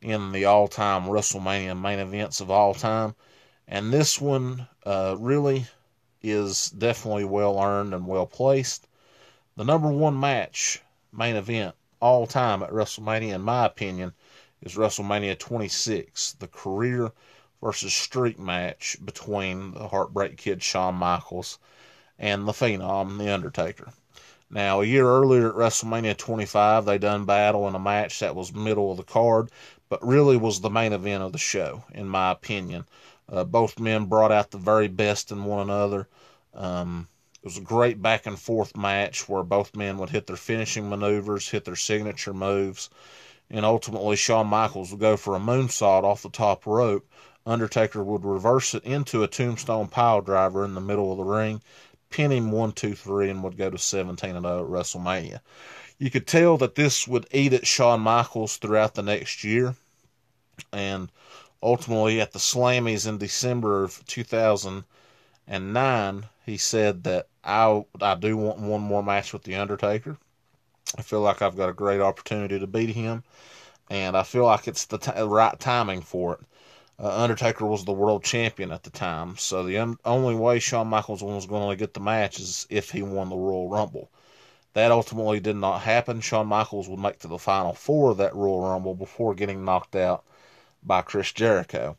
in 0.00 0.32
the 0.32 0.46
all 0.46 0.68
time 0.68 1.04
WrestleMania 1.04 1.78
main 1.78 1.98
events 1.98 2.40
of 2.40 2.50
all 2.50 2.72
time. 2.72 3.14
And 3.68 3.92
this 3.92 4.20
one 4.20 4.68
uh, 4.86 5.16
really 5.18 5.66
is 6.22 6.70
definitely 6.70 7.24
well 7.24 7.62
earned 7.62 7.92
and 7.92 8.06
well 8.06 8.26
placed. 8.26 8.86
The 9.56 9.64
number 9.64 9.88
one 9.88 10.18
match, 10.18 10.80
main 11.12 11.36
event, 11.36 11.74
all 12.00 12.26
time 12.26 12.62
at 12.62 12.70
WrestleMania, 12.70 13.34
in 13.34 13.42
my 13.42 13.66
opinion, 13.66 14.14
is 14.62 14.76
WrestleMania 14.76 15.38
26, 15.38 16.32
the 16.38 16.48
career 16.48 17.12
versus 17.62 17.92
streak 17.92 18.38
match 18.38 18.96
between 19.04 19.72
the 19.72 19.88
Heartbreak 19.88 20.38
Kid 20.38 20.62
Shawn 20.62 20.94
Michaels 20.94 21.58
and 22.18 22.48
the 22.48 22.52
Phenom, 22.52 23.18
The 23.18 23.32
Undertaker. 23.32 23.92
Now, 24.52 24.80
a 24.80 24.84
year 24.84 25.06
earlier 25.06 25.50
at 25.50 25.54
WrestleMania 25.54 26.16
25, 26.16 26.84
they 26.84 26.98
done 26.98 27.24
battle 27.24 27.68
in 27.68 27.76
a 27.76 27.78
match 27.78 28.18
that 28.18 28.34
was 28.34 28.52
middle 28.52 28.90
of 28.90 28.96
the 28.96 29.04
card, 29.04 29.48
but 29.88 30.04
really 30.04 30.36
was 30.36 30.60
the 30.60 30.68
main 30.68 30.92
event 30.92 31.22
of 31.22 31.30
the 31.30 31.38
show, 31.38 31.84
in 31.92 32.08
my 32.08 32.32
opinion. 32.32 32.84
Uh, 33.28 33.44
both 33.44 33.78
men 33.78 34.06
brought 34.06 34.32
out 34.32 34.50
the 34.50 34.58
very 34.58 34.88
best 34.88 35.30
in 35.30 35.44
one 35.44 35.70
another. 35.70 36.08
Um, 36.52 37.06
it 37.40 37.44
was 37.44 37.58
a 37.58 37.62
great 37.62 38.02
back 38.02 38.26
and 38.26 38.36
forth 38.36 38.76
match 38.76 39.28
where 39.28 39.44
both 39.44 39.76
men 39.76 39.98
would 39.98 40.10
hit 40.10 40.26
their 40.26 40.34
finishing 40.34 40.90
maneuvers, 40.90 41.48
hit 41.48 41.64
their 41.64 41.76
signature 41.76 42.34
moves, 42.34 42.90
and 43.50 43.64
ultimately 43.64 44.16
Shawn 44.16 44.48
Michaels 44.48 44.90
would 44.90 45.00
go 45.00 45.16
for 45.16 45.36
a 45.36 45.40
moonsault 45.40 46.02
off 46.02 46.22
the 46.22 46.28
top 46.28 46.66
rope. 46.66 47.08
Undertaker 47.46 48.02
would 48.02 48.24
reverse 48.24 48.74
it 48.74 48.82
into 48.84 49.22
a 49.22 49.28
tombstone 49.28 49.86
pile 49.86 50.20
driver 50.20 50.64
in 50.64 50.74
the 50.74 50.80
middle 50.80 51.12
of 51.12 51.18
the 51.18 51.24
ring 51.24 51.62
pin 52.10 52.32
him 52.32 52.50
one, 52.50 52.72
two, 52.72 52.94
three, 52.94 53.30
and 53.30 53.42
would 53.42 53.56
go 53.56 53.70
to 53.70 53.78
17 53.78 54.36
and 54.36 54.44
0 54.44 54.64
at 54.64 54.70
WrestleMania. 54.70 55.40
You 55.98 56.10
could 56.10 56.26
tell 56.26 56.58
that 56.58 56.74
this 56.74 57.08
would 57.08 57.26
eat 57.30 57.52
at 57.52 57.66
Shawn 57.66 58.00
Michaels 58.00 58.56
throughout 58.56 58.94
the 58.94 59.02
next 59.02 59.44
year, 59.44 59.76
and 60.72 61.10
ultimately 61.62 62.20
at 62.20 62.32
the 62.32 62.38
Slammies 62.38 63.06
in 63.06 63.18
December 63.18 63.84
of 63.84 64.04
2009, 64.06 66.26
he 66.46 66.56
said 66.56 67.04
that 67.04 67.28
I 67.44 67.84
I 68.00 68.14
do 68.14 68.36
want 68.36 68.58
one 68.58 68.80
more 68.80 69.02
match 69.02 69.32
with 69.32 69.42
the 69.44 69.56
Undertaker. 69.56 70.16
I 70.98 71.02
feel 71.02 71.20
like 71.20 71.42
I've 71.42 71.56
got 71.56 71.68
a 71.68 71.74
great 71.74 72.00
opportunity 72.00 72.58
to 72.58 72.66
beat 72.66 72.90
him, 72.90 73.22
and 73.88 74.16
I 74.16 74.24
feel 74.24 74.44
like 74.44 74.66
it's 74.66 74.86
the 74.86 74.98
t- 74.98 75.12
right 75.20 75.58
timing 75.60 76.02
for 76.02 76.34
it. 76.34 76.40
Uh, 77.02 77.22
Undertaker 77.22 77.64
was 77.64 77.86
the 77.86 77.92
world 77.92 78.22
champion 78.22 78.70
at 78.70 78.82
the 78.82 78.90
time, 78.90 79.34
so 79.38 79.62
the 79.62 79.78
un- 79.78 79.98
only 80.04 80.34
way 80.34 80.58
Shawn 80.58 80.86
Michaels 80.88 81.22
was 81.22 81.46
going 81.46 81.70
to 81.70 81.76
get 81.76 81.94
the 81.94 82.00
match 82.00 82.38
is 82.38 82.66
if 82.68 82.90
he 82.90 83.00
won 83.00 83.30
the 83.30 83.36
Royal 83.36 83.70
Rumble. 83.70 84.10
That 84.74 84.92
ultimately 84.92 85.40
did 85.40 85.56
not 85.56 85.80
happen. 85.80 86.20
Shawn 86.20 86.46
Michaels 86.46 86.90
would 86.90 87.00
make 87.00 87.18
to 87.20 87.28
the 87.28 87.38
final 87.38 87.72
four 87.72 88.10
of 88.10 88.18
that 88.18 88.34
Royal 88.34 88.68
Rumble 88.68 88.94
before 88.94 89.34
getting 89.34 89.64
knocked 89.64 89.96
out 89.96 90.24
by 90.82 91.00
Chris 91.00 91.32
Jericho. 91.32 91.96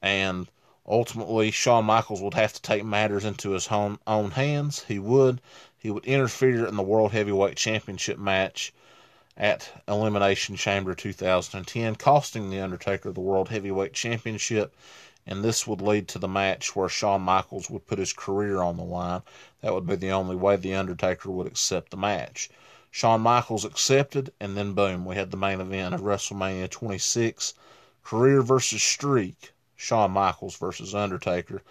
And 0.00 0.48
ultimately, 0.86 1.50
Shawn 1.50 1.84
Michaels 1.84 2.22
would 2.22 2.32
have 2.32 2.54
to 2.54 2.62
take 2.62 2.84
matters 2.84 3.26
into 3.26 3.50
his 3.50 3.68
own, 3.68 3.98
own 4.06 4.30
hands. 4.30 4.82
He 4.84 4.98
would. 4.98 5.42
He 5.76 5.90
would 5.90 6.06
interfere 6.06 6.66
in 6.66 6.76
the 6.76 6.82
World 6.82 7.12
Heavyweight 7.12 7.58
Championship 7.58 8.18
match 8.18 8.72
at 9.38 9.70
Elimination 9.86 10.56
Chamber 10.56 10.96
2010, 10.96 11.94
costing 11.94 12.50
The 12.50 12.60
Undertaker 12.60 13.12
the 13.12 13.20
World 13.20 13.48
Heavyweight 13.48 13.92
Championship. 13.92 14.74
And 15.26 15.44
this 15.44 15.64
would 15.66 15.80
lead 15.80 16.08
to 16.08 16.18
the 16.18 16.26
match 16.26 16.74
where 16.74 16.88
Shawn 16.88 17.22
Michaels 17.22 17.70
would 17.70 17.86
put 17.86 18.00
his 18.00 18.12
career 18.12 18.60
on 18.60 18.76
the 18.76 18.82
line. 18.82 19.22
That 19.60 19.74
would 19.74 19.86
be 19.86 19.94
the 19.94 20.10
only 20.10 20.34
way 20.34 20.56
The 20.56 20.74
Undertaker 20.74 21.30
would 21.30 21.46
accept 21.46 21.90
the 21.90 21.96
match. 21.96 22.50
Shawn 22.90 23.20
Michaels 23.20 23.64
accepted, 23.64 24.32
and 24.40 24.56
then 24.56 24.72
boom, 24.72 25.04
we 25.04 25.14
had 25.14 25.30
the 25.30 25.36
main 25.36 25.60
event 25.60 25.94
of 25.94 26.00
WrestleMania 26.00 26.68
26 26.68 27.54
career 28.02 28.42
versus 28.42 28.82
streak. 28.82 29.52
Shawn 29.76 30.10
Michaels 30.10 30.56
versus 30.56 30.94
Undertaker. 30.96 31.62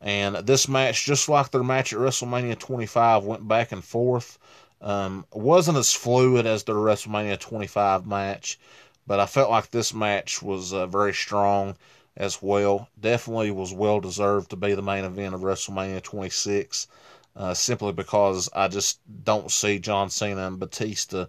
And 0.00 0.36
this 0.36 0.68
match, 0.68 1.06
just 1.06 1.30
like 1.30 1.50
their 1.50 1.62
match 1.62 1.94
at 1.94 1.98
WrestleMania 1.98 2.58
25, 2.58 3.24
went 3.24 3.48
back 3.48 3.72
and 3.72 3.82
forth. 3.82 4.38
Um, 4.84 5.24
wasn't 5.32 5.78
as 5.78 5.94
fluid 5.94 6.44
as 6.44 6.62
the 6.64 6.74
WrestleMania 6.74 7.40
25 7.40 8.06
match, 8.06 8.58
but 9.06 9.18
I 9.18 9.24
felt 9.24 9.50
like 9.50 9.70
this 9.70 9.94
match 9.94 10.42
was 10.42 10.74
uh, 10.74 10.86
very 10.86 11.14
strong 11.14 11.76
as 12.18 12.42
well. 12.42 12.88
Definitely 13.00 13.50
was 13.50 13.72
well 13.72 13.98
deserved 14.00 14.50
to 14.50 14.56
be 14.56 14.74
the 14.74 14.82
main 14.82 15.04
event 15.04 15.34
of 15.34 15.40
WrestleMania 15.40 16.02
26, 16.02 16.86
uh, 17.34 17.54
simply 17.54 17.92
because 17.92 18.50
I 18.54 18.68
just 18.68 19.00
don't 19.24 19.50
see 19.50 19.78
John 19.78 20.10
Cena 20.10 20.46
and 20.46 20.58
Batista 20.58 21.26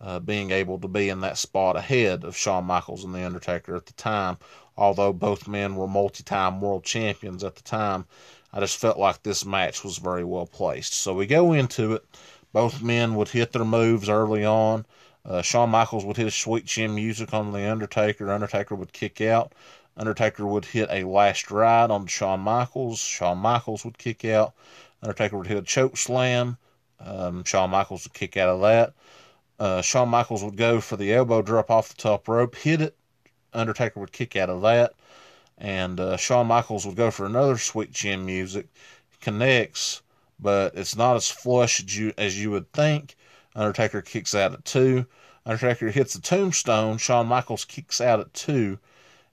uh, 0.00 0.18
being 0.18 0.50
able 0.50 0.80
to 0.80 0.88
be 0.88 1.08
in 1.08 1.20
that 1.20 1.38
spot 1.38 1.76
ahead 1.76 2.24
of 2.24 2.36
Shawn 2.36 2.64
Michaels 2.64 3.04
and 3.04 3.14
The 3.14 3.24
Undertaker 3.24 3.76
at 3.76 3.86
the 3.86 3.92
time. 3.92 4.38
Although 4.76 5.12
both 5.12 5.48
men 5.48 5.76
were 5.76 5.88
multi 5.88 6.24
time 6.24 6.60
world 6.60 6.82
champions 6.82 7.42
at 7.44 7.54
the 7.54 7.62
time, 7.62 8.06
I 8.52 8.60
just 8.60 8.76
felt 8.76 8.98
like 8.98 9.22
this 9.22 9.44
match 9.44 9.84
was 9.84 9.98
very 9.98 10.24
well 10.24 10.46
placed. 10.46 10.94
So 10.94 11.14
we 11.14 11.26
go 11.26 11.52
into 11.52 11.94
it. 11.94 12.04
Both 12.52 12.82
men 12.82 13.14
would 13.14 13.28
hit 13.28 13.52
their 13.52 13.64
moves 13.64 14.08
early 14.08 14.44
on. 14.44 14.86
Uh, 15.24 15.42
Shawn 15.42 15.70
Michaels 15.70 16.04
would 16.04 16.16
hit 16.16 16.26
a 16.26 16.30
sweet 16.30 16.66
chin 16.66 16.94
music 16.94 17.34
on 17.34 17.52
The 17.52 17.70
Undertaker. 17.70 18.30
Undertaker 18.32 18.74
would 18.74 18.92
kick 18.92 19.20
out. 19.20 19.52
Undertaker 19.96 20.46
would 20.46 20.64
hit 20.64 20.88
a 20.90 21.04
last 21.04 21.50
ride 21.50 21.90
on 21.90 22.06
Shawn 22.06 22.40
Michaels. 22.40 23.00
Shawn 23.00 23.38
Michaels 23.38 23.84
would 23.84 23.98
kick 23.98 24.24
out. 24.24 24.54
Undertaker 25.02 25.36
would 25.36 25.46
hit 25.48 25.58
a 25.58 25.62
choke 25.62 25.96
slam. 25.96 26.56
Um, 27.00 27.44
Shawn 27.44 27.70
Michaels 27.70 28.04
would 28.04 28.14
kick 28.14 28.36
out 28.36 28.48
of 28.48 28.60
that. 28.62 28.94
Uh, 29.58 29.82
Shawn 29.82 30.08
Michaels 30.08 30.44
would 30.44 30.56
go 30.56 30.80
for 30.80 30.96
the 30.96 31.12
elbow 31.12 31.42
drop 31.42 31.70
off 31.70 31.88
the 31.88 31.96
top 31.96 32.28
rope, 32.28 32.54
hit 32.54 32.80
it. 32.80 32.96
Undertaker 33.52 33.98
would 34.00 34.12
kick 34.12 34.36
out 34.36 34.50
of 34.50 34.62
that. 34.62 34.94
And 35.58 35.98
uh, 35.98 36.16
Shawn 36.16 36.46
Michaels 36.46 36.86
would 36.86 36.96
go 36.96 37.10
for 37.10 37.26
another 37.26 37.58
sweet 37.58 37.92
chin 37.92 38.24
music. 38.24 38.68
Connects 39.20 40.02
but 40.40 40.74
it's 40.74 40.96
not 40.96 41.16
as 41.16 41.30
flush 41.30 41.82
as 41.82 41.96
you, 41.96 42.12
as 42.18 42.40
you 42.40 42.50
would 42.50 42.72
think. 42.72 43.16
Undertaker 43.54 44.02
kicks 44.02 44.34
out 44.34 44.52
at 44.52 44.64
two. 44.64 45.06
Undertaker 45.44 45.90
hits 45.90 46.14
the 46.14 46.20
tombstone. 46.20 46.98
Shawn 46.98 47.26
Michaels 47.26 47.64
kicks 47.64 48.00
out 48.00 48.20
at 48.20 48.32
two. 48.34 48.78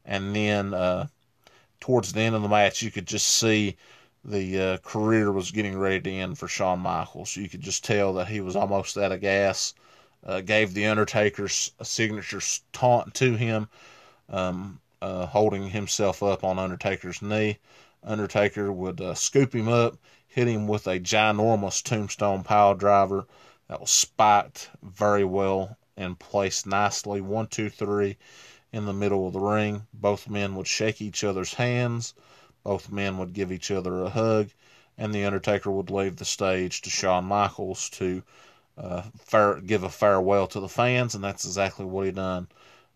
And 0.06 0.36
then 0.36 0.74
uh, 0.74 1.08
towards 1.80 2.14
the 2.14 2.22
end 2.22 2.36
of 2.36 2.42
the 2.42 2.48
match, 2.48 2.82
you 2.82 2.92
could 2.92 3.08
just 3.08 3.28
see 3.28 3.78
the 4.24 4.60
uh, 4.60 4.78
career 4.78 5.32
was 5.32 5.52
getting 5.52 5.78
ready 5.78 6.02
to 6.02 6.12
end 6.12 6.38
for 6.38 6.48
Shawn 6.48 6.80
Michaels. 6.80 7.36
You 7.36 7.48
could 7.48 7.62
just 7.62 7.84
tell 7.84 8.14
that 8.14 8.28
he 8.28 8.42
was 8.42 8.56
almost 8.56 8.98
out 8.98 9.12
of 9.12 9.22
gas. 9.22 9.74
Uh, 10.26 10.42
gave 10.42 10.74
the 10.74 10.88
Undertaker's 10.88 11.72
signature 11.84 12.42
taunt 12.74 13.14
to 13.14 13.36
him, 13.36 13.68
um, 14.30 14.80
uh, 15.04 15.28
holding 15.28 15.70
himself 15.70 16.24
up 16.24 16.44
on 16.44 16.58
Undertaker's 16.58 17.22
knee. 17.22 17.60
Undertaker 18.04 18.72
would 18.72 19.02
uh, 19.02 19.14
scoop 19.14 19.54
him 19.54 19.68
up, 19.68 19.98
hit 20.36 20.50
him 20.50 20.68
with 20.68 20.86
a 20.86 21.00
ginormous 21.00 21.82
tombstone 21.82 22.44
pile 22.44 22.76
driver 22.76 23.26
that 23.70 23.80
was 23.80 23.90
spiked 23.90 24.70
very 24.84 25.24
well 25.24 25.78
and 25.96 26.20
placed 26.20 26.68
nicely. 26.68 27.22
One, 27.22 27.48
two, 27.48 27.70
three 27.70 28.18
in 28.74 28.86
the 28.86 28.92
middle 28.92 29.28
of 29.28 29.32
the 29.32 29.40
ring. 29.40 29.88
Both 29.94 30.30
men 30.30 30.56
would 30.56 30.68
shake 30.68 31.02
each 31.02 31.24
other's 31.24 31.54
hands. 31.54 32.14
Both 32.66 32.92
men 32.92 33.18
would 33.18 33.32
give 33.32 33.50
each 33.50 33.72
other 33.72 34.04
a 34.04 34.10
hug. 34.10 34.50
And 34.98 35.16
The 35.16 35.24
Undertaker 35.24 35.72
would 35.72 35.90
leave 35.90 36.18
the 36.18 36.26
stage 36.26 36.82
to 36.82 36.90
Shawn 36.90 37.24
Michaels 37.24 37.90
to 37.92 38.22
uh, 38.78 39.04
give 39.66 39.84
a 39.84 39.90
farewell 39.90 40.48
to 40.48 40.60
the 40.60 40.68
fans. 40.68 41.16
And 41.16 41.24
that's 41.24 41.46
exactly 41.46 41.86
what 41.86 42.08
he 42.08 42.12
done. 42.12 42.50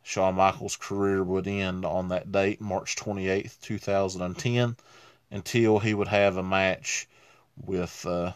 Shawn 0.03 0.35
Michaels' 0.35 0.75
career 0.75 1.23
would 1.23 1.47
end 1.47 1.85
on 1.85 2.09
that 2.09 2.33
date, 2.33 2.59
March 2.59 2.97
28th, 2.97 3.61
2010 3.61 4.75
until 5.31 5.79
he 5.79 5.93
would 5.93 6.09
have 6.09 6.35
a 6.35 6.43
match 6.43 7.07
with 7.65 8.05
uh, 8.05 8.31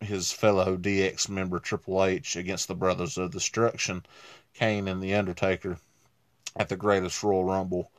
his 0.00 0.30
fellow 0.30 0.76
DX 0.76 1.28
member 1.28 1.58
Triple 1.58 2.04
H 2.04 2.36
against 2.36 2.68
the 2.68 2.74
Brothers 2.74 3.18
of 3.18 3.30
Destruction, 3.30 4.04
Kane 4.54 4.88
and 4.88 5.02
The 5.02 5.14
Undertaker, 5.14 5.78
at 6.54 6.68
the 6.68 6.76
Greatest 6.76 7.22
Royal 7.22 7.44
Rumble, 7.44 7.90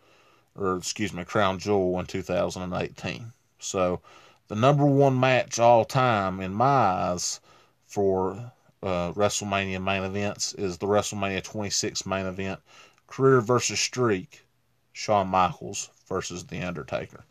or 0.56 0.78
excuse 0.78 1.12
me, 1.12 1.24
Crown 1.24 1.60
Jewel 1.60 2.00
in 2.00 2.06
2018. 2.06 3.34
So, 3.60 4.02
the 4.48 4.56
number 4.56 4.86
one 4.86 5.20
match 5.20 5.60
all 5.60 5.86
time 5.86 6.40
in 6.40 6.54
my 6.54 6.66
eyes 6.66 7.40
for 7.86 8.54
uh, 8.82 9.12
WrestleMania 9.14 9.84
main 9.84 10.04
events 10.04 10.54
is 10.54 10.78
the 10.78 10.88
WrestleMania 10.88 11.44
26 11.44 12.06
main 12.06 12.26
event, 12.26 12.60
career 13.08 13.42
versus 13.42 13.80
streak, 13.80 14.46
Shawn 14.94 15.28
Michaels 15.28 15.90
versus 16.08 16.46
The 16.46 16.62
Undertaker 16.62 17.26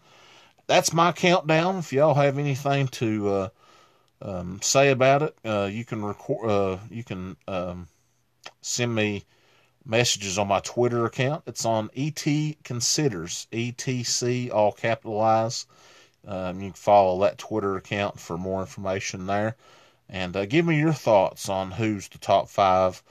that's 0.66 0.92
my 0.92 1.12
countdown. 1.12 1.76
If 1.76 1.92
y'all 1.92 2.14
have 2.14 2.38
anything 2.38 2.88
to 2.88 3.28
uh, 3.28 3.48
um, 4.22 4.60
say 4.62 4.90
about 4.90 5.22
it, 5.22 5.36
uh, 5.44 5.68
you 5.70 5.84
can 5.84 6.04
record. 6.04 6.50
Uh, 6.50 6.78
you 6.90 7.04
can 7.04 7.36
um, 7.46 7.88
send 8.60 8.94
me 8.94 9.24
messages 9.84 10.38
on 10.38 10.48
my 10.48 10.60
Twitter 10.60 11.04
account. 11.04 11.44
It's 11.46 11.64
on 11.64 11.90
ET 11.96 12.24
Considers, 12.64 13.46
ETC, 13.52 14.52
all 14.52 14.72
capitalized. 14.72 15.66
Um, 16.26 16.60
you 16.60 16.68
can 16.68 16.74
follow 16.74 17.20
that 17.20 17.38
Twitter 17.38 17.76
account 17.76 18.18
for 18.18 18.36
more 18.36 18.60
information 18.60 19.26
there. 19.26 19.56
And 20.08 20.36
uh, 20.36 20.46
give 20.46 20.66
me 20.66 20.78
your 20.78 20.92
thoughts 20.92 21.48
on 21.48 21.70
who's 21.70 22.08
the 22.08 22.18
top 22.18 22.48
five 22.48 23.02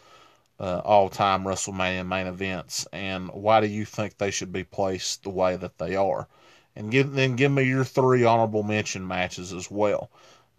uh, 0.60 0.82
all 0.84 1.10
time 1.10 1.44
WrestleMania 1.44 2.08
main 2.08 2.28
events 2.28 2.88
and 2.94 3.30
why 3.32 3.60
do 3.60 3.68
you 3.68 3.86
think 3.86 4.18
they 4.18 4.32
should 4.32 4.52
be 4.52 4.64
placed 4.64 5.24
the 5.24 5.30
way 5.30 5.56
that 5.58 5.78
they 5.78 5.96
are. 5.96 6.28
And 6.76 6.92
give, 6.92 7.14
then 7.14 7.36
give 7.36 7.52
me 7.52 7.64
your 7.64 7.86
three 7.86 8.24
honorable 8.24 8.64
mention 8.64 9.08
matches 9.08 9.54
as 9.54 9.72
well. 9.72 10.10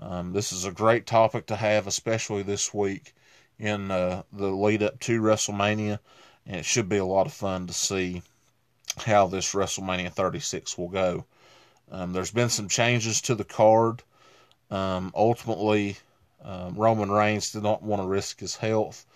Um, 0.00 0.32
this 0.32 0.52
is 0.52 0.64
a 0.64 0.72
great 0.72 1.06
topic 1.06 1.46
to 1.46 1.56
have, 1.56 1.86
especially 1.86 2.42
this 2.42 2.72
week 2.72 3.14
in 3.58 3.90
uh, 3.90 4.22
the 4.32 4.48
lead 4.48 4.82
up 4.82 5.00
to 5.00 5.20
WrestleMania. 5.20 5.98
And 6.46 6.56
it 6.56 6.64
should 6.64 6.88
be 6.88 6.98
a 6.98 7.04
lot 7.04 7.26
of 7.26 7.32
fun 7.32 7.66
to 7.66 7.72
see 7.72 8.22
how 8.98 9.26
this 9.26 9.52
WrestleMania 9.52 10.12
36 10.12 10.78
will 10.78 10.88
go. 10.88 11.24
Um, 11.90 12.12
there's 12.12 12.30
been 12.30 12.48
some 12.48 12.68
changes 12.68 13.20
to 13.22 13.34
the 13.34 13.44
card. 13.44 14.02
Um, 14.70 15.12
ultimately, 15.14 15.96
um, 16.42 16.74
Roman 16.74 17.10
Reigns 17.10 17.52
did 17.52 17.62
not 17.62 17.82
want 17.82 18.02
to 18.02 18.08
risk 18.08 18.40
his 18.40 18.56
health 18.56 19.06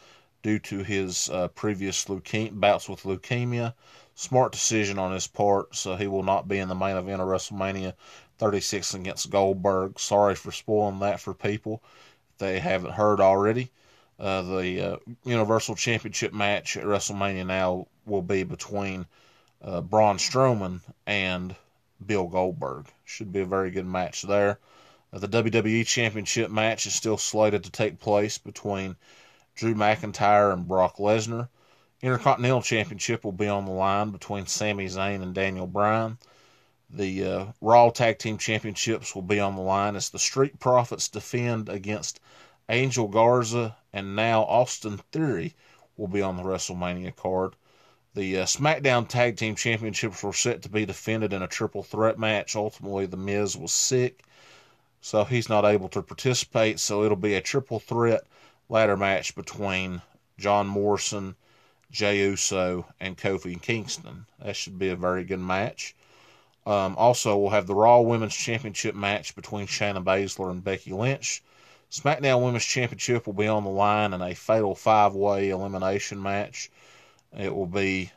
due 0.42 0.58
to 0.58 0.82
his 0.82 1.28
uh, 1.30 1.48
previous 1.48 2.04
leuke- 2.06 2.58
bouts 2.58 2.88
with 2.88 3.02
leukemia. 3.02 3.74
Smart 4.20 4.52
decision 4.52 4.98
on 4.98 5.12
his 5.12 5.26
part, 5.26 5.74
so 5.74 5.96
he 5.96 6.06
will 6.06 6.22
not 6.22 6.46
be 6.46 6.58
in 6.58 6.68
the 6.68 6.74
main 6.74 6.94
event 6.94 7.22
of 7.22 7.28
WrestleMania 7.28 7.94
36 8.36 8.92
against 8.92 9.30
Goldberg. 9.30 9.98
Sorry 9.98 10.34
for 10.34 10.52
spoiling 10.52 10.98
that 10.98 11.20
for 11.20 11.32
people 11.32 11.82
if 12.32 12.36
they 12.36 12.58
haven't 12.58 12.92
heard 12.92 13.18
already. 13.18 13.70
Uh, 14.18 14.42
the 14.42 14.80
uh, 14.82 14.96
Universal 15.24 15.76
Championship 15.76 16.34
match 16.34 16.76
at 16.76 16.84
WrestleMania 16.84 17.46
now 17.46 17.86
will 18.04 18.20
be 18.20 18.42
between 18.42 19.06
uh, 19.62 19.80
Braun 19.80 20.18
Strowman 20.18 20.80
and 21.06 21.56
Bill 22.04 22.26
Goldberg. 22.26 22.88
Should 23.06 23.32
be 23.32 23.40
a 23.40 23.46
very 23.46 23.70
good 23.70 23.86
match 23.86 24.20
there. 24.20 24.58
Uh, 25.14 25.18
the 25.20 25.28
WWE 25.28 25.86
Championship 25.86 26.50
match 26.50 26.84
is 26.84 26.94
still 26.94 27.16
slated 27.16 27.64
to 27.64 27.70
take 27.70 27.98
place 27.98 28.36
between 28.36 28.96
Drew 29.54 29.74
McIntyre 29.74 30.52
and 30.52 30.68
Brock 30.68 30.98
Lesnar. 30.98 31.48
Intercontinental 32.02 32.62
Championship 32.62 33.24
will 33.24 33.32
be 33.32 33.48
on 33.48 33.66
the 33.66 33.72
line 33.72 34.10
between 34.10 34.46
Sami 34.46 34.86
Zayn 34.86 35.22
and 35.22 35.34
Daniel 35.34 35.66
Bryan. 35.66 36.18
The 36.88 37.24
uh, 37.24 37.44
Raw 37.60 37.90
Tag 37.90 38.18
Team 38.18 38.38
Championships 38.38 39.14
will 39.14 39.22
be 39.22 39.38
on 39.38 39.54
the 39.54 39.62
line 39.62 39.96
as 39.96 40.08
the 40.08 40.18
Street 40.18 40.58
Profits 40.58 41.08
defend 41.08 41.68
against 41.68 42.18
Angel 42.68 43.06
Garza 43.06 43.76
and 43.92 44.16
now 44.16 44.42
Austin 44.42 44.98
Theory 45.12 45.54
will 45.96 46.08
be 46.08 46.22
on 46.22 46.36
the 46.36 46.42
WrestleMania 46.42 47.14
card. 47.14 47.54
The 48.14 48.38
uh, 48.38 48.44
SmackDown 48.44 49.06
Tag 49.06 49.36
Team 49.36 49.54
Championships 49.54 50.22
were 50.22 50.32
set 50.32 50.62
to 50.62 50.68
be 50.68 50.86
defended 50.86 51.32
in 51.32 51.42
a 51.42 51.48
triple 51.48 51.82
threat 51.82 52.18
match. 52.18 52.56
Ultimately, 52.56 53.06
The 53.06 53.16
Miz 53.16 53.56
was 53.56 53.72
sick, 53.72 54.24
so 55.00 55.24
he's 55.24 55.48
not 55.48 55.64
able 55.64 55.88
to 55.90 56.02
participate. 56.02 56.80
So 56.80 57.04
it'll 57.04 57.16
be 57.16 57.34
a 57.34 57.40
triple 57.40 57.78
threat 57.78 58.22
ladder 58.68 58.96
match 58.96 59.34
between 59.34 60.02
John 60.38 60.66
Morrison, 60.66 61.36
Jey 61.90 62.18
Uso, 62.18 62.86
and 63.00 63.18
Kofi 63.18 63.60
Kingston. 63.60 64.26
That 64.38 64.56
should 64.56 64.78
be 64.78 64.90
a 64.90 64.96
very 64.96 65.24
good 65.24 65.40
match. 65.40 65.94
Um, 66.66 66.94
also, 66.96 67.36
we'll 67.36 67.50
have 67.50 67.66
the 67.66 67.74
Raw 67.74 68.00
Women's 68.00 68.36
Championship 68.36 68.94
match 68.94 69.34
between 69.34 69.66
Shayna 69.66 70.04
Baszler 70.04 70.50
and 70.50 70.62
Becky 70.62 70.92
Lynch. 70.92 71.42
SmackDown 71.90 72.44
Women's 72.44 72.64
Championship 72.64 73.26
will 73.26 73.34
be 73.34 73.48
on 73.48 73.64
the 73.64 73.70
line 73.70 74.12
in 74.12 74.22
a 74.22 74.34
fatal 74.34 74.76
five 74.76 75.14
way 75.14 75.48
elimination 75.48 76.22
match. 76.22 76.70
It 77.36 77.54
will 77.54 77.66
be 77.66 78.12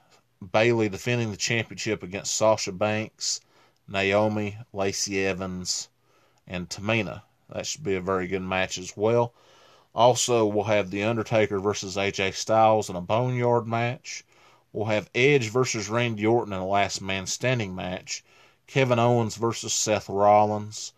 Bayley 0.52 0.90
defending 0.90 1.32
the 1.32 1.38
championship 1.38 2.04
against 2.04 2.36
Sasha 2.36 2.72
Banks, 2.72 3.42
Naomi, 3.88 4.58
Lacey 4.74 5.26
Evans, 5.26 5.90
and 6.48 6.70
Tamina. 6.70 7.24
That 7.50 7.66
should 7.66 7.84
be 7.84 7.96
a 7.96 8.02
very 8.02 8.28
good 8.28 8.42
match 8.44 8.78
as 8.78 8.96
well. 8.96 9.34
Also, 9.96 10.46
we'll 10.46 10.64
have 10.64 10.90
The 10.90 11.04
Undertaker 11.04 11.60
versus 11.60 11.96
AJ 11.98 12.34
Styles 12.34 12.90
in 12.90 12.96
a 12.96 13.02
Boneyard 13.02 13.68
match. 13.68 14.24
We'll 14.72 14.86
have 14.86 15.10
Edge 15.14 15.50
versus 15.50 15.88
Randy 15.88 16.26
Orton 16.26 16.54
in 16.54 16.60
a 16.60 16.68
last 16.68 17.00
man 17.00 17.28
standing 17.28 17.76
match. 17.76 18.24
Kevin 18.66 18.98
Owens 18.98 19.36
versus 19.36 19.72
Seth 19.72 20.10
Rollins. 20.10 20.94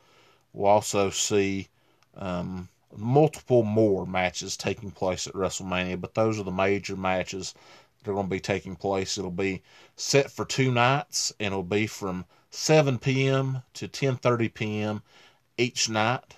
We'll 0.54 0.72
also 0.72 1.10
see 1.10 1.68
um, 2.16 2.70
multiple 2.96 3.64
more 3.64 4.06
matches 4.06 4.56
taking 4.56 4.92
place 4.92 5.28
at 5.28 5.34
WrestleMania, 5.34 6.00
but 6.00 6.14
those 6.14 6.40
are 6.40 6.44
the 6.44 6.52
major 6.52 6.96
matches 6.96 7.54
that 8.00 8.10
are 8.10 8.14
going 8.14 8.28
to 8.28 8.32
be 8.32 8.40
taking 8.40 8.78
place. 8.78 9.18
It'll 9.18 9.32
be 9.32 9.62
set 9.98 10.32
for 10.32 10.46
two 10.46 10.72
nights, 10.72 11.34
and 11.40 11.48
it'll 11.48 11.64
be 11.64 11.88
from 11.88 12.24
7 12.52 13.00
p.m. 13.00 13.64
to 13.74 13.90
10:30 13.90 14.54
p.m. 14.54 15.02
each 15.58 15.90
night, 15.90 16.36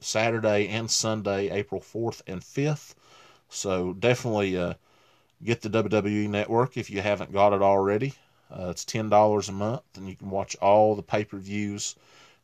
Saturday 0.00 0.68
and 0.68 0.90
Sunday, 0.90 1.50
April 1.50 1.80
4th 1.80 2.22
and 2.26 2.40
5th. 2.40 2.94
So 3.48 3.92
definitely 3.94 4.56
uh, 4.56 4.74
get 5.42 5.62
the 5.62 5.70
WWE 5.70 6.28
Network 6.28 6.76
if 6.76 6.90
you 6.90 7.00
haven't 7.00 7.32
got 7.32 7.52
it 7.52 7.62
already. 7.62 8.14
Uh, 8.50 8.68
it's 8.70 8.84
ten 8.84 9.08
dollars 9.08 9.48
a 9.48 9.52
month, 9.52 9.82
and 9.96 10.08
you 10.08 10.16
can 10.16 10.30
watch 10.30 10.56
all 10.56 10.96
the 10.96 11.02
pay-per-views 11.02 11.94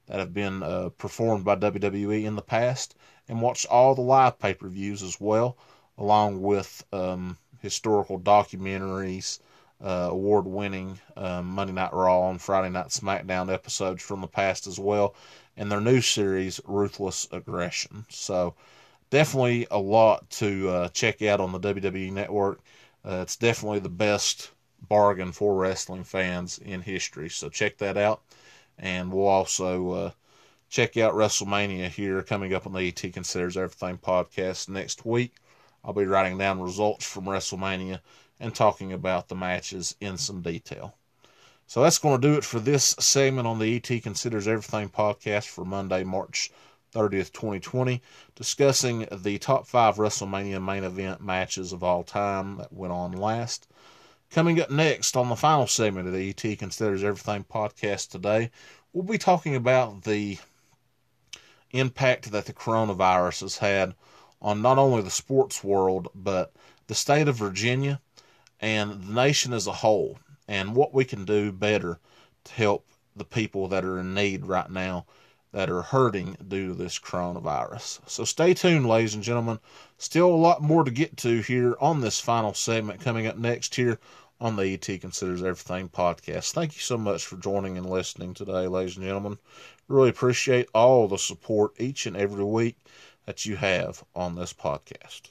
that 0.07 0.21
have 0.21 0.33
been 0.33 0.63
uh, 0.63 0.89
performed 0.99 1.45
by 1.45 1.57
WWE 1.57 2.25
in 2.25 2.37
the 2.37 2.43
past, 2.43 2.95
and 3.29 3.43
watch 3.43 3.67
all 3.67 3.95
the 3.95 4.01
live 4.01 4.39
pay-per-views 4.39 5.03
as 5.03 5.21
well, 5.21 5.57
along 5.99 6.41
with 6.43 6.85
um, 6.93 7.37
historical 7.61 8.21
documentaries, 8.21 9.41
uh, 9.83 10.09
award-winning 10.11 10.99
um, 11.17 11.47
Monday 11.47 11.73
Night 11.73 11.93
Raw 11.93 12.31
and 12.31 12.41
Friday 12.41 12.71
Night 12.71 12.89
SmackDown 12.89 13.53
episodes 13.53 14.03
from 14.03 14.21
the 14.21 14.29
past 14.29 14.69
as 14.69 14.79
well, 14.79 15.15
and 15.57 15.71
their 15.71 15.81
new 15.81 16.01
series 16.01 16.61
Ruthless 16.67 17.29
Aggression. 17.33 18.05
So 18.09 18.55
definitely 19.11 19.67
a 19.71 19.79
lot 19.79 20.29
to 20.31 20.69
uh, 20.69 20.89
check 20.89 21.23
out 21.23 21.41
on 21.41 21.53
the 21.53 21.61
WWE 21.61 22.13
Network. 22.13 22.61
Uh, 23.05 23.21
it's 23.23 23.37
definitely 23.37 23.79
the 23.79 23.89
best 23.89 24.51
bargain 24.89 25.33
for 25.33 25.55
wrestling 25.55 26.05
fans 26.05 26.59
in 26.59 26.83
history. 26.83 27.31
So 27.31 27.49
check 27.49 27.79
that 27.79 27.97
out. 27.97 28.23
And 28.79 29.13
we'll 29.13 29.27
also 29.27 29.91
uh, 29.91 30.11
check 30.69 30.97
out 30.97 31.15
WrestleMania 31.15 31.89
here 31.89 32.23
coming 32.23 32.53
up 32.53 32.67
on 32.67 32.73
the 32.73 32.89
ET 32.89 33.13
Considers 33.13 33.57
Everything 33.57 33.99
podcast 33.99 34.69
next 34.69 35.07
week. 35.07 35.35
I'll 35.85 35.93
be 35.93 36.05
writing 36.05 36.37
down 36.37 36.61
results 36.61 37.07
from 37.07 37.25
WrestleMania 37.25 38.01
and 38.41 38.55
talking 38.55 38.93
about 38.93 39.29
the 39.29 39.37
matches 39.37 39.95
in 40.01 40.19
some 40.19 40.43
detail. 40.43 40.95
So 41.69 41.83
that's 41.83 41.99
going 41.99 42.21
to 42.21 42.29
do 42.29 42.35
it 42.35 42.45
for 42.45 42.61
this 42.61 42.95
segment 43.01 43.49
on 43.49 43.59
the 43.59 43.77
ET 43.77 44.03
Considers 44.03 44.47
Everything 44.47 44.89
podcast 44.89 45.49
for 45.49 45.65
Monday, 45.65 46.05
March 46.05 46.53
30th, 46.95 47.33
2020, 47.33 48.01
discussing 48.37 49.09
the 49.11 49.39
top 49.39 49.67
five 49.67 49.97
WrestleMania 49.97 50.65
main 50.65 50.85
event 50.85 51.21
matches 51.21 51.73
of 51.73 51.83
all 51.83 52.05
time 52.05 52.59
that 52.59 52.73
went 52.73 52.93
on 52.93 53.13
last. 53.13 53.67
Coming 54.31 54.61
up 54.61 54.71
next 54.71 55.17
on 55.17 55.29
the 55.29 55.35
final 55.35 55.67
segment 55.67 56.07
of 56.07 56.15
the 56.15 56.29
ET 56.31 56.59
Considers 56.59 57.03
Everything 57.03 57.45
podcast 57.45 58.11
today, 58.11 58.53
we'll 58.93 59.03
be 59.03 59.19
talking 59.19 59.57
about 59.57 60.05
the 60.05 60.39
impact 61.73 62.31
that 62.31 62.47
the 62.47 62.53
coronavirus 62.53 63.41
has 63.41 63.59
had 63.59 63.95
on 64.41 64.63
not 64.63 64.79
only 64.79 65.03
the 65.03 65.11
sports 65.11 65.65
world, 65.65 66.09
but 66.15 66.53
the 66.87 66.95
state 66.95 67.27
of 67.27 67.37
Virginia 67.37 68.01
and 68.61 69.03
the 69.03 69.13
nation 69.13 69.53
as 69.53 69.67
a 69.67 69.73
whole, 69.73 70.19
and 70.49 70.75
what 70.75 70.95
we 70.95 71.05
can 71.05 71.25
do 71.25 71.53
better 71.53 71.99
to 72.45 72.53
help 72.53 72.87
the 73.15 73.25
people 73.25 73.69
that 73.69 73.85
are 73.85 73.99
in 73.99 74.15
need 74.15 74.47
right 74.47 74.71
now 74.71 75.07
that 75.53 75.71
are 75.71 75.83
hurting 75.83 76.37
due 76.49 76.69
to 76.69 76.75
this 76.75 76.99
coronavirus. 76.99 78.01
So 78.07 78.25
stay 78.25 78.53
tuned, 78.53 78.87
ladies 78.87 79.15
and 79.15 79.23
gentlemen. 79.23 79.59
Still 79.97 80.29
a 80.29 80.37
lot 80.37 80.63
more 80.63 80.85
to 80.85 80.91
get 80.91 81.17
to 81.19 81.41
here 81.41 81.77
on 81.81 82.01
this 82.01 82.21
final 82.21 82.53
segment 82.53 83.01
coming 83.01 83.27
up 83.27 83.39
next 83.39 83.75
here 83.75 83.99
on 84.39 84.57
the 84.57 84.75
ET 84.75 85.01
Considers 85.01 85.43
Everything 85.43 85.89
podcast. 85.89 86.53
Thank 86.53 86.75
you 86.75 86.83
so 86.83 86.99
much 86.99 87.25
for 87.25 87.37
joining 87.37 87.79
and 87.79 87.89
listening 87.89 88.35
today, 88.35 88.67
ladies 88.67 88.97
and 88.97 89.07
gentlemen. 89.07 89.39
Really 89.89 90.11
appreciate 90.11 90.69
all 90.75 91.09
the 91.09 91.17
support 91.17 91.73
each 91.81 92.07
and 92.07 92.17
every 92.17 92.45
week 92.45 92.77
that 93.25 93.47
you 93.47 93.57
have 93.57 94.05
on 94.15 94.35
this 94.35 94.53
podcast. 94.53 95.23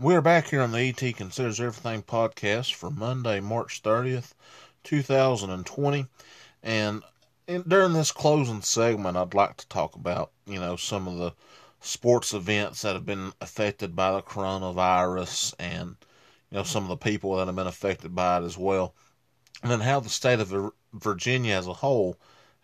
We're 0.00 0.20
back 0.20 0.50
here 0.50 0.60
on 0.60 0.70
the 0.70 0.78
ET 0.78 1.16
Considers 1.16 1.58
Everything 1.58 2.04
podcast 2.04 2.74
for 2.74 2.88
Monday, 2.88 3.40
March 3.40 3.82
30th, 3.82 4.32
2020. 4.84 6.06
And 6.62 7.02
in, 7.48 7.62
during 7.62 7.94
this 7.94 8.12
closing 8.12 8.62
segment, 8.62 9.16
I'd 9.16 9.34
like 9.34 9.56
to 9.56 9.66
talk 9.66 9.96
about, 9.96 10.30
you 10.46 10.60
know, 10.60 10.76
some 10.76 11.08
of 11.08 11.18
the 11.18 11.32
sports 11.80 12.32
events 12.32 12.82
that 12.82 12.94
have 12.94 13.06
been 13.06 13.32
affected 13.40 13.96
by 13.96 14.12
the 14.12 14.22
coronavirus 14.22 15.54
and, 15.58 15.96
you 16.52 16.58
know, 16.58 16.62
some 16.62 16.84
of 16.84 16.90
the 16.90 16.96
people 16.96 17.36
that 17.36 17.48
have 17.48 17.56
been 17.56 17.66
affected 17.66 18.14
by 18.14 18.38
it 18.38 18.44
as 18.44 18.56
well. 18.56 18.94
And 19.64 19.72
then 19.72 19.80
how 19.80 19.98
the 19.98 20.08
state 20.08 20.38
of 20.38 20.72
Virginia 20.92 21.56
as 21.56 21.66
a 21.66 21.72
whole 21.72 22.16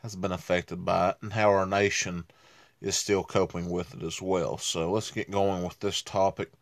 has 0.03 0.15
been 0.15 0.31
affected 0.31 0.85
by 0.85 1.09
it 1.09 1.17
and 1.21 1.33
how 1.33 1.51
our 1.51 1.67
nation 1.67 2.27
is 2.81 2.95
still 2.95 3.25
coping 3.25 3.71
with 3.71 3.93
it 3.95 4.05
as 4.05 4.23
well. 4.23 4.57
So 4.59 4.93
let's 4.93 5.11
get 5.11 5.33
going 5.33 5.65
with 5.65 5.81
this 5.81 6.01
topic. 6.01 6.53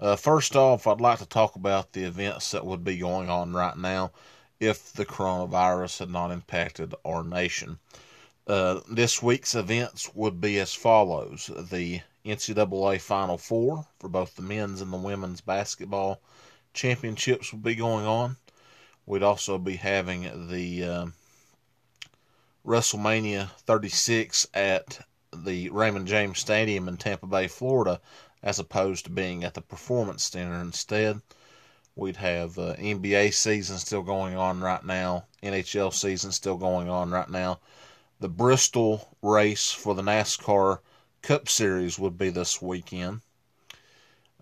Uh, 0.00 0.14
first 0.14 0.54
off, 0.54 0.86
I'd 0.86 1.00
like 1.00 1.18
to 1.18 1.26
talk 1.26 1.56
about 1.56 1.92
the 1.92 2.04
events 2.04 2.52
that 2.52 2.64
would 2.64 2.84
be 2.84 2.98
going 2.98 3.28
on 3.28 3.52
right 3.52 3.76
now 3.76 4.12
if 4.60 4.92
the 4.92 5.04
coronavirus 5.04 5.98
had 5.98 6.10
not 6.10 6.30
impacted 6.30 6.94
our 7.04 7.24
nation. 7.24 7.78
Uh, 8.46 8.80
this 8.90 9.22
week's 9.22 9.54
events 9.54 10.14
would 10.14 10.40
be 10.40 10.58
as 10.58 10.72
follows 10.72 11.50
the 11.70 12.00
NCAA 12.24 13.00
Final 13.00 13.38
Four 13.38 13.86
for 13.98 14.08
both 14.08 14.36
the 14.36 14.42
men's 14.42 14.80
and 14.80 14.92
the 14.92 14.96
women's 14.96 15.40
basketball 15.40 16.20
championships 16.72 17.52
would 17.52 17.62
be 17.62 17.74
going 17.74 18.06
on. 18.06 18.36
We'd 19.04 19.22
also 19.22 19.58
be 19.58 19.76
having 19.76 20.48
the 20.48 20.84
uh, 20.84 21.06
WrestleMania 22.64 23.50
36 23.50 24.46
at 24.54 25.00
the 25.32 25.68
Raymond 25.70 26.06
James 26.06 26.38
Stadium 26.38 26.88
in 26.88 26.96
Tampa 26.96 27.26
Bay, 27.26 27.48
Florida, 27.48 28.00
as 28.42 28.58
opposed 28.58 29.04
to 29.04 29.10
being 29.10 29.44
at 29.44 29.54
the 29.54 29.60
Performance 29.60 30.24
Center 30.24 30.60
instead. 30.60 31.20
We'd 31.96 32.16
have 32.16 32.58
uh, 32.58 32.74
NBA 32.76 33.34
season 33.34 33.78
still 33.78 34.02
going 34.02 34.36
on 34.36 34.60
right 34.60 34.84
now, 34.84 35.24
NHL 35.42 35.92
season 35.92 36.30
still 36.30 36.56
going 36.56 36.88
on 36.88 37.10
right 37.10 37.28
now. 37.28 37.58
The 38.20 38.28
Bristol 38.28 39.16
race 39.22 39.72
for 39.72 39.94
the 39.94 40.02
NASCAR 40.02 40.78
Cup 41.22 41.48
Series 41.48 41.98
would 41.98 42.16
be 42.16 42.30
this 42.30 42.62
weekend. 42.62 43.20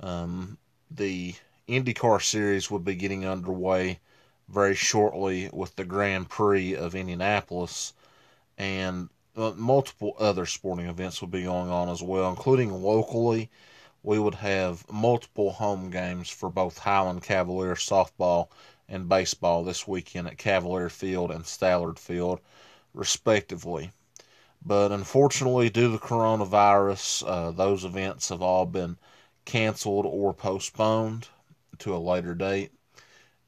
Um, 0.01 0.59
the 0.90 1.34
IndyCar 1.68 2.22
Series 2.22 2.70
would 2.70 2.84
be 2.84 2.94
getting 2.94 3.26
underway 3.26 4.01
very 4.49 4.74
shortly 4.74 5.51
with 5.53 5.74
the 5.76 5.84
Grand 5.84 6.28
Prix 6.28 6.76
of 6.76 6.94
Indianapolis, 6.94 7.92
and 8.59 9.09
uh, 9.36 9.53
multiple 9.57 10.14
other 10.18 10.47
sporting 10.47 10.86
events 10.86 11.20
will 11.20 11.28
be 11.28 11.42
going 11.42 11.70
on 11.70 11.88
as 11.88 12.03
well, 12.03 12.30
including 12.30 12.82
locally. 12.82 13.51
We 14.07 14.20
would 14.20 14.36
have 14.36 14.88
multiple 14.88 15.50
home 15.50 15.90
games 15.90 16.28
for 16.28 16.48
both 16.48 16.78
Highland 16.78 17.24
Cavalier 17.24 17.74
softball 17.74 18.46
and 18.88 19.09
baseball 19.09 19.64
this 19.64 19.88
weekend 19.88 20.28
at 20.28 20.38
Cavalier 20.38 20.88
Field 20.88 21.32
and 21.32 21.44
Stallard 21.44 21.98
Field, 21.98 22.38
respectively. 22.94 23.90
But 24.64 24.92
unfortunately, 24.92 25.70
due 25.70 25.88
to 25.88 25.88
the 25.88 25.98
coronavirus, 25.98 27.24
uh, 27.26 27.50
those 27.50 27.84
events 27.84 28.28
have 28.28 28.42
all 28.42 28.64
been 28.64 28.96
canceled 29.44 30.07
or 30.07 30.32
postponed 30.32 31.26
to 31.78 31.92
a 31.92 31.98
later 31.98 32.36
date. 32.36 32.70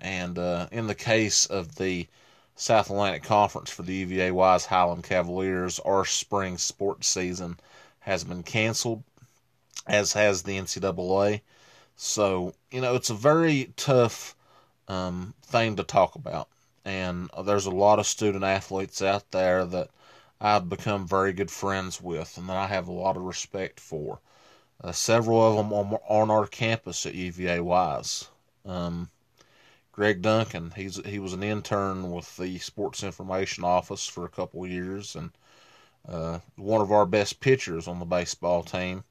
And 0.00 0.36
uh, 0.40 0.66
in 0.72 0.88
the 0.88 0.96
case 0.96 1.46
of 1.46 1.76
the 1.76 2.08
South 2.56 2.90
Atlantic 2.90 3.22
Conference 3.22 3.70
for 3.70 3.82
the 3.82 3.94
UVA 3.94 4.32
Wise 4.32 4.66
Highland 4.66 5.04
Cavaliers, 5.04 5.78
our 5.78 6.04
spring 6.04 6.58
sports 6.58 7.06
season 7.06 7.60
has 8.00 8.24
been 8.24 8.42
canceled, 8.42 9.04
as 9.86 10.12
has 10.12 10.42
the 10.42 10.58
NCAA. 10.58 11.40
So, 11.96 12.54
you 12.70 12.80
know, 12.80 12.94
it's 12.94 13.10
a 13.10 13.14
very 13.14 13.72
tough 13.76 14.34
um, 14.88 15.34
thing 15.42 15.76
to 15.76 15.84
talk 15.84 16.14
about. 16.14 16.48
And 16.84 17.30
there's 17.44 17.66
a 17.66 17.70
lot 17.70 17.98
of 17.98 18.06
student 18.06 18.44
athletes 18.44 19.02
out 19.02 19.30
there 19.30 19.64
that 19.66 19.90
I've 20.40 20.68
become 20.68 21.06
very 21.06 21.32
good 21.32 21.50
friends 21.50 22.00
with 22.00 22.38
and 22.38 22.48
that 22.48 22.56
I 22.56 22.66
have 22.66 22.88
a 22.88 22.92
lot 22.92 23.16
of 23.16 23.22
respect 23.22 23.80
for. 23.80 24.20
Uh, 24.82 24.92
several 24.92 25.42
of 25.42 25.56
them 25.56 25.72
on, 25.72 25.98
on 26.08 26.30
our 26.30 26.46
campus 26.46 27.04
at 27.04 27.14
UVA 27.14 27.60
Wise. 27.60 28.28
Um, 28.64 29.10
Greg 29.98 30.22
Duncan. 30.22 30.70
He's 30.76 31.04
he 31.04 31.18
was 31.18 31.32
an 31.32 31.42
intern 31.42 32.12
with 32.12 32.36
the 32.36 32.58
Sports 32.60 33.02
Information 33.02 33.64
Office 33.64 34.06
for 34.06 34.24
a 34.24 34.28
couple 34.28 34.62
of 34.62 34.70
years 34.70 35.16
and 35.16 35.32
uh, 36.08 36.38
one 36.54 36.80
of 36.80 36.92
our 36.92 37.04
best 37.04 37.40
pitchers 37.40 37.88
on 37.88 37.98
the 37.98 38.04
baseball 38.04 38.62
team. 38.62 39.02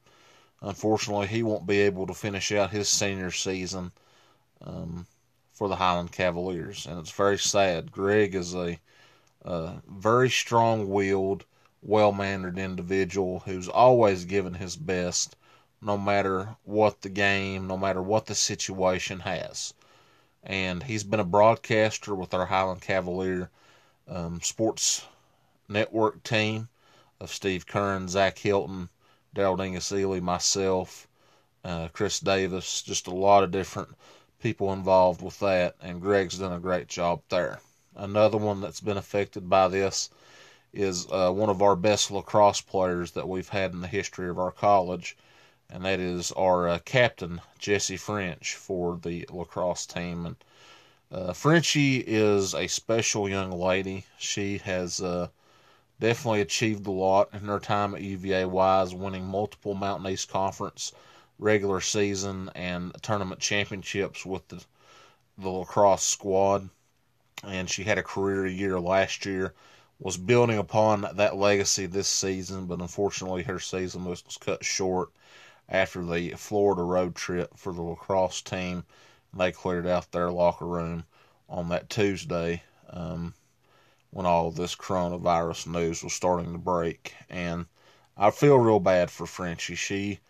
Unfortunately, 0.61 1.27
he 1.27 1.43
won't 1.43 1.67
be 1.67 1.79
able 1.81 2.07
to 2.07 2.13
finish 2.13 2.51
out 2.51 2.71
his 2.71 2.89
senior 2.89 3.31
season 3.31 3.91
um, 4.61 5.05
for 5.53 5.67
the 5.67 5.75
Highland 5.75 6.11
Cavaliers, 6.11 6.85
and 6.85 6.99
it's 6.99 7.11
very 7.11 7.37
sad. 7.37 7.91
Greg 7.91 8.35
is 8.35 8.55
a, 8.55 8.79
a 9.43 9.81
very 9.87 10.29
strong-willed, 10.29 11.45
well-mannered 11.81 12.57
individual 12.57 13.39
who's 13.39 13.67
always 13.67 14.25
given 14.25 14.55
his 14.55 14.75
best, 14.75 15.35
no 15.81 15.97
matter 15.97 16.55
what 16.63 17.01
the 17.01 17.09
game, 17.09 17.67
no 17.67 17.77
matter 17.77 18.01
what 18.01 18.25
the 18.25 18.35
situation 18.35 19.19
has 19.21 19.73
and 20.47 20.83
he's 20.83 21.03
been 21.03 21.19
a 21.19 21.25
broadcaster 21.25 22.15
with 22.15 22.33
our 22.33 22.45
Highland 22.45 22.81
Cavalier 22.81 23.49
um, 24.07 24.39
Sports 24.41 25.05
Network 25.67 26.23
team 26.23 26.69
of 27.19 27.33
Steve 27.33 27.67
Kern, 27.67 28.07
Zach 28.07 28.37
Hilton, 28.37 28.87
Daryl 29.37 29.55
Dingasili, 29.55 30.19
myself, 30.19 31.07
uh, 31.63 31.89
Chris 31.93 32.19
Davis, 32.19 32.81
just 32.81 33.05
a 33.05 33.13
lot 33.13 33.43
of 33.43 33.51
different 33.51 33.89
people 34.41 34.73
involved 34.73 35.21
with 35.21 35.37
that, 35.41 35.75
and 35.79 36.01
Greg's 36.01 36.39
done 36.39 36.53
a 36.53 36.59
great 36.59 36.87
job 36.87 37.21
there. 37.29 37.59
Another 37.95 38.39
one 38.39 38.61
that's 38.61 38.81
been 38.81 38.97
affected 38.97 39.47
by 39.47 39.67
this 39.67 40.09
is 40.73 41.05
uh, 41.11 41.31
one 41.31 41.49
of 41.49 41.61
our 41.61 41.75
best 41.75 42.09
lacrosse 42.09 42.61
players 42.61 43.11
that 43.11 43.29
we've 43.29 43.49
had 43.49 43.73
in 43.73 43.81
the 43.81 43.87
history 43.87 44.27
of 44.27 44.39
our 44.39 44.51
college, 44.51 45.15
and 45.69 45.85
that 45.85 45.99
is 45.99 46.31
our 46.31 46.67
uh, 46.67 46.79
captain 46.83 47.39
Jesse 47.59 47.97
French 47.97 48.55
for 48.55 48.99
the 49.03 49.23
lacrosse 49.29 49.85
team. 49.85 50.25
And 50.25 50.35
uh, 51.11 51.33
Frenchie 51.33 51.97
is 51.99 52.55
a 52.55 52.65
special 52.65 53.29
young 53.29 53.51
lady. 53.51 54.05
She 54.17 54.57
has 54.57 54.99
uh, 54.99 55.27
definitely 55.99 56.41
achieved 56.41 56.85
a 56.87 56.91
lot 56.91 57.29
in 57.33 57.41
her 57.41 57.59
time 57.59 57.95
at 57.95 58.01
UVA 58.01 58.45
Wise, 58.45 58.93
winning 58.93 59.25
multiple 59.25 59.73
Mountain 59.73 60.11
East 60.11 60.29
Conference 60.29 60.91
regular 61.39 61.81
season 61.81 62.49
and 62.55 62.91
tournament 63.01 63.39
championships 63.39 64.25
with 64.25 64.47
the 64.47 64.63
the 65.37 65.49
lacrosse 65.49 66.03
squad. 66.03 66.69
And 67.43 67.69
she 67.69 67.83
had 67.83 67.97
a 67.99 68.03
career 68.03 68.47
year 68.47 68.79
last 68.79 69.25
year. 69.25 69.53
Was 69.99 70.17
building 70.17 70.57
upon 70.57 71.07
that 71.13 71.35
legacy 71.35 71.87
this 71.87 72.07
season, 72.07 72.67
but 72.67 72.81
unfortunately 72.81 73.43
her 73.43 73.59
season 73.59 74.05
was, 74.05 74.23
cut 74.39 74.63
short 74.63 75.09
after 75.67 76.05
the 76.05 76.31
Florida 76.31 76.83
road 76.83 77.15
trip 77.15 77.57
for 77.57 77.73
the 77.73 77.81
lacrosse 77.81 78.41
team. 78.41 78.85
They 79.33 79.51
cleared 79.51 79.87
out 79.87 80.11
their 80.11 80.31
locker 80.31 80.65
room 80.65 81.05
on 81.49 81.69
that 81.69 81.89
Tuesday 81.89 82.63
um, 82.89 83.33
when 84.17 84.25
all 84.25 84.49
this 84.49 84.75
coronavirus 84.75 85.67
news 85.67 86.03
was 86.03 86.11
starting 86.11 86.51
to 86.51 86.57
break. 86.57 87.13
And 87.29 87.67
I 88.17 88.31
feel 88.31 88.57
real 88.57 88.79
bad 88.79 89.11
for 89.11 89.27
Frenchie. 89.27 89.75
She 89.75 90.21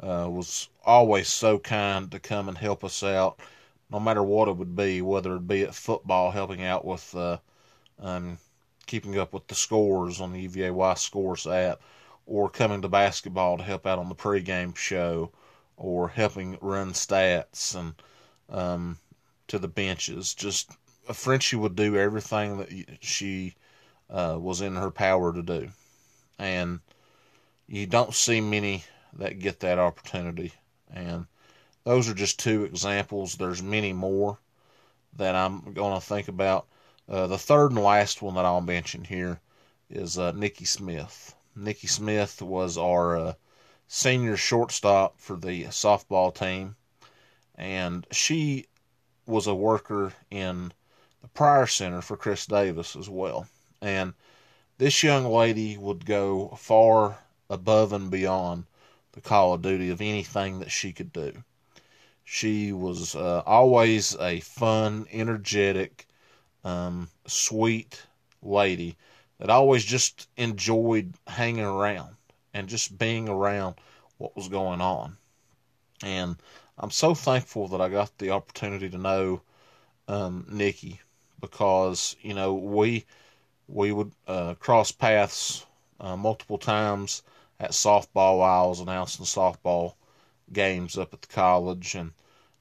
uh, 0.00 0.28
was 0.30 0.70
always 0.82 1.28
so 1.28 1.58
kind 1.58 2.10
to 2.10 2.18
come 2.18 2.48
and 2.48 2.56
help 2.56 2.82
us 2.82 3.02
out, 3.02 3.38
no 3.90 4.00
matter 4.00 4.22
what 4.22 4.48
it 4.48 4.56
would 4.56 4.74
be, 4.74 5.02
whether 5.02 5.36
it 5.36 5.46
be 5.46 5.60
at 5.60 5.74
football, 5.74 6.30
helping 6.30 6.64
out 6.64 6.86
with 6.86 7.14
uh, 7.14 7.36
um, 7.98 8.38
keeping 8.86 9.18
up 9.18 9.34
with 9.34 9.46
the 9.48 9.54
scores 9.54 10.22
on 10.22 10.32
the 10.32 10.40
UVA 10.40 10.94
Scores 10.96 11.46
app, 11.46 11.82
or 12.24 12.48
coming 12.48 12.80
to 12.80 12.88
basketball 12.88 13.58
to 13.58 13.62
help 13.62 13.86
out 13.86 13.98
on 13.98 14.08
the 14.08 14.14
pregame 14.14 14.74
show, 14.74 15.30
or 15.76 16.08
helping 16.08 16.56
run 16.62 16.92
stats 16.92 17.74
and 17.74 17.92
um, 18.48 18.98
to 19.48 19.58
the 19.58 19.68
benches. 19.68 20.32
Just 20.32 20.70
Frenchie 21.12 21.56
would 21.56 21.76
do 21.76 21.96
everything 21.96 22.58
that 22.58 22.98
she 23.00 23.54
uh, 24.08 24.36
was 24.38 24.60
in 24.60 24.76
her 24.76 24.90
power 24.90 25.32
to 25.32 25.42
do, 25.42 25.68
and 26.38 26.80
you 27.66 27.86
don't 27.86 28.14
see 28.14 28.40
many 28.40 28.84
that 29.14 29.38
get 29.38 29.60
that 29.60 29.78
opportunity. 29.78 30.52
And 30.92 31.26
those 31.84 32.08
are 32.08 32.14
just 32.14 32.38
two 32.38 32.64
examples. 32.64 33.36
There's 33.36 33.62
many 33.62 33.92
more 33.92 34.38
that 35.16 35.34
I'm 35.34 35.72
going 35.72 35.94
to 35.94 36.06
think 36.06 36.28
about. 36.28 36.66
Uh, 37.08 37.26
the 37.26 37.38
third 37.38 37.72
and 37.72 37.82
last 37.82 38.22
one 38.22 38.34
that 38.34 38.44
I'll 38.44 38.60
mention 38.60 39.04
here 39.04 39.40
is 39.90 40.18
uh, 40.18 40.32
Nikki 40.32 40.64
Smith. 40.64 41.34
Nikki 41.54 41.86
Smith 41.86 42.40
was 42.40 42.78
our 42.78 43.16
uh, 43.16 43.32
senior 43.86 44.36
shortstop 44.36 45.20
for 45.20 45.36
the 45.36 45.64
softball 45.64 46.34
team, 46.34 46.76
and 47.54 48.06
she 48.10 48.66
was 49.26 49.46
a 49.46 49.54
worker 49.54 50.12
in 50.30 50.72
the 51.24 51.28
Prior 51.30 51.66
Center 51.66 52.02
for 52.02 52.18
Chris 52.18 52.44
Davis 52.44 52.94
as 52.94 53.08
well. 53.08 53.46
And 53.80 54.12
this 54.76 55.02
young 55.02 55.24
lady 55.24 55.78
would 55.78 56.04
go 56.04 56.50
far 56.50 57.16
above 57.48 57.94
and 57.94 58.10
beyond 58.10 58.66
the 59.12 59.22
call 59.22 59.54
of 59.54 59.62
duty 59.62 59.88
of 59.88 60.02
anything 60.02 60.58
that 60.58 60.70
she 60.70 60.92
could 60.92 61.14
do. 61.14 61.32
She 62.24 62.74
was 62.74 63.16
uh, 63.16 63.42
always 63.46 64.14
a 64.16 64.40
fun, 64.40 65.06
energetic, 65.10 66.06
um, 66.62 67.08
sweet 67.26 68.02
lady 68.42 68.94
that 69.38 69.48
always 69.48 69.82
just 69.82 70.28
enjoyed 70.36 71.14
hanging 71.26 71.64
around 71.64 72.16
and 72.52 72.68
just 72.68 72.98
being 72.98 73.30
around 73.30 73.76
what 74.18 74.36
was 74.36 74.48
going 74.48 74.82
on. 74.82 75.16
And 76.02 76.36
I'm 76.76 76.90
so 76.90 77.14
thankful 77.14 77.68
that 77.68 77.80
I 77.80 77.88
got 77.88 78.18
the 78.18 78.28
opportunity 78.28 78.90
to 78.90 78.98
know 78.98 79.40
um, 80.06 80.46
Nikki 80.50 81.00
because, 81.44 82.16
you 82.22 82.34
know, 82.34 82.54
we 82.54 83.04
we 83.68 83.92
would 83.92 84.12
uh, 84.26 84.54
cross 84.54 84.90
paths 84.92 85.66
uh, 86.00 86.16
multiple 86.16 86.58
times 86.58 87.22
at 87.60 87.72
softball. 87.72 88.38
while 88.38 88.64
I 88.64 88.66
was 88.66 88.80
announcing 88.80 89.26
softball 89.26 89.94
games 90.52 90.96
up 90.98 91.12
at 91.14 91.22
the 91.22 91.28
college, 91.28 91.94
and 91.94 92.12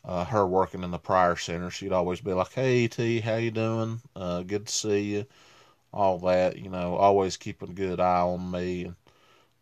uh, 0.05 0.25
her 0.25 0.45
working 0.45 0.83
in 0.83 0.91
the 0.91 0.97
Prior 0.99 1.35
Center, 1.37 1.69
she'd 1.69 1.93
always 1.93 2.21
be 2.21 2.33
like, 2.33 2.53
"Hey 2.53 2.87
T, 2.87 3.21
how 3.21 3.35
you 3.37 3.51
doing? 3.51 4.01
Uh, 4.15 4.41
good 4.43 4.67
to 4.67 4.73
see 4.73 5.01
you." 5.01 5.25
All 5.93 6.19
that, 6.19 6.57
you 6.57 6.69
know, 6.69 6.95
always 6.95 7.37
keeping 7.37 7.69
a 7.69 7.73
good 7.73 7.99
eye 7.99 8.21
on 8.21 8.51
me, 8.51 8.85
and 8.85 8.95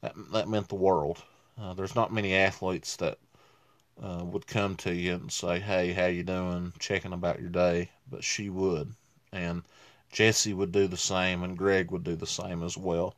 that 0.02 0.16
that 0.34 0.50
meant 0.50 0.70
the 0.70 0.76
world. 0.76 1.24
Uh, 1.60 1.74
there's 1.74 1.96
not 1.96 2.14
many 2.14 2.34
athletes 2.36 2.96
that 2.98 3.18
uh, 4.02 4.24
would 4.26 4.48
come 4.48 4.76
to 4.78 4.94
you 4.94 5.14
and 5.14 5.32
say, 5.32 5.60
"Hey, 5.60 5.94
how 5.94 6.08
you 6.08 6.24
doing?" 6.24 6.74
checking 6.80 7.14
about 7.14 7.40
your 7.40 7.50
day, 7.50 7.90
but 8.10 8.24
she 8.24 8.50
would, 8.50 8.96
and 9.32 9.64
Jesse 10.12 10.54
would 10.54 10.72
do 10.72 10.88
the 10.88 10.98
same, 10.98 11.44
and 11.44 11.58
Greg 11.58 11.92
would 11.92 12.04
do 12.04 12.16
the 12.16 12.28
same 12.28 12.64
as 12.64 12.76
well. 12.78 13.16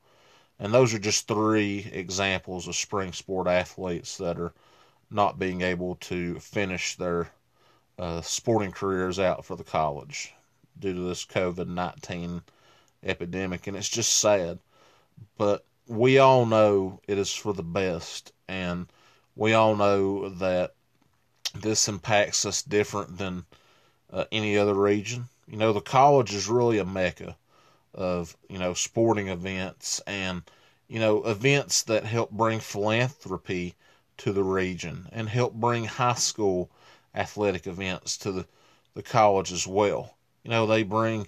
And 0.59 0.73
those 0.73 0.93
are 0.93 0.99
just 0.99 1.27
three 1.27 1.89
examples 1.91 2.67
of 2.67 2.75
spring 2.75 3.11
sport 3.11 3.47
athletes 3.47 4.17
that 4.17 4.39
are 4.39 4.53
not 5.09 5.39
being 5.39 5.61
able 5.61 5.95
to 5.95 6.39
finish 6.39 6.95
their 6.95 7.31
uh, 7.97 8.21
sporting 8.21 8.71
careers 8.71 9.19
out 9.19 9.45
for 9.45 9.55
the 9.55 9.63
college 9.63 10.33
due 10.79 10.93
to 10.93 11.01
this 11.01 11.25
COVID 11.25 11.67
19 11.67 12.41
epidemic. 13.03 13.67
And 13.67 13.75
it's 13.75 13.89
just 13.89 14.13
sad. 14.13 14.59
But 15.37 15.65
we 15.87 16.17
all 16.17 16.45
know 16.45 16.99
it 17.07 17.17
is 17.17 17.33
for 17.33 17.53
the 17.53 17.63
best. 17.63 18.31
And 18.47 18.87
we 19.35 19.53
all 19.53 19.75
know 19.75 20.29
that 20.29 20.75
this 21.55 21.87
impacts 21.87 22.45
us 22.45 22.61
different 22.61 23.17
than 23.17 23.45
uh, 24.11 24.25
any 24.31 24.57
other 24.57 24.73
region. 24.73 25.27
You 25.45 25.57
know, 25.57 25.73
the 25.73 25.81
college 25.81 26.33
is 26.33 26.47
really 26.47 26.77
a 26.79 26.85
mecca 26.85 27.37
of, 27.93 28.35
you 28.49 28.57
know, 28.57 28.73
sporting 28.73 29.27
events 29.27 30.01
and, 30.07 30.41
you 30.87 30.99
know, 30.99 31.23
events 31.25 31.83
that 31.83 32.05
help 32.05 32.31
bring 32.31 32.59
philanthropy 32.59 33.75
to 34.17 34.31
the 34.31 34.43
region 34.43 35.09
and 35.11 35.27
help 35.27 35.53
bring 35.53 35.85
high 35.85 36.13
school 36.15 36.71
athletic 37.13 37.67
events 37.67 38.17
to 38.17 38.31
the, 38.31 38.47
the 38.93 39.03
college 39.03 39.51
as 39.51 39.67
well. 39.67 40.15
You 40.43 40.51
know, 40.51 40.65
they 40.65 40.83
bring, 40.83 41.27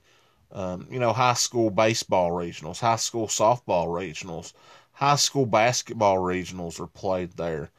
um, 0.52 0.88
you 0.90 1.00
know, 1.00 1.12
high 1.14 1.34
school 1.34 1.70
baseball 1.70 2.32
regionals, 2.32 2.80
high 2.80 2.96
school 2.96 3.28
softball 3.28 3.88
regionals, 3.88 4.54
high 4.94 5.18
school 5.18 5.46
basketball 5.46 6.18
regionals 6.18 6.80
are 6.80 6.88
played 6.88 7.34
there. 7.34 7.70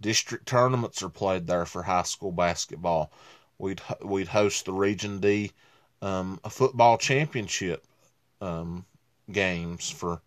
District 0.00 0.46
tournaments 0.46 1.02
are 1.02 1.10
played 1.10 1.46
there 1.46 1.66
for 1.66 1.82
high 1.82 2.02
school 2.02 2.32
basketball. 2.32 3.12
We'd 3.58 3.82
we'd 4.02 4.28
host 4.28 4.64
the 4.64 4.72
Region 4.72 5.20
D 5.20 5.52
um, 6.02 6.40
a 6.44 6.50
football 6.50 6.98
championship 6.98 7.84
um, 8.40 8.84
games 9.30 9.88
for 9.88 10.20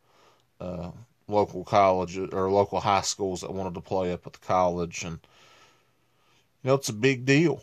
uh, 0.61 0.89
local 1.27 1.65
colleges 1.65 2.29
or 2.31 2.49
local 2.49 2.79
high 2.79 3.01
schools 3.01 3.41
that 3.41 3.53
wanted 3.53 3.73
to 3.73 3.81
play 3.81 4.11
up 4.13 4.25
at 4.25 4.33
the 4.33 4.39
college, 4.39 5.03
and 5.03 5.19
you 6.63 6.69
know 6.69 6.75
it's 6.75 6.89
a 6.89 6.93
big 6.93 7.25
deal. 7.25 7.61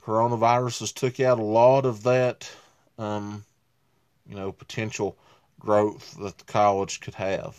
Coronavirus 0.00 0.80
has 0.80 0.92
took 0.92 1.18
out 1.18 1.38
a 1.38 1.42
lot 1.42 1.84
of 1.84 2.04
that, 2.04 2.48
um, 2.98 3.44
you 4.28 4.36
know, 4.36 4.52
potential 4.52 5.16
growth 5.58 6.16
that 6.20 6.38
the 6.38 6.44
college 6.44 7.00
could 7.00 7.14
have, 7.14 7.56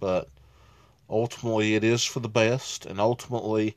but 0.00 0.28
ultimately 1.08 1.74
it 1.74 1.84
is 1.84 2.02
for 2.02 2.20
the 2.20 2.28
best, 2.28 2.86
and 2.86 2.98
ultimately 2.98 3.76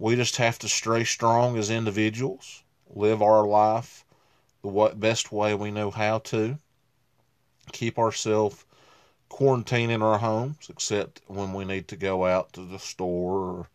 we 0.00 0.16
just 0.16 0.36
have 0.36 0.58
to 0.58 0.68
stay 0.68 1.04
strong 1.04 1.56
as 1.58 1.70
individuals, 1.70 2.64
live 2.92 3.22
our 3.22 3.46
life 3.46 4.03
the 4.64 4.94
best 4.96 5.30
way 5.30 5.54
we 5.54 5.70
know 5.70 5.90
how 5.90 6.18
to. 6.20 6.58
Keep 7.72 7.98
ourselves 7.98 8.64
quarantined 9.28 9.92
in 9.92 10.00
our 10.00 10.18
homes, 10.18 10.68
except 10.70 11.20
when 11.26 11.52
we 11.52 11.66
need 11.66 11.86
to 11.88 11.96
go 11.96 12.24
out 12.24 12.52
to 12.54 12.64
the 12.64 12.78
store 12.78 13.38
or 13.38 13.68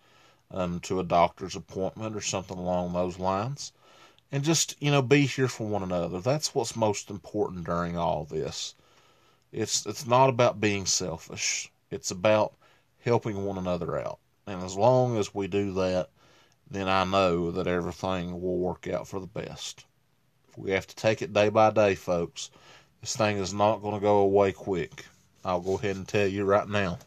um, 0.52 0.80
to 0.80 1.00
a 1.00 1.04
doctor's 1.04 1.56
appointment 1.56 2.16
or 2.16 2.22
something 2.22 2.58
along 2.58 2.94
those 2.94 3.20
lines. 3.20 3.72
And 4.32 4.44
just, 4.44 4.76
you 4.82 4.90
know, 4.90 5.04
be 5.04 5.28
here 5.28 5.48
for 5.48 5.68
one 5.68 5.84
another. 5.84 6.20
That's 6.22 6.56
what's 6.56 6.76
most 6.76 7.12
important 7.12 7.66
during 7.66 7.96
all 7.96 8.26
this. 8.26 8.74
It's 9.52 9.86
it's 9.86 10.08
not 10.08 10.30
about 10.30 10.60
being 10.60 10.88
selfish. 10.88 11.72
It's 11.92 12.10
about 12.10 12.56
helping 13.04 13.46
one 13.46 13.58
another 13.58 14.00
out. 14.00 14.20
And 14.48 14.64
as 14.64 14.76
long 14.76 15.18
as 15.18 15.36
we 15.36 15.48
do 15.48 15.72
that, 15.74 16.10
then 16.70 16.88
I 16.88 17.04
know 17.04 17.52
that 17.52 17.68
everything 17.68 18.42
will 18.42 18.58
work 18.58 18.88
out 18.88 19.08
for 19.08 19.20
the 19.20 19.28
best. 19.28 19.86
We 20.58 20.72
have 20.72 20.88
to 20.88 20.96
take 20.96 21.22
it 21.22 21.34
day 21.34 21.50
by 21.50 21.72
day, 21.72 21.96
folks. 21.96 22.50
This 23.02 23.16
thing 23.16 23.38
is 23.38 23.54
not 23.54 23.82
going 23.82 23.94
to 23.94 24.00
go 24.00 24.18
away 24.20 24.52
quick. 24.52 25.06
I'll 25.46 25.62
go 25.62 25.78
ahead 25.78 25.96
and 25.96 26.08
tell 26.08 26.28
you 26.28 26.44
right 26.44 26.68
now. 26.68 27.00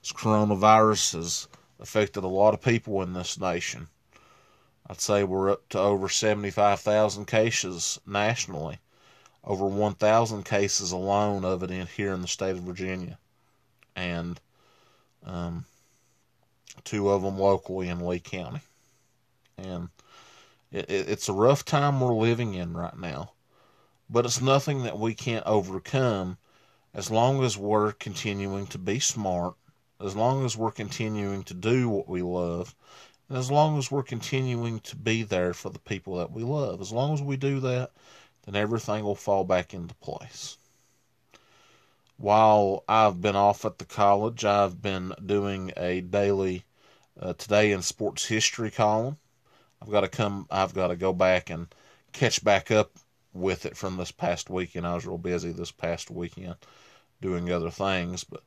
This 0.00 0.12
coronavirus 0.12 1.14
has 1.14 1.48
affected 1.78 2.24
a 2.24 2.28
lot 2.28 2.54
of 2.54 2.62
people 2.62 3.02
in 3.02 3.12
this 3.12 3.38
nation. 3.38 3.88
I'd 4.88 5.00
say 5.00 5.24
we're 5.24 5.50
up 5.50 5.68
to 5.70 5.78
over 5.78 6.08
75,000 6.08 7.26
cases 7.26 8.00
nationally, 8.06 8.78
over 9.44 9.66
1,000 9.66 10.44
cases 10.44 10.92
alone 10.92 11.44
of 11.44 11.62
it 11.62 11.70
in 11.70 11.86
here 11.86 12.12
in 12.12 12.22
the 12.22 12.28
state 12.28 12.56
of 12.56 12.62
Virginia, 12.62 13.18
and 13.96 14.40
um, 15.24 15.64
two 16.84 17.08
of 17.10 17.22
them 17.22 17.38
locally 17.38 17.88
in 17.88 18.06
Lee 18.06 18.20
County. 18.20 18.60
And 19.58 19.88
it, 20.72 20.90
it, 20.90 21.08
it's 21.08 21.28
a 21.28 21.32
rough 21.32 21.64
time 21.64 22.00
we're 22.00 22.14
living 22.14 22.54
in 22.54 22.76
right 22.76 22.98
now, 22.98 23.32
but 24.08 24.24
it's 24.24 24.40
nothing 24.40 24.82
that 24.84 24.98
we 24.98 25.14
can't 25.14 25.46
overcome 25.46 26.38
as 26.94 27.10
long 27.10 27.44
as 27.44 27.58
we're 27.58 27.92
continuing 27.92 28.66
to 28.68 28.78
be 28.78 28.98
smart, 28.98 29.54
as 30.00 30.16
long 30.16 30.44
as 30.44 30.56
we're 30.56 30.70
continuing 30.70 31.42
to 31.44 31.54
do 31.54 31.88
what 31.88 32.08
we 32.08 32.22
love, 32.22 32.74
and 33.28 33.36
as 33.36 33.50
long 33.50 33.78
as 33.78 33.90
we're 33.90 34.02
continuing 34.02 34.80
to 34.80 34.96
be 34.96 35.22
there 35.22 35.52
for 35.52 35.70
the 35.70 35.78
people 35.78 36.16
that 36.16 36.32
we 36.32 36.42
love. 36.42 36.80
As 36.80 36.92
long 36.92 37.12
as 37.12 37.22
we 37.22 37.36
do 37.36 37.60
that, 37.60 37.90
then 38.44 38.56
everything 38.56 39.04
will 39.04 39.14
fall 39.14 39.44
back 39.44 39.74
into 39.74 39.94
place. 39.96 40.56
While 42.16 42.82
I've 42.88 43.20
been 43.20 43.36
off 43.36 43.66
at 43.66 43.76
the 43.78 43.84
college, 43.84 44.44
I've 44.44 44.80
been 44.80 45.12
doing 45.24 45.72
a 45.76 46.00
daily 46.00 46.64
uh, 47.20 47.34
Today 47.34 47.72
in 47.72 47.82
Sports 47.82 48.26
History 48.26 48.70
column. 48.70 49.18
I've 49.86 49.92
got 49.92 50.00
to 50.00 50.08
come. 50.08 50.48
I've 50.50 50.74
got 50.74 50.88
to 50.88 50.96
go 50.96 51.12
back 51.12 51.48
and 51.48 51.68
catch 52.12 52.42
back 52.42 52.72
up 52.72 52.90
with 53.32 53.64
it 53.66 53.76
from 53.76 53.96
this 53.96 54.10
past 54.10 54.50
weekend. 54.50 54.84
I 54.84 54.94
was 54.94 55.06
real 55.06 55.16
busy 55.16 55.52
this 55.52 55.70
past 55.70 56.10
weekend 56.10 56.56
doing 57.20 57.52
other 57.52 57.70
things, 57.70 58.24
but 58.24 58.42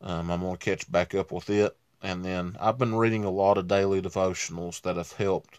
um, 0.00 0.30
I'm 0.30 0.40
going 0.40 0.56
to 0.56 0.64
catch 0.64 0.90
back 0.90 1.14
up 1.14 1.30
with 1.30 1.50
it. 1.50 1.76
And 2.02 2.24
then 2.24 2.56
I've 2.58 2.78
been 2.78 2.94
reading 2.94 3.24
a 3.24 3.30
lot 3.30 3.58
of 3.58 3.68
daily 3.68 4.00
devotionals 4.00 4.80
that 4.82 4.96
have 4.96 5.12
helped 5.12 5.58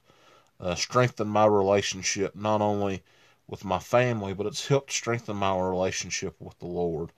uh, 0.60 0.74
strengthen 0.74 1.28
my 1.28 1.46
relationship 1.46 2.36
not 2.36 2.62
only 2.62 3.04
with 3.48 3.64
my 3.64 3.80
family, 3.80 4.34
but 4.34 4.48
it's 4.48 4.68
helped 4.68 4.92
strengthen 4.92 5.36
my 5.38 5.56
relationship 5.60 6.36
with 6.40 6.58
the 6.58 6.66
Lord. 6.66 7.12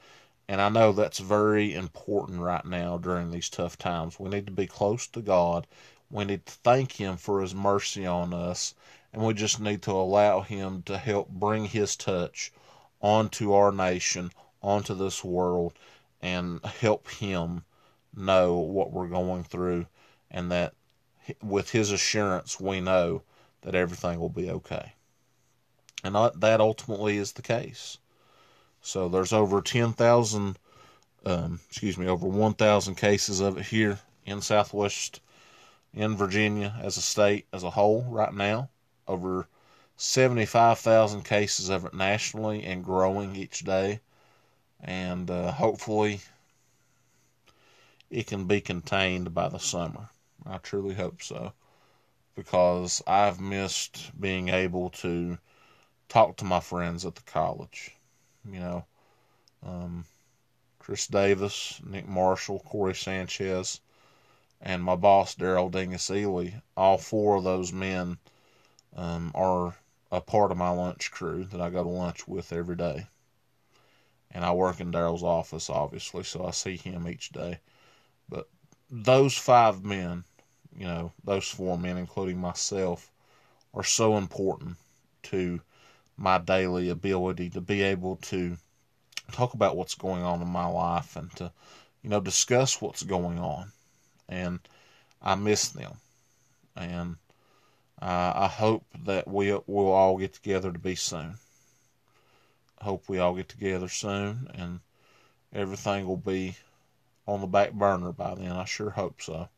And 0.50 0.60
I 0.60 0.68
know 0.68 0.92
that's 0.92 1.20
very 1.20 1.74
important 1.74 2.42
right 2.42 2.66
now 2.66 2.98
during 2.98 3.32
these 3.32 3.50
tough 3.50 3.78
times. 3.78 4.20
We 4.20 4.30
need 4.30 4.48
to 4.48 4.52
be 4.52 4.68
close 4.68 5.08
to 5.08 5.22
God. 5.22 5.66
We 6.12 6.26
need 6.26 6.46
to 6.46 6.52
thank 6.52 6.92
Him 6.92 7.16
for 7.16 7.42
His 7.42 7.56
mercy 7.56 8.06
on 8.06 8.34
us, 8.34 8.76
and 9.14 9.24
we 9.24 9.34
just 9.34 9.60
need 9.62 9.82
to 9.84 9.92
allow 9.92 10.42
Him 10.42 10.84
to 10.84 10.98
help 10.98 11.30
bring 11.30 11.66
His 11.66 11.96
touch 11.96 12.52
onto 13.02 13.54
our 13.54 13.72
nation, 13.72 14.32
onto 14.62 14.94
this 14.94 15.24
world, 15.24 15.74
and 16.22 16.64
help 16.66 17.10
Him 17.10 17.64
know 18.14 18.56
what 18.56 18.92
we're 18.92 19.08
going 19.08 19.44
through, 19.44 19.88
and 20.30 20.52
that 20.52 20.74
with 21.42 21.72
His 21.72 21.92
assurance, 21.92 22.60
we 22.60 22.82
know 22.82 23.22
that 23.62 23.76
everything 23.76 24.20
will 24.20 24.30
be 24.30 24.50
okay. 24.50 24.94
And 26.04 26.16
that 26.16 26.60
ultimately 26.60 27.18
is 27.18 27.32
the 27.32 27.42
case. 27.42 28.00
So 28.82 29.08
there's 29.08 29.32
over 29.32 29.62
10,000, 29.62 30.58
um, 31.26 31.60
excuse 31.70 31.98
me, 31.98 32.08
over 32.08 32.28
1,000 32.28 32.96
cases 32.96 33.40
of 33.40 33.60
it 33.60 33.68
here 33.68 34.00
in 34.26 34.42
Southwest 34.42 35.22
in 35.94 36.16
Virginia 36.16 36.76
as 36.82 36.98
a 36.98 37.02
state 37.02 37.48
as 37.52 37.64
a 37.64 37.70
whole 37.70 38.04
right 38.04 38.34
now. 38.34 38.70
Over 39.08 39.48
75,000 39.98 41.24
cases 41.24 41.70
of 41.70 41.86
it 41.86 41.94
nationally 41.94 42.64
and 42.64 42.84
growing 42.84 43.36
each 43.36 43.60
day. 43.60 44.00
And 44.80 45.30
uh, 45.30 45.52
hopefully 45.52 46.22
it 48.10 48.28
can 48.28 48.46
be 48.46 48.62
contained 48.62 49.34
by 49.34 49.50
the 49.50 49.60
summer. 49.60 50.10
I 50.46 50.58
truly 50.58 50.96
hope 50.96 51.22
so. 51.22 51.54
Because 52.36 53.04
I've 53.06 53.40
missed 53.40 54.12
being 54.20 54.50
able 54.50 54.90
to 55.02 55.38
talk 56.08 56.38
to 56.38 56.46
my 56.46 56.62
friends 56.62 57.06
at 57.06 57.16
the 57.16 57.22
college. 57.22 57.92
You 58.46 58.60
know, 58.60 58.86
um, 59.64 60.06
Chris 60.80 61.06
Davis, 61.06 61.80
Nick 61.86 62.08
Marshall, 62.08 62.60
Corey 62.62 62.96
Sanchez 62.96 63.82
and 64.62 64.84
my 64.84 64.96
boss 64.96 65.36
Daryl 65.36 65.72
Dingus 65.72 66.10
Ely. 66.12 66.52
All 66.78 66.98
four 66.98 67.38
of 67.38 67.44
those 67.44 67.74
men 67.74 68.18
um, 68.96 69.32
are 69.36 69.76
a 70.12 70.22
part 70.22 70.52
of 70.52 70.58
my 70.58 70.70
lunch 70.70 71.12
crew 71.12 71.46
that 71.46 71.62
I 71.62 71.70
go 71.70 71.84
to 71.84 71.90
lunch 71.90 72.28
with 72.28 72.54
every 72.54 72.76
day. 72.76 73.08
and 74.32 74.46
I 74.46 74.52
work 74.54 74.80
in 74.80 74.92
Daryl's 74.92 75.24
office, 75.24 75.70
obviously, 75.70 76.24
so 76.24 76.46
I 76.46 76.52
see 76.52 76.78
him 76.78 77.08
each 77.08 77.30
day. 77.32 77.60
But 78.30 78.48
those 78.90 79.38
five 79.38 79.84
men, 79.84 80.24
you 80.78 80.86
know, 80.86 81.12
those 81.24 81.48
four 81.48 81.78
men, 81.78 81.98
including 81.98 82.40
myself, 82.40 83.12
are 83.74 83.84
so 83.84 84.18
important 84.18 84.78
to 85.24 85.62
my 86.18 86.38
daily 86.38 86.90
ability 86.90 87.50
to 87.52 87.62
be 87.62 87.82
able 87.82 88.18
to 88.18 88.58
talk 89.32 89.54
about 89.54 89.76
what's 89.76 89.96
going 89.96 90.24
on 90.24 90.42
in 90.42 90.48
my 90.48 90.66
life 90.68 91.16
and 91.16 91.32
to, 91.38 91.52
you 92.04 92.10
know, 92.10 92.20
discuss 92.20 92.82
what's 92.82 93.04
going 93.04 93.40
on. 93.40 93.72
And 94.32 94.60
I 95.22 95.36
miss 95.36 95.70
them. 95.70 95.94
And 96.76 97.18
uh, 98.02 98.34
I 98.36 98.48
hope 98.48 98.86
that 99.04 99.28
we 99.28 99.56
we'll, 99.68 99.92
all 99.92 100.18
get 100.18 100.34
together 100.34 100.72
to 100.72 100.80
be 100.80 100.96
soon. 100.96 101.36
Hope 102.82 103.08
we 103.08 103.20
all 103.20 103.36
get 103.36 103.50
together 103.50 103.88
soon 103.88 104.50
and 104.56 104.80
everything 105.54 106.08
will 106.08 106.18
be 106.18 106.56
on 107.28 107.42
the 107.42 107.48
back 107.48 107.74
burner 107.74 108.12
by 108.12 108.34
then. 108.34 108.54
I 108.54 108.66
sure 108.66 108.90
hope 108.90 109.22
so. 109.22 109.50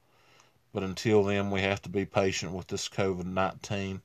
But 0.74 0.84
until 0.84 1.24
then, 1.24 1.52
we 1.52 1.62
have 1.62 1.82
to 1.84 1.90
be 1.90 2.04
patient 2.06 2.52
with 2.52 2.68
this 2.68 2.90
COVID 2.90 3.26
19, 3.26 4.02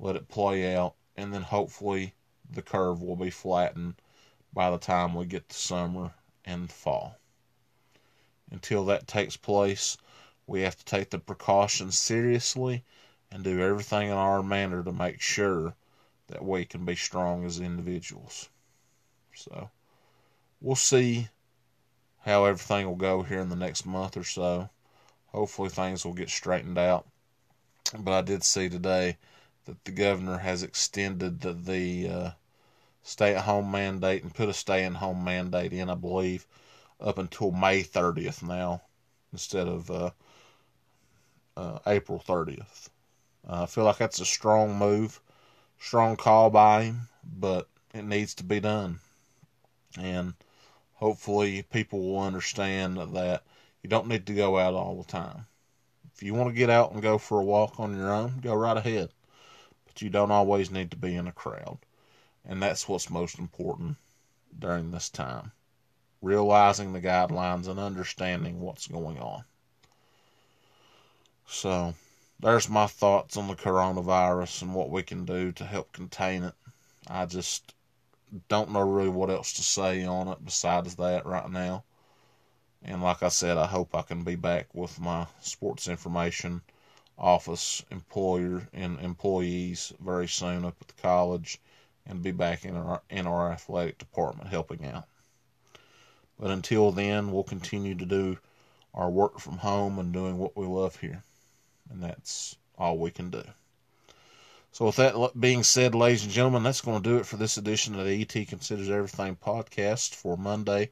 let 0.00 0.16
it 0.16 0.28
play 0.28 0.74
out, 0.74 0.94
and 1.16 1.32
then 1.32 1.42
hopefully 1.42 2.14
the 2.52 2.62
curve 2.62 3.00
will 3.00 3.16
be 3.16 3.30
flattened 3.30 3.94
by 4.52 4.70
the 4.70 4.78
time 4.78 5.14
we 5.14 5.24
get 5.24 5.48
to 5.48 5.56
summer 5.56 6.12
and 6.44 6.70
fall. 6.70 7.19
Until 8.50 8.84
that 8.86 9.06
takes 9.06 9.36
place, 9.36 9.96
we 10.46 10.62
have 10.62 10.76
to 10.76 10.84
take 10.84 11.10
the 11.10 11.18
precautions 11.18 11.98
seriously 11.98 12.84
and 13.30 13.44
do 13.44 13.60
everything 13.60 14.08
in 14.08 14.16
our 14.16 14.42
manner 14.42 14.82
to 14.82 14.92
make 14.92 15.20
sure 15.20 15.74
that 16.26 16.44
we 16.44 16.64
can 16.64 16.84
be 16.84 16.96
strong 16.96 17.44
as 17.44 17.60
individuals. 17.60 18.48
So 19.34 19.70
we'll 20.60 20.76
see 20.76 21.28
how 22.24 22.44
everything 22.44 22.86
will 22.86 22.96
go 22.96 23.22
here 23.22 23.40
in 23.40 23.48
the 23.48 23.56
next 23.56 23.86
month 23.86 24.16
or 24.16 24.24
so. 24.24 24.68
Hopefully 25.28 25.68
things 25.68 26.04
will 26.04 26.12
get 26.12 26.28
straightened 26.28 26.78
out. 26.78 27.06
But 27.96 28.12
I 28.12 28.20
did 28.20 28.44
see 28.44 28.68
today 28.68 29.16
that 29.64 29.84
the 29.84 29.92
governor 29.92 30.38
has 30.38 30.62
extended 30.62 31.40
the, 31.40 31.52
the 31.52 32.08
uh, 32.08 32.30
stay-at-home 33.02 33.70
mandate 33.70 34.22
and 34.22 34.34
put 34.34 34.48
a 34.48 34.52
stay-at-home 34.52 35.24
mandate 35.24 35.72
in, 35.72 35.88
I 35.88 35.94
believe, 35.94 36.46
up 37.00 37.18
until 37.18 37.50
May 37.50 37.82
30th 37.82 38.42
now, 38.42 38.82
instead 39.32 39.68
of 39.68 39.90
uh, 39.90 40.10
uh, 41.56 41.78
April 41.86 42.22
30th. 42.26 42.88
Uh, 43.48 43.62
I 43.62 43.66
feel 43.66 43.84
like 43.84 43.98
that's 43.98 44.20
a 44.20 44.26
strong 44.26 44.76
move, 44.76 45.20
strong 45.78 46.16
call 46.16 46.50
by 46.50 46.84
him, 46.84 47.08
but 47.24 47.68
it 47.94 48.04
needs 48.04 48.34
to 48.34 48.44
be 48.44 48.60
done. 48.60 49.00
And 49.98 50.34
hopefully, 50.94 51.62
people 51.62 52.00
will 52.00 52.20
understand 52.20 52.96
that 52.96 53.42
you 53.82 53.88
don't 53.88 54.08
need 54.08 54.26
to 54.26 54.34
go 54.34 54.58
out 54.58 54.74
all 54.74 54.96
the 54.96 55.10
time. 55.10 55.46
If 56.14 56.22
you 56.22 56.34
want 56.34 56.50
to 56.50 56.54
get 56.54 56.70
out 56.70 56.92
and 56.92 57.02
go 57.02 57.18
for 57.18 57.40
a 57.40 57.44
walk 57.44 57.80
on 57.80 57.96
your 57.96 58.12
own, 58.12 58.40
go 58.40 58.54
right 58.54 58.76
ahead. 58.76 59.10
But 59.86 60.02
you 60.02 60.10
don't 60.10 60.30
always 60.30 60.70
need 60.70 60.90
to 60.90 60.96
be 60.96 61.16
in 61.16 61.26
a 61.26 61.32
crowd. 61.32 61.78
And 62.44 62.62
that's 62.62 62.88
what's 62.88 63.10
most 63.10 63.38
important 63.38 63.96
during 64.58 64.90
this 64.90 65.08
time. 65.08 65.52
Realizing 66.22 66.92
the 66.92 67.00
guidelines 67.00 67.66
and 67.68 67.78
understanding 67.78 68.60
what's 68.60 68.86
going 68.86 69.18
on. 69.18 69.44
So, 71.46 71.94
there's 72.38 72.68
my 72.68 72.86
thoughts 72.86 73.36
on 73.36 73.48
the 73.48 73.54
coronavirus 73.54 74.62
and 74.62 74.74
what 74.74 74.90
we 74.90 75.02
can 75.02 75.24
do 75.24 75.52
to 75.52 75.64
help 75.64 75.92
contain 75.92 76.44
it. 76.44 76.54
I 77.06 77.26
just 77.26 77.74
don't 78.48 78.70
know 78.70 78.88
really 78.88 79.08
what 79.08 79.30
else 79.30 79.52
to 79.54 79.62
say 79.62 80.04
on 80.04 80.28
it 80.28 80.44
besides 80.44 80.94
that 80.96 81.26
right 81.26 81.50
now. 81.50 81.84
And 82.82 83.02
like 83.02 83.22
I 83.22 83.28
said, 83.28 83.58
I 83.58 83.66
hope 83.66 83.94
I 83.94 84.02
can 84.02 84.24
be 84.24 84.36
back 84.36 84.74
with 84.74 85.00
my 85.00 85.26
sports 85.40 85.88
information 85.88 86.62
office 87.18 87.84
employer 87.90 88.66
and 88.72 88.98
employees 89.00 89.92
very 90.00 90.26
soon 90.26 90.64
up 90.64 90.76
at 90.80 90.88
the 90.88 91.02
college 91.02 91.60
and 92.06 92.22
be 92.22 92.30
back 92.30 92.64
in 92.64 92.74
our 92.74 93.02
in 93.10 93.26
our 93.26 93.52
athletic 93.52 93.98
department 93.98 94.48
helping 94.48 94.86
out. 94.86 95.09
But 96.40 96.50
until 96.50 96.90
then, 96.90 97.30
we'll 97.30 97.44
continue 97.44 97.94
to 97.94 98.06
do 98.06 98.38
our 98.94 99.10
work 99.10 99.38
from 99.38 99.58
home 99.58 100.00
and 100.00 100.12
doing 100.12 100.38
what 100.38 100.56
we 100.56 100.66
love 100.66 100.96
here 100.96 101.22
and 101.90 102.02
that's 102.02 102.56
all 102.78 102.98
we 102.98 103.10
can 103.10 103.30
do. 103.30 103.42
So, 104.72 104.86
with 104.86 104.96
that 104.96 105.32
being 105.38 105.64
said, 105.64 105.94
ladies 105.94 106.22
and 106.22 106.32
gentlemen, 106.32 106.62
that's 106.62 106.80
going 106.80 107.02
to 107.02 107.08
do 107.08 107.16
it 107.16 107.26
for 107.26 107.36
this 107.36 107.56
edition 107.56 107.98
of 107.98 108.06
the 108.06 108.22
ET 108.22 108.48
Considers 108.48 108.88
Everything 108.88 109.36
podcast 109.36 110.14
for 110.14 110.36
Monday, 110.36 110.90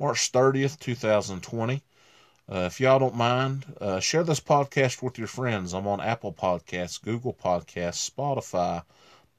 March 0.00 0.32
30th, 0.32 0.78
2020. 0.78 1.82
Uh, 2.50 2.60
if 2.60 2.80
y'all 2.80 2.98
don't 2.98 3.14
mind, 3.14 3.66
uh, 3.78 4.00
share 4.00 4.24
this 4.24 4.40
podcast 4.40 5.02
with 5.02 5.18
your 5.18 5.26
friends. 5.26 5.74
I'm 5.74 5.86
on 5.86 6.00
Apple 6.00 6.32
Podcasts, 6.32 7.02
Google 7.02 7.34
Podcasts, 7.34 8.10
Spotify, 8.10 8.82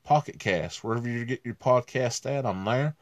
Pocket 0.03 0.37
Cast, 0.37 0.83
wherever 0.83 1.09
you 1.09 1.25
get 1.25 1.41
your 1.43 1.55
podcast 1.55 2.29
at, 2.29 2.45
I'm 2.45 2.63
there. 2.65 2.95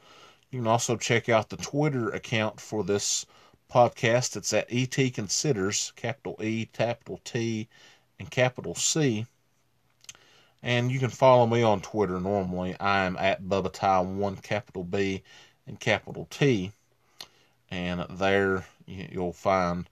You 0.49 0.59
can 0.59 0.67
also 0.67 0.95
check 0.95 1.27
out 1.27 1.49
the 1.49 1.57
Twitter 1.57 2.09
account 2.09 2.61
for 2.61 2.83
this 2.83 3.25
podcast. 3.69 4.37
It's 4.37 4.53
at 4.53 4.67
ET 4.69 5.13
Considers, 5.13 5.91
capital 5.97 6.37
E, 6.41 6.67
capital 6.67 7.19
T, 7.25 7.67
and 8.17 8.31
capital 8.31 8.73
C. 8.73 9.25
And 10.63 10.89
you 10.89 10.99
can 10.99 11.09
follow 11.09 11.45
me 11.45 11.63
on 11.63 11.81
Twitter 11.81 12.19
normally. 12.19 12.79
I 12.79 13.03
am 13.05 13.17
at 13.17 13.43
Bubba 13.43 13.73
Ty, 13.73 14.01
one 14.01 14.37
capital 14.37 14.85
B 14.85 15.21
and 15.67 15.79
capital 15.79 16.27
T. 16.29 16.71
And 17.69 18.05
there 18.09 18.65
you'll 18.85 19.33
find 19.33 19.89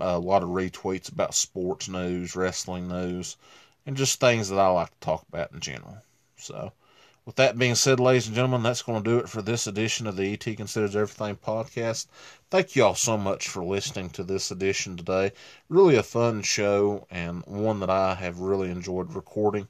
a 0.00 0.18
lot 0.18 0.42
of 0.42 0.50
retweets 0.50 1.10
about 1.10 1.34
sports 1.34 1.88
news, 1.88 2.36
wrestling 2.36 2.88
news, 2.88 3.38
and 3.86 3.96
just 3.96 4.20
things 4.20 4.50
that 4.50 4.58
I 4.58 4.68
like 4.68 4.90
to 4.90 5.00
talk 5.00 5.24
about 5.28 5.52
in 5.52 5.60
general. 5.60 5.96
So, 6.36 6.72
with 7.26 7.36
that 7.36 7.58
being 7.58 7.74
said, 7.74 8.00
ladies 8.00 8.26
and 8.26 8.34
gentlemen, 8.34 8.62
that's 8.62 8.82
going 8.82 9.02
to 9.02 9.10
do 9.10 9.18
it 9.18 9.30
for 9.30 9.40
this 9.40 9.66
edition 9.66 10.06
of 10.06 10.16
the 10.16 10.34
ET 10.34 10.56
Considers 10.56 10.94
Everything 10.94 11.36
podcast. 11.36 12.06
Thank 12.50 12.76
you 12.76 12.84
all 12.84 12.94
so 12.94 13.16
much 13.16 13.48
for 13.48 13.64
listening 13.64 14.10
to 14.10 14.24
this 14.24 14.50
edition 14.50 14.98
today. 14.98 15.32
Really 15.70 15.96
a 15.96 16.02
fun 16.02 16.42
show 16.42 17.06
and 17.10 17.42
one 17.46 17.80
that 17.80 17.88
I 17.88 18.14
have 18.16 18.40
really 18.40 18.70
enjoyed 18.70 19.14
recording. 19.14 19.68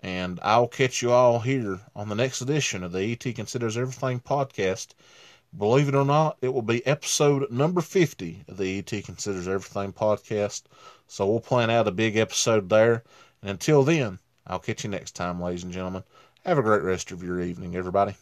And 0.00 0.40
I'll 0.42 0.68
catch 0.68 1.02
you 1.02 1.12
all 1.12 1.40
here 1.40 1.80
on 1.94 2.08
the 2.08 2.14
next 2.14 2.40
edition 2.40 2.82
of 2.82 2.92
the 2.92 3.12
ET 3.12 3.34
Considers 3.34 3.76
Everything 3.76 4.20
podcast. 4.20 4.94
Believe 5.56 5.88
it 5.88 5.94
or 5.94 6.04
not, 6.04 6.38
it 6.40 6.52
will 6.54 6.62
be 6.62 6.86
episode 6.86 7.50
number 7.50 7.82
50 7.82 8.44
of 8.48 8.56
the 8.56 8.78
ET 8.78 9.04
Considers 9.04 9.48
Everything 9.48 9.92
podcast. 9.92 10.62
So 11.08 11.26
we'll 11.26 11.40
plan 11.40 11.68
out 11.68 11.88
a 11.88 11.92
big 11.92 12.16
episode 12.16 12.70
there. 12.70 13.04
And 13.42 13.50
until 13.50 13.82
then, 13.82 14.18
I'll 14.46 14.60
catch 14.60 14.84
you 14.84 14.90
next 14.90 15.12
time, 15.12 15.42
ladies 15.42 15.64
and 15.64 15.72
gentlemen. 15.72 16.04
Have 16.46 16.58
a 16.58 16.62
great 16.62 16.82
rest 16.82 17.10
of 17.10 17.24
your 17.24 17.40
evening, 17.40 17.74
everybody. 17.74 18.14